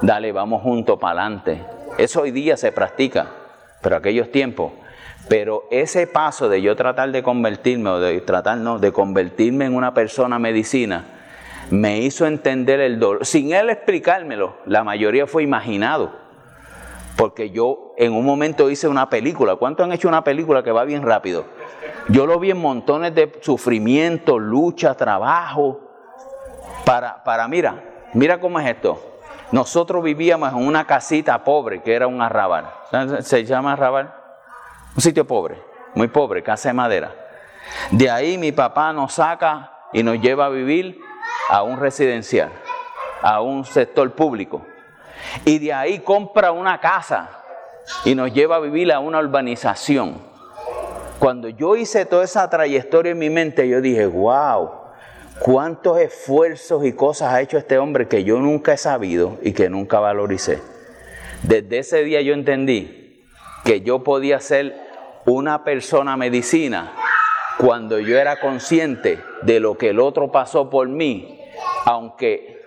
dale, 0.00 0.30
vamos 0.30 0.62
juntos 0.62 1.00
para 1.00 1.22
adelante. 1.22 1.60
Eso 1.98 2.22
hoy 2.22 2.30
día 2.30 2.56
se 2.56 2.70
practica, 2.70 3.26
pero 3.82 3.96
aquellos 3.96 4.30
tiempos. 4.30 4.72
Pero 5.28 5.64
ese 5.72 6.06
paso 6.06 6.48
de 6.48 6.62
yo 6.62 6.76
tratar 6.76 7.10
de 7.10 7.24
convertirme, 7.24 7.90
o 7.90 7.98
de 7.98 8.20
tratar 8.20 8.58
no, 8.58 8.78
de 8.78 8.92
convertirme 8.92 9.64
en 9.64 9.74
una 9.74 9.94
persona 9.94 10.38
medicina, 10.38 11.06
me 11.70 11.98
hizo 11.98 12.24
entender 12.24 12.78
el 12.78 13.00
dolor. 13.00 13.26
Sin 13.26 13.52
él 13.52 13.70
explicármelo, 13.70 14.58
la 14.64 14.84
mayoría 14.84 15.26
fue 15.26 15.42
imaginado. 15.42 16.12
Porque 17.18 17.50
yo 17.50 17.94
en 17.96 18.12
un 18.12 18.24
momento 18.24 18.70
hice 18.70 18.86
una 18.86 19.10
película. 19.10 19.56
¿Cuántos 19.56 19.82
han 19.82 19.92
hecho 19.92 20.06
una 20.06 20.22
película 20.22 20.62
que 20.62 20.70
va 20.70 20.84
bien 20.84 21.02
rápido? 21.02 21.46
Yo 22.08 22.26
lo 22.26 22.38
vi 22.38 22.52
en 22.52 22.58
montones 22.58 23.12
de 23.12 23.40
sufrimiento, 23.40 24.38
lucha, 24.38 24.94
trabajo. 24.94 25.80
Para, 26.84 27.24
para, 27.24 27.48
mira, 27.48 27.82
mira 28.14 28.38
cómo 28.38 28.60
es 28.60 28.68
esto. 28.68 29.02
Nosotros 29.50 30.04
vivíamos 30.04 30.52
en 30.52 30.64
una 30.64 30.86
casita 30.86 31.42
pobre 31.42 31.82
que 31.82 31.92
era 31.92 32.06
un 32.06 32.22
arrabal. 32.22 32.70
¿Se 33.22 33.44
llama 33.44 33.72
arrabal? 33.72 34.14
Un 34.94 35.02
sitio 35.02 35.26
pobre, 35.26 35.60
muy 35.96 36.06
pobre, 36.06 36.44
casa 36.44 36.68
de 36.68 36.74
madera. 36.74 37.12
De 37.90 38.08
ahí 38.08 38.38
mi 38.38 38.52
papá 38.52 38.92
nos 38.92 39.14
saca 39.14 39.72
y 39.92 40.04
nos 40.04 40.20
lleva 40.20 40.46
a 40.46 40.50
vivir 40.50 41.00
a 41.48 41.64
un 41.64 41.80
residencial, 41.80 42.52
a 43.22 43.40
un 43.40 43.64
sector 43.64 44.08
público. 44.12 44.62
Y 45.44 45.58
de 45.58 45.72
ahí 45.72 45.98
compra 46.00 46.52
una 46.52 46.80
casa 46.80 47.30
y 48.04 48.14
nos 48.14 48.32
lleva 48.32 48.56
a 48.56 48.60
vivir 48.60 48.92
a 48.92 49.00
una 49.00 49.18
urbanización. 49.18 50.22
Cuando 51.18 51.48
yo 51.48 51.76
hice 51.76 52.06
toda 52.06 52.24
esa 52.24 52.48
trayectoria 52.48 53.12
en 53.12 53.18
mi 53.18 53.30
mente, 53.30 53.68
yo 53.68 53.80
dije, 53.80 54.06
wow, 54.06 54.70
cuántos 55.40 55.98
esfuerzos 55.98 56.84
y 56.84 56.92
cosas 56.92 57.32
ha 57.32 57.40
hecho 57.40 57.58
este 57.58 57.78
hombre 57.78 58.08
que 58.08 58.24
yo 58.24 58.38
nunca 58.38 58.72
he 58.72 58.78
sabido 58.78 59.38
y 59.42 59.52
que 59.52 59.68
nunca 59.68 59.98
valoricé. 59.98 60.60
Desde 61.42 61.78
ese 61.78 62.04
día 62.04 62.20
yo 62.20 62.34
entendí 62.34 63.24
que 63.64 63.80
yo 63.80 64.02
podía 64.04 64.40
ser 64.40 64.76
una 65.24 65.64
persona 65.64 66.16
medicina 66.16 66.92
cuando 67.58 67.98
yo 67.98 68.18
era 68.18 68.40
consciente 68.40 69.18
de 69.42 69.60
lo 69.60 69.76
que 69.76 69.90
el 69.90 70.00
otro 70.00 70.30
pasó 70.30 70.70
por 70.70 70.88
mí, 70.88 71.40
aunque 71.84 72.57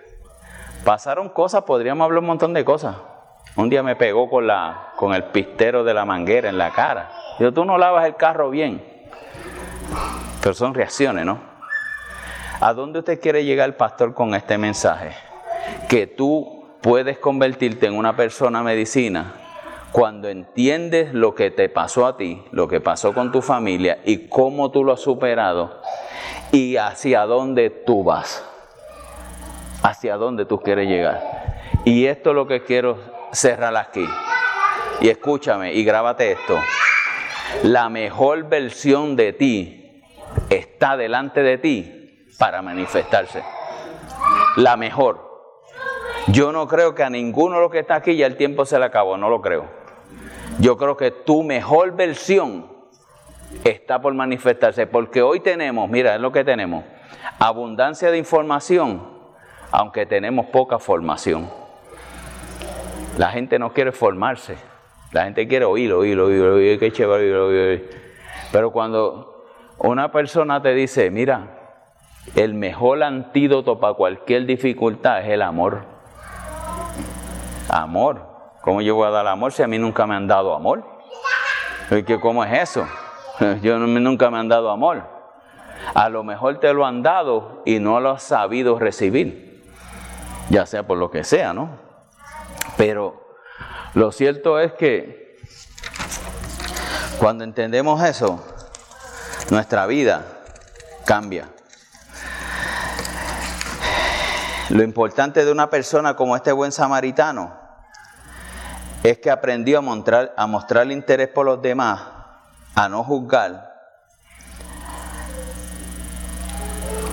pasaron 0.84 1.28
cosas, 1.28 1.62
podríamos 1.62 2.04
hablar 2.04 2.20
un 2.20 2.26
montón 2.26 2.52
de 2.52 2.64
cosas. 2.64 2.96
Un 3.56 3.68
día 3.68 3.82
me 3.82 3.96
pegó 3.96 4.30
con, 4.30 4.46
la, 4.46 4.92
con 4.96 5.14
el 5.14 5.24
pistero 5.24 5.84
de 5.84 5.94
la 5.94 6.04
manguera 6.04 6.48
en 6.48 6.58
la 6.58 6.70
cara. 6.70 7.10
Digo, 7.38 7.52
tú 7.52 7.64
no 7.64 7.78
lavas 7.78 8.06
el 8.06 8.16
carro 8.16 8.50
bien. 8.50 8.82
Pero 10.42 10.54
son 10.54 10.74
reacciones, 10.74 11.26
¿no? 11.26 11.38
¿A 12.60 12.72
dónde 12.72 13.00
usted 13.00 13.20
quiere 13.20 13.44
llegar, 13.44 13.76
pastor, 13.76 14.14
con 14.14 14.34
este 14.34 14.56
mensaje? 14.56 15.12
Que 15.88 16.06
tú 16.06 16.76
puedes 16.80 17.18
convertirte 17.18 17.86
en 17.86 17.96
una 17.96 18.16
persona 18.16 18.62
medicina 18.62 19.34
cuando 19.92 20.28
entiendes 20.28 21.12
lo 21.12 21.34
que 21.34 21.50
te 21.50 21.68
pasó 21.68 22.06
a 22.06 22.16
ti, 22.16 22.42
lo 22.50 22.66
que 22.66 22.80
pasó 22.80 23.12
con 23.12 23.30
tu 23.30 23.42
familia 23.42 23.98
y 24.04 24.28
cómo 24.28 24.70
tú 24.70 24.84
lo 24.84 24.92
has 24.92 25.00
superado 25.00 25.80
y 26.50 26.76
hacia 26.76 27.26
dónde 27.26 27.68
tú 27.70 28.02
vas, 28.02 28.42
hacia 29.82 30.16
dónde 30.16 30.44
tú 30.44 30.60
quieres 30.60 30.88
llegar. 30.88 31.20
Y 31.84 32.06
esto 32.06 32.30
es 32.30 32.36
lo 32.36 32.46
que 32.46 32.62
quiero 32.62 32.98
cerrar 33.32 33.76
aquí. 33.76 34.06
Y 35.00 35.08
escúchame 35.08 35.72
y 35.72 35.84
grábate 35.84 36.32
esto. 36.32 36.56
La 37.64 37.88
mejor 37.88 38.48
versión 38.48 39.16
de 39.16 39.32
ti 39.32 40.02
está 40.48 40.96
delante 40.96 41.42
de 41.42 41.58
ti 41.58 42.26
para 42.38 42.62
manifestarse. 42.62 43.42
La 44.56 44.76
mejor. 44.76 45.30
Yo 46.28 46.52
no 46.52 46.68
creo 46.68 46.94
que 46.94 47.02
a 47.02 47.10
ninguno 47.10 47.56
de 47.56 47.62
los 47.62 47.70
que 47.72 47.80
está 47.80 47.96
aquí 47.96 48.16
ya 48.16 48.26
el 48.26 48.36
tiempo 48.36 48.64
se 48.64 48.78
le 48.78 48.84
acabó, 48.84 49.16
no 49.16 49.28
lo 49.28 49.40
creo. 49.40 49.66
Yo 50.60 50.76
creo 50.76 50.96
que 50.96 51.10
tu 51.10 51.42
mejor 51.42 51.96
versión 51.96 52.70
está 53.64 54.00
por 54.00 54.14
manifestarse, 54.14 54.86
porque 54.86 55.22
hoy 55.22 55.40
tenemos, 55.40 55.88
mira, 55.90 56.14
es 56.14 56.20
lo 56.20 56.30
que 56.30 56.44
tenemos, 56.44 56.84
abundancia 57.38 58.10
de 58.10 58.18
información, 58.18 59.11
aunque 59.72 60.06
tenemos 60.06 60.46
poca 60.46 60.78
formación. 60.78 61.50
La 63.18 63.30
gente 63.30 63.58
no 63.58 63.72
quiere 63.72 63.92
formarse. 63.92 64.56
La 65.12 65.24
gente 65.24 65.48
quiere 65.48 65.64
oír, 65.64 65.92
oír, 65.92 66.18
oír, 66.18 66.42
oír, 66.42 66.78
qué 66.78 66.92
chévere, 66.92 67.36
oír, 67.36 67.36
oír, 67.36 67.90
Pero 68.50 68.70
cuando 68.70 69.44
una 69.78 70.12
persona 70.12 70.62
te 70.62 70.74
dice, 70.74 71.10
mira, 71.10 71.58
el 72.34 72.54
mejor 72.54 73.02
antídoto 73.02 73.80
para 73.80 73.94
cualquier 73.94 74.46
dificultad 74.46 75.20
es 75.20 75.28
el 75.28 75.42
amor. 75.42 75.84
Amor. 77.68 78.30
¿Cómo 78.62 78.80
yo 78.80 78.94
voy 78.94 79.08
a 79.08 79.10
dar 79.10 79.26
amor 79.26 79.52
si 79.52 79.62
a 79.62 79.66
mí 79.66 79.78
nunca 79.78 80.06
me 80.06 80.14
han 80.14 80.26
dado 80.26 80.54
amor? 80.54 80.84
¿Cómo 82.20 82.44
es 82.44 82.70
eso? 82.70 82.86
Yo 83.62 83.78
nunca 83.78 84.30
me 84.30 84.38
han 84.38 84.48
dado 84.48 84.70
amor. 84.70 85.02
A 85.94 86.08
lo 86.08 86.22
mejor 86.22 86.58
te 86.58 86.72
lo 86.72 86.86
han 86.86 87.02
dado 87.02 87.62
y 87.66 87.80
no 87.80 88.00
lo 88.00 88.10
has 88.10 88.22
sabido 88.22 88.78
recibir. 88.78 89.51
Ya 90.52 90.66
sea 90.66 90.86
por 90.86 90.98
lo 90.98 91.10
que 91.10 91.24
sea, 91.24 91.54
¿no? 91.54 91.70
Pero 92.76 93.38
lo 93.94 94.12
cierto 94.12 94.60
es 94.60 94.74
que 94.74 95.38
cuando 97.18 97.42
entendemos 97.42 98.04
eso, 98.04 98.38
nuestra 99.48 99.86
vida 99.86 100.26
cambia. 101.06 101.48
Lo 104.68 104.82
importante 104.82 105.42
de 105.46 105.50
una 105.50 105.70
persona 105.70 106.16
como 106.16 106.36
este 106.36 106.52
buen 106.52 106.70
samaritano 106.70 107.58
es 109.02 109.16
que 109.20 109.30
aprendió 109.30 109.78
a 109.78 109.80
mostrar, 109.80 110.34
a 110.36 110.46
mostrar 110.46 110.90
interés 110.90 111.28
por 111.28 111.46
los 111.46 111.62
demás, 111.62 111.98
a 112.74 112.90
no 112.90 113.02
juzgar, 113.04 113.72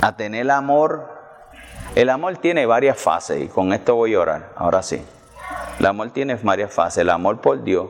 a 0.01 0.17
tener 0.17 0.51
amor. 0.51 1.18
El 1.95 2.09
amor 2.09 2.37
tiene 2.37 2.65
varias 2.65 2.99
fases 2.99 3.43
y 3.43 3.47
con 3.47 3.73
esto 3.73 3.95
voy 3.95 4.13
a 4.13 4.19
orar, 4.19 4.53
ahora 4.55 4.81
sí. 4.83 5.01
El 5.79 5.85
amor 5.85 6.11
tiene 6.11 6.35
varias 6.35 6.73
fases, 6.73 6.99
el 6.99 7.09
amor 7.09 7.41
por 7.41 7.63
Dios, 7.63 7.87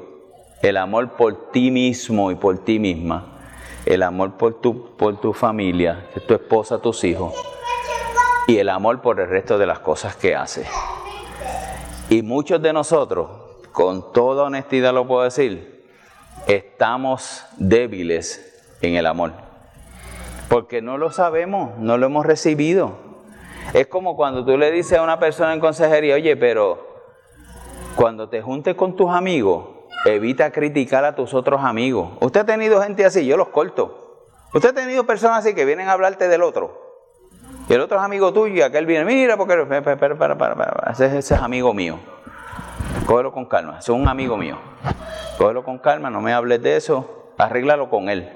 el 0.61 0.77
amor 0.77 1.11
por 1.11 1.51
ti 1.51 1.69
mismo 1.69 2.31
y 2.31 2.35
por 2.35 2.57
ti 2.59 2.79
misma, 2.79 3.39
el 3.85 4.03
amor 4.03 4.37
por 4.37 4.61
tu, 4.61 4.95
por 4.95 5.19
tu 5.19 5.33
familia, 5.33 6.07
tu 6.27 6.33
esposa, 6.33 6.79
tus 6.79 7.03
hijos 7.03 7.33
y 8.47 8.57
el 8.57 8.69
amor 8.69 9.01
por 9.01 9.19
el 9.19 9.29
resto 9.29 9.57
de 9.57 9.67
las 9.67 9.79
cosas 9.79 10.15
que 10.15 10.35
hace. 10.35 10.65
Y 12.09 12.23
muchos 12.23 12.61
de 12.61 12.73
nosotros, 12.73 13.29
con 13.71 14.11
toda 14.11 14.45
honestidad 14.45 14.93
lo 14.93 15.07
puedo 15.07 15.23
decir, 15.23 15.85
estamos 16.47 17.45
débiles 17.57 18.77
en 18.81 18.95
el 18.95 19.05
amor. 19.05 19.33
Porque 20.47 20.81
no 20.81 20.97
lo 20.97 21.11
sabemos, 21.11 21.77
no 21.77 21.97
lo 21.97 22.07
hemos 22.07 22.25
recibido. 22.25 23.08
Es 23.73 23.87
como 23.87 24.15
cuando 24.15 24.43
tú 24.43 24.57
le 24.57 24.71
dices 24.71 24.97
a 24.97 25.03
una 25.03 25.19
persona 25.19 25.53
en 25.53 25.59
consejería, 25.59 26.15
oye, 26.15 26.35
pero 26.35 26.87
cuando 27.95 28.29
te 28.29 28.41
juntes 28.41 28.75
con 28.75 28.95
tus 28.95 29.11
amigos, 29.11 29.65
evita 30.05 30.51
criticar 30.51 31.05
a 31.05 31.15
tus 31.15 31.33
otros 31.33 31.61
amigos. 31.63 32.11
Usted 32.21 32.41
ha 32.41 32.45
tenido 32.45 32.81
gente 32.81 33.05
así, 33.05 33.25
yo 33.25 33.37
los 33.37 33.49
corto. 33.49 34.25
Usted 34.53 34.69
ha 34.69 34.73
tenido 34.73 35.05
personas 35.05 35.39
así 35.39 35.53
que 35.53 35.65
vienen 35.65 35.87
a 35.87 35.91
hablarte 35.91 36.27
del 36.27 36.41
otro. 36.41 36.89
Y 37.67 37.73
el 37.73 37.81
otro 37.81 37.97
es 37.99 38.03
amigo 38.03 38.33
tuyo 38.33 38.55
y 38.55 38.61
aquel 38.61 38.87
viene, 38.87 39.05
mira, 39.05 39.37
porque 39.37 39.55
para, 39.65 40.17
para, 40.17 40.37
para, 40.37 40.91
ese, 40.91 41.05
ese, 41.17 41.35
es 41.35 41.41
amigo 41.41 41.71
mío. 41.73 41.99
Cógelo 43.05 43.31
con 43.31 43.45
calma, 43.45 43.77
es 43.79 43.89
un 43.89 44.07
amigo 44.07 44.37
mío. 44.37 44.57
Cógelo 45.37 45.63
con 45.63 45.77
calma, 45.77 46.09
no 46.09 46.21
me 46.21 46.33
hables 46.33 46.63
de 46.63 46.77
eso, 46.77 47.33
arréglalo 47.37 47.91
con 47.91 48.09
él. 48.09 48.31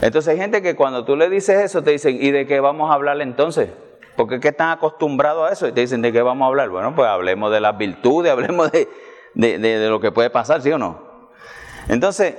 Entonces 0.00 0.32
hay 0.32 0.38
gente 0.38 0.62
que 0.62 0.74
cuando 0.74 1.04
tú 1.04 1.14
le 1.14 1.28
dices 1.28 1.60
eso 1.60 1.82
te 1.82 1.90
dicen, 1.90 2.16
¿y 2.18 2.30
de 2.30 2.46
qué 2.46 2.60
vamos 2.60 2.90
a 2.90 2.94
hablar 2.94 3.20
entonces? 3.20 3.68
Porque 4.16 4.36
es 4.36 4.40
que 4.40 4.48
están 4.48 4.70
acostumbrados 4.70 5.48
a 5.48 5.52
eso 5.52 5.66
y 5.66 5.72
te 5.72 5.80
dicen, 5.80 6.02
¿de 6.02 6.12
qué 6.12 6.22
vamos 6.22 6.44
a 6.46 6.48
hablar? 6.48 6.68
Bueno, 6.68 6.94
pues 6.94 7.08
hablemos 7.08 7.50
de 7.50 7.60
las 7.60 7.76
virtudes, 7.76 8.30
hablemos 8.32 8.70
de, 8.70 8.88
de, 9.34 9.58
de 9.58 9.88
lo 9.88 10.00
que 10.00 10.12
puede 10.12 10.30
pasar, 10.30 10.62
¿sí 10.62 10.70
o 10.70 10.78
no? 10.78 11.30
Entonces, 11.88 12.34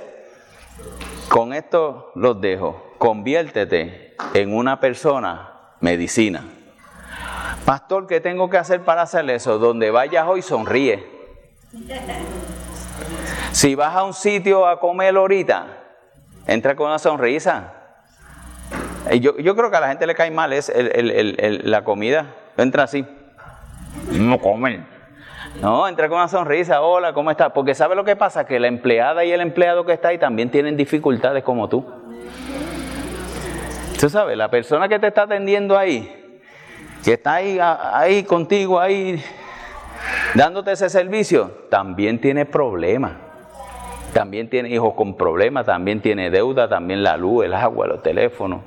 con 1.28 1.52
esto 1.52 2.12
los 2.14 2.40
dejo. 2.40 2.94
Conviértete 2.98 4.14
en 4.34 4.54
una 4.54 4.80
persona 4.80 5.76
medicina. 5.80 6.44
Pastor, 7.64 8.06
¿qué 8.06 8.20
tengo 8.20 8.50
que 8.50 8.58
hacer 8.58 8.84
para 8.84 9.02
hacer 9.02 9.28
eso? 9.30 9.58
Donde 9.58 9.90
vayas 9.90 10.26
hoy, 10.26 10.42
sonríe. 10.42 11.06
Si 13.52 13.74
vas 13.74 13.94
a 13.94 14.04
un 14.04 14.12
sitio 14.12 14.66
a 14.66 14.80
comer 14.80 15.16
ahorita, 15.16 15.66
entra 16.46 16.76
con 16.76 16.88
una 16.88 16.98
sonrisa. 16.98 17.83
Yo, 19.20 19.36
yo 19.36 19.54
creo 19.54 19.70
que 19.70 19.76
a 19.76 19.80
la 19.80 19.88
gente 19.88 20.06
le 20.06 20.14
cae 20.14 20.30
mal 20.30 20.52
es 20.52 20.72
la 21.64 21.84
comida. 21.84 22.34
Entra 22.56 22.84
así. 22.84 23.04
No 24.12 24.38
comen. 24.38 24.86
No, 25.60 25.86
entra 25.86 26.08
con 26.08 26.18
una 26.18 26.28
sonrisa. 26.28 26.80
Hola, 26.80 27.12
¿cómo 27.12 27.30
estás? 27.30 27.52
Porque 27.52 27.74
¿sabe 27.74 27.94
lo 27.94 28.04
que 28.04 28.16
pasa? 28.16 28.44
Que 28.44 28.58
la 28.58 28.66
empleada 28.66 29.24
y 29.24 29.30
el 29.30 29.40
empleado 29.40 29.84
que 29.84 29.92
está 29.92 30.08
ahí 30.08 30.18
también 30.18 30.50
tienen 30.50 30.76
dificultades 30.76 31.44
como 31.44 31.68
tú. 31.68 31.84
Tú 34.00 34.08
sabes, 34.08 34.36
la 34.36 34.50
persona 34.50 34.88
que 34.88 34.98
te 34.98 35.06
está 35.06 35.22
atendiendo 35.22 35.78
ahí, 35.78 36.40
que 37.04 37.12
está 37.12 37.34
ahí 37.34 38.24
contigo, 38.24 38.80
ahí 38.80 39.22
dándote 40.34 40.72
ese 40.72 40.88
servicio, 40.88 41.66
también 41.70 42.20
tiene 42.20 42.44
problemas. 42.46 43.12
También 44.12 44.48
tiene 44.48 44.68
hijos 44.70 44.94
con 44.94 45.16
problemas, 45.16 45.66
también 45.66 46.00
tiene 46.00 46.30
deuda, 46.30 46.68
también 46.68 47.02
la 47.02 47.16
luz, 47.16 47.44
el 47.44 47.54
agua, 47.54 47.86
los 47.86 48.02
teléfonos. 48.02 48.60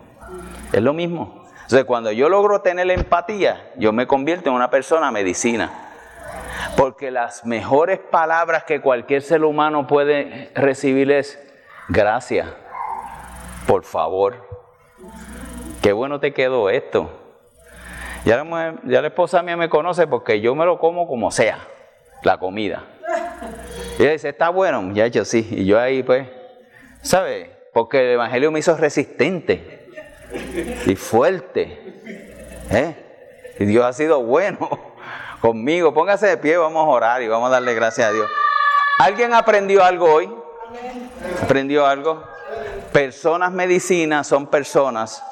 Es 0.72 0.82
lo 0.82 0.94
mismo. 0.94 1.46
Entonces, 1.68 1.86
cuando 1.86 2.12
yo 2.12 2.30
logro 2.30 2.62
tener 2.62 2.90
empatía, 2.90 3.72
yo 3.76 3.92
me 3.92 4.08
convierto 4.08 4.50
en 4.50 4.56
una 4.56 4.70
persona 4.70 5.12
medicina. 5.12 5.70
Porque 6.78 7.12
las 7.12 7.46
mejores 7.46 8.00
palabras 8.00 8.64
que 8.64 8.80
cualquier 8.80 9.22
ser 9.22 9.44
humano 9.44 9.86
puede 9.88 10.52
recibir 10.56 11.12
es 11.12 11.38
gracias, 11.90 12.48
por 13.66 13.84
favor, 13.84 14.48
qué 15.82 15.92
bueno 15.92 16.20
te 16.20 16.34
quedó 16.34 16.70
esto. 16.70 17.12
Ya 18.26 18.44
la, 18.44 18.76
ya 18.84 19.02
la 19.02 19.08
esposa 19.08 19.42
mía 19.42 19.58
me 19.58 19.70
conoce 19.70 20.08
porque 20.08 20.40
yo 20.40 20.56
me 20.56 20.66
lo 20.66 20.80
como 20.80 21.08
como 21.08 21.32
sea, 21.32 21.60
la 22.24 22.38
comida. 22.38 22.84
Y 24.00 24.04
ella 24.04 24.12
dice, 24.12 24.30
está 24.30 24.50
bueno, 24.50 24.94
ya 24.94 25.06
hecho 25.06 25.26
sí. 25.26 25.48
Y 25.52 25.66
yo 25.66 25.80
ahí 25.80 26.04
pues, 26.04 26.28
¿sabe? 27.02 27.58
Porque 27.74 28.00
el 28.00 28.12
Evangelio 28.14 28.52
me 28.52 28.60
hizo 28.60 28.78
resistente 28.78 29.77
y 30.86 30.96
fuerte. 30.96 31.80
¿eh? 32.72 32.96
Y 33.60 33.66
Dios 33.66 33.86
ha 33.86 33.94
sido 33.94 34.22
bueno 34.22 34.70
conmigo. 35.42 35.94
Póngase 35.94 36.28
de 36.28 36.38
pie, 36.38 36.58
vamos 36.58 36.86
a 36.86 36.90
orar 36.90 37.22
y 37.22 37.28
vamos 37.28 37.48
a 37.50 37.54
darle 37.54 37.74
gracias 37.74 38.10
a 38.10 38.12
Dios. 38.12 38.30
¿Alguien 39.00 39.34
aprendió 39.34 39.84
algo 39.84 40.12
hoy? 40.12 40.30
¿Aprendió 41.44 41.86
algo? 41.86 42.24
Personas 42.92 43.52
medicinas 43.52 44.28
son 44.28 44.48
personas 44.48 45.24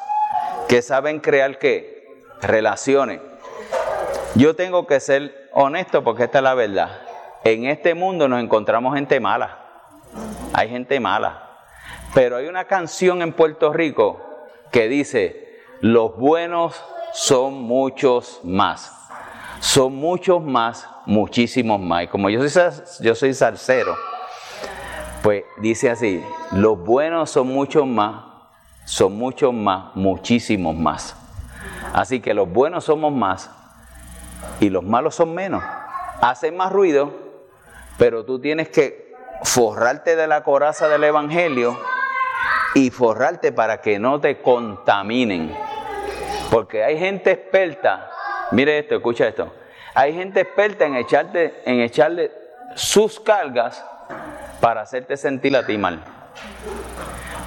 que 0.67 0.81
saben 0.81 1.19
crear 1.19 1.57
qué? 1.57 2.23
Relaciones. 2.41 3.21
Yo 4.35 4.55
tengo 4.55 4.85
que 4.85 4.99
ser 4.99 5.49
honesto 5.53 6.03
porque 6.03 6.25
esta 6.25 6.39
es 6.39 6.43
la 6.43 6.53
verdad. 6.53 7.01
En 7.43 7.65
este 7.65 7.93
mundo 7.93 8.27
nos 8.27 8.41
encontramos 8.41 8.95
gente 8.95 9.19
mala. 9.19 9.59
Hay 10.53 10.69
gente 10.69 10.99
mala. 10.99 11.41
Pero 12.13 12.37
hay 12.37 12.47
una 12.47 12.65
canción 12.65 13.21
en 13.21 13.33
Puerto 13.33 13.73
Rico 13.73 14.34
que 14.75 14.89
dice, 14.89 15.61
los 15.79 16.17
buenos 16.17 16.83
son 17.13 17.61
muchos 17.61 18.41
más. 18.43 18.91
Son 19.61 19.95
muchos 19.95 20.43
más, 20.43 20.89
muchísimos 21.05 21.79
más. 21.79 22.03
Y 22.03 22.07
como 22.07 22.29
yo 22.29 22.45
soy, 22.49 22.71
yo 22.99 23.15
soy 23.15 23.33
salsero, 23.33 23.95
pues 25.23 25.45
dice 25.61 25.89
así, 25.89 26.21
los 26.51 26.77
buenos 26.77 27.29
son 27.29 27.47
muchos 27.47 27.87
más, 27.87 28.25
son 28.83 29.17
muchos 29.17 29.53
más, 29.53 29.95
muchísimos 29.95 30.75
más. 30.75 31.15
Así 31.93 32.19
que 32.19 32.33
los 32.33 32.51
buenos 32.51 32.83
somos 32.83 33.13
más 33.13 33.49
y 34.59 34.69
los 34.69 34.83
malos 34.83 35.15
son 35.15 35.33
menos. 35.33 35.63
Hacen 36.19 36.57
más 36.57 36.73
ruido, 36.73 37.13
pero 37.97 38.25
tú 38.25 38.41
tienes 38.41 38.67
que 38.67 39.15
forrarte 39.41 40.17
de 40.17 40.27
la 40.27 40.43
coraza 40.43 40.89
del 40.89 41.05
Evangelio 41.05 41.77
y 42.75 42.91
forrarte 42.91 43.53
para 43.53 43.81
que 43.81 43.97
no 43.97 44.19
te 44.19 44.41
contaminen. 44.41 45.55
Porque 46.51 46.83
hay 46.83 46.99
gente 46.99 47.31
experta, 47.31 48.11
mire 48.51 48.77
esto, 48.77 48.95
escucha 48.95 49.27
esto. 49.27 49.51
Hay 49.95 50.13
gente 50.13 50.41
experta 50.41 50.85
en 50.85 50.95
echarte, 50.95 51.61
en 51.65 51.79
echarle 51.79 52.31
sus 52.75 53.19
cargas 53.19 53.83
para 54.59 54.81
hacerte 54.81 55.15
sentir 55.15 55.55
a 55.55 55.65
ti 55.65 55.77
mal. 55.77 56.03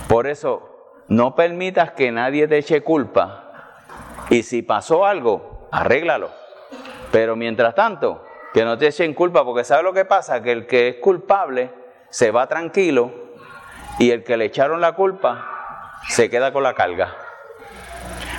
Por 0.08 0.26
eso 0.26 1.04
no 1.08 1.34
permitas 1.34 1.92
que 1.92 2.10
nadie 2.10 2.48
te 2.48 2.56
eche 2.56 2.80
culpa. 2.80 3.74
Y 4.30 4.42
si 4.42 4.62
pasó 4.62 5.04
algo, 5.04 5.68
arréglalo. 5.70 6.30
Pero 7.12 7.36
mientras 7.36 7.74
tanto, 7.74 8.24
que 8.54 8.64
no 8.64 8.78
te 8.78 8.86
echen 8.86 9.12
culpa, 9.12 9.44
porque 9.44 9.64
¿sabe 9.64 9.82
lo 9.82 9.92
que 9.92 10.06
pasa? 10.06 10.42
Que 10.42 10.52
el 10.52 10.66
que 10.66 10.88
es 10.88 10.96
culpable 10.96 11.70
se 12.08 12.30
va 12.30 12.46
tranquilo 12.46 13.27
y 13.98 14.10
el 14.10 14.24
que 14.24 14.36
le 14.36 14.46
echaron 14.46 14.80
la 14.80 14.92
culpa 14.92 15.92
se 16.08 16.30
queda 16.30 16.52
con 16.52 16.62
la 16.62 16.74
carga. 16.74 17.14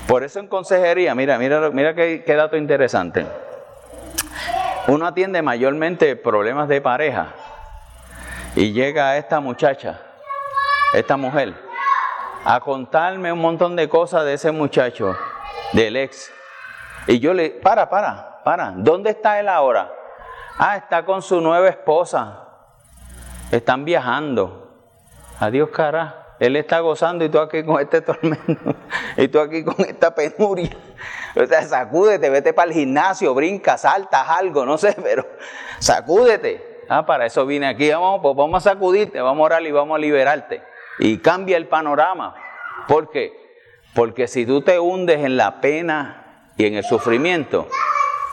Por 0.07 0.23
eso 0.23 0.39
en 0.39 0.47
consejería, 0.47 1.13
mira, 1.13 1.37
mira, 1.37 1.69
mira 1.69 1.93
qué, 1.93 2.23
qué 2.25 2.35
dato 2.35 2.57
interesante. 2.57 3.25
Uno 4.87 5.05
atiende 5.05 5.41
mayormente 5.41 6.15
problemas 6.15 6.67
de 6.67 6.81
pareja 6.81 7.33
y 8.55 8.71
llega 8.71 9.17
esta 9.17 9.39
muchacha, 9.39 10.01
esta 10.93 11.15
mujer, 11.15 11.53
a 12.43 12.59
contarme 12.59 13.31
un 13.31 13.39
montón 13.39 13.75
de 13.75 13.87
cosas 13.87 14.25
de 14.25 14.33
ese 14.33 14.51
muchacho 14.51 15.15
del 15.73 15.95
ex. 15.95 16.31
Y 17.05 17.19
yo 17.19 17.33
le, 17.33 17.51
para, 17.51 17.89
para, 17.89 18.41
para, 18.43 18.73
¿dónde 18.75 19.11
está 19.11 19.39
él 19.39 19.49
ahora? 19.49 19.91
Ah, 20.57 20.77
está 20.77 21.05
con 21.05 21.21
su 21.21 21.39
nueva 21.39 21.69
esposa. 21.69 22.47
Están 23.51 23.85
viajando. 23.85 24.58
Adiós, 25.39 25.69
cara. 25.69 26.25
Él 26.39 26.55
está 26.55 26.79
gozando 26.79 27.25
y 27.25 27.29
tú 27.29 27.39
aquí 27.39 27.63
con 27.63 27.81
este 27.81 28.01
tormento. 28.01 28.75
Y 29.17 29.27
tú 29.27 29.39
aquí 29.39 29.63
con 29.63 29.75
esta 29.85 30.15
penuria. 30.15 30.69
O 31.35 31.45
sea, 31.45 31.61
sacúdete, 31.63 32.29
vete 32.29 32.53
para 32.53 32.69
el 32.69 32.73
gimnasio, 32.73 33.33
brinca, 33.33 33.77
saltas 33.77 34.29
algo, 34.29 34.65
no 34.65 34.77
sé, 34.77 34.95
pero 35.03 35.25
sacúdete. 35.79 36.85
Ah, 36.87 37.05
para 37.05 37.25
eso 37.25 37.45
vine 37.45 37.67
aquí. 37.67 37.89
Vamos, 37.91 38.21
pues 38.21 38.35
vamos 38.35 38.65
a 38.65 38.69
sacudirte, 38.71 39.19
vamos 39.19 39.43
a 39.43 39.45
orar 39.45 39.63
y 39.63 39.71
vamos 39.71 39.95
a 39.95 39.99
liberarte. 39.99 40.63
Y 40.99 41.17
cambia 41.17 41.57
el 41.57 41.67
panorama. 41.67 42.35
¿Por 42.87 43.09
qué? 43.09 43.33
Porque 43.93 44.27
si 44.27 44.45
tú 44.45 44.61
te 44.61 44.79
hundes 44.79 45.19
en 45.19 45.35
la 45.35 45.59
pena 45.59 46.51
y 46.55 46.65
en 46.65 46.75
el 46.75 46.83
sufrimiento, 46.83 47.67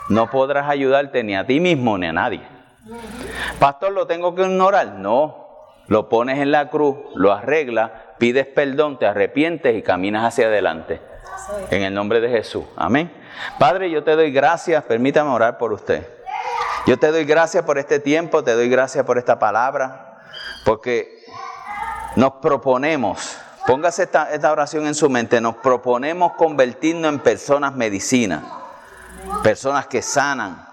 no 0.09 0.31
podrás 0.31 0.69
ayudarte 0.69 1.25
ni 1.25 1.37
a 1.37 1.45
ti 1.45 1.59
mismo 1.59 1.99
ni 1.99 2.07
a 2.07 2.13
nadie. 2.13 2.43
Pastor, 3.59 3.93
¿lo 3.93 4.07
tengo 4.07 4.35
que 4.35 4.43
ignorar? 4.43 4.95
No. 4.95 5.46
Lo 5.89 6.09
pones 6.09 6.39
en 6.39 6.51
la 6.51 6.69
cruz, 6.69 6.97
lo 7.15 7.33
arreglas, 7.33 7.91
pides 8.19 8.47
perdón, 8.47 8.99
te 8.99 9.07
arrepientes 9.07 9.77
y 9.77 9.83
caminas 9.83 10.25
hacia 10.25 10.47
adelante. 10.47 11.01
En 11.71 11.83
el 11.83 11.95
nombre 11.95 12.21
de 12.21 12.29
Jesús. 12.29 12.65
Amén. 12.77 13.13
Padre, 13.59 13.91
yo 13.91 14.03
te 14.03 14.17
doy 14.17 14.33
gracias. 14.33 14.83
Permítame 14.85 15.31
orar 15.31 15.59
por 15.59 15.73
usted. 15.73 16.17
Yo 16.87 16.99
te 16.99 17.11
doy 17.11 17.25
gracias 17.25 17.65
por 17.65 17.79
este 17.79 17.99
tiempo, 17.99 18.45
te 18.45 18.55
doy 18.55 18.69
gracias 18.69 19.05
por 19.05 19.19
esta 19.19 19.41
palabra, 19.41 20.21
porque 20.65 21.25
nos 22.15 22.35
proponemos, 22.35 23.37
póngase 23.67 24.05
esta, 24.05 24.53
oración 24.53 24.87
en 24.87 24.95
su 24.95 25.11
mente, 25.11 25.41
nos 25.41 25.57
proponemos 25.57 26.35
convertirnos 26.35 27.13
en 27.13 27.19
personas 27.19 27.75
medicinas, 27.75 28.45
personas 29.43 29.89
que 29.89 30.01
sanan, 30.01 30.69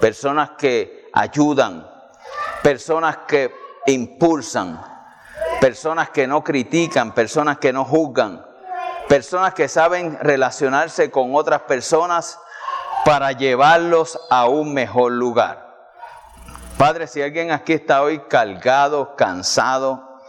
personas 0.00 0.50
que 0.50 1.10
ayudan, 1.12 1.90
personas 2.62 3.18
que 3.26 3.52
impulsan, 3.92 4.80
personas 5.60 6.10
que 6.10 6.26
no 6.26 6.44
critican, 6.44 7.12
personas 7.12 7.58
que 7.58 7.72
no 7.72 7.84
juzgan, 7.84 8.44
personas 9.08 9.54
que 9.54 9.68
saben 9.68 10.18
relacionarse 10.20 11.10
con 11.10 11.34
otras 11.34 11.62
personas 11.62 12.38
para 13.04 13.32
llevarlos 13.32 14.18
a 14.30 14.46
un 14.46 14.74
mejor 14.74 15.12
lugar. 15.12 15.68
Padre, 16.76 17.06
si 17.06 17.22
alguien 17.22 17.50
aquí 17.50 17.72
está 17.72 18.02
hoy 18.02 18.20
cargado, 18.28 19.16
cansado, 19.16 20.20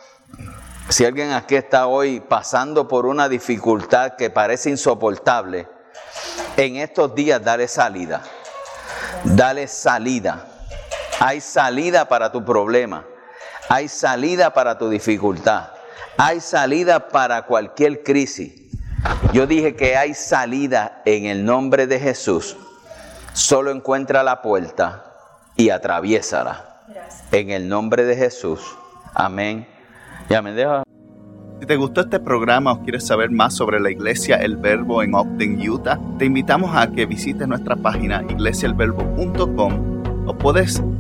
si 0.90 1.06
alguien 1.06 1.32
aquí 1.34 1.56
está 1.56 1.86
hoy 1.86 2.20
pasando 2.20 2.88
por 2.88 3.06
una 3.06 3.30
dificultad 3.30 4.16
que 4.16 4.30
parece 4.30 4.70
insoportable, 4.72 5.68
en 6.58 6.78
estos 6.78 7.14
días 7.14 7.44
dale 7.44 7.68
salida. 7.68 8.24
Dale 9.24 9.68
salida. 9.68 10.46
Hay 11.20 11.42
salida 11.42 12.08
para 12.08 12.32
tu 12.32 12.44
problema. 12.44 13.06
Hay 13.72 13.88
salida 13.88 14.52
para 14.52 14.80
tu 14.80 14.90
dificultad. 14.90 15.68
Hay 16.18 16.40
salida 16.40 17.08
para 17.10 17.44
cualquier 17.44 18.02
crisis. 18.02 18.52
Yo 19.32 19.46
dije 19.46 19.76
que 19.76 19.96
hay 19.96 20.16
salida 20.16 21.04
en 21.06 21.26
el 21.26 21.46
nombre 21.46 21.86
de 21.86 22.00
Jesús. 22.00 22.58
Solo 23.34 23.70
encuentra 23.70 24.24
la 24.24 24.42
puerta 24.42 25.04
y 25.56 25.70
atraviésala. 25.70 26.82
En 27.32 27.52
el 27.52 27.70
nombre 27.70 28.06
de 28.06 28.16
Jesús. 28.16 28.60
Amén. 29.14 29.68
Ya 30.30 30.42
me 30.42 30.52
deja. 30.52 30.82
Si 31.60 31.68
te 31.68 31.76
gustó 31.76 32.02
este 32.02 32.20
programa 32.20 32.72
o 32.72 32.82
quieres 32.82 33.06
saber 33.06 33.30
más 33.30 33.56
sobre 33.56 33.80
la 33.80 33.92
iglesia 33.92 34.38
El 34.38 34.58
Verbo 34.58 35.04
en 35.04 35.14
Ogden, 35.14 35.70
Utah, 35.70 36.00
te 36.18 36.26
invitamos 36.26 36.76
a 36.76 36.88
que 36.88 37.06
visites 37.06 37.48
nuestra 37.48 37.76
página 37.76 38.24
iglesiaelverbo.com 38.30 40.28
o 40.28 40.38
puedes 40.38 40.82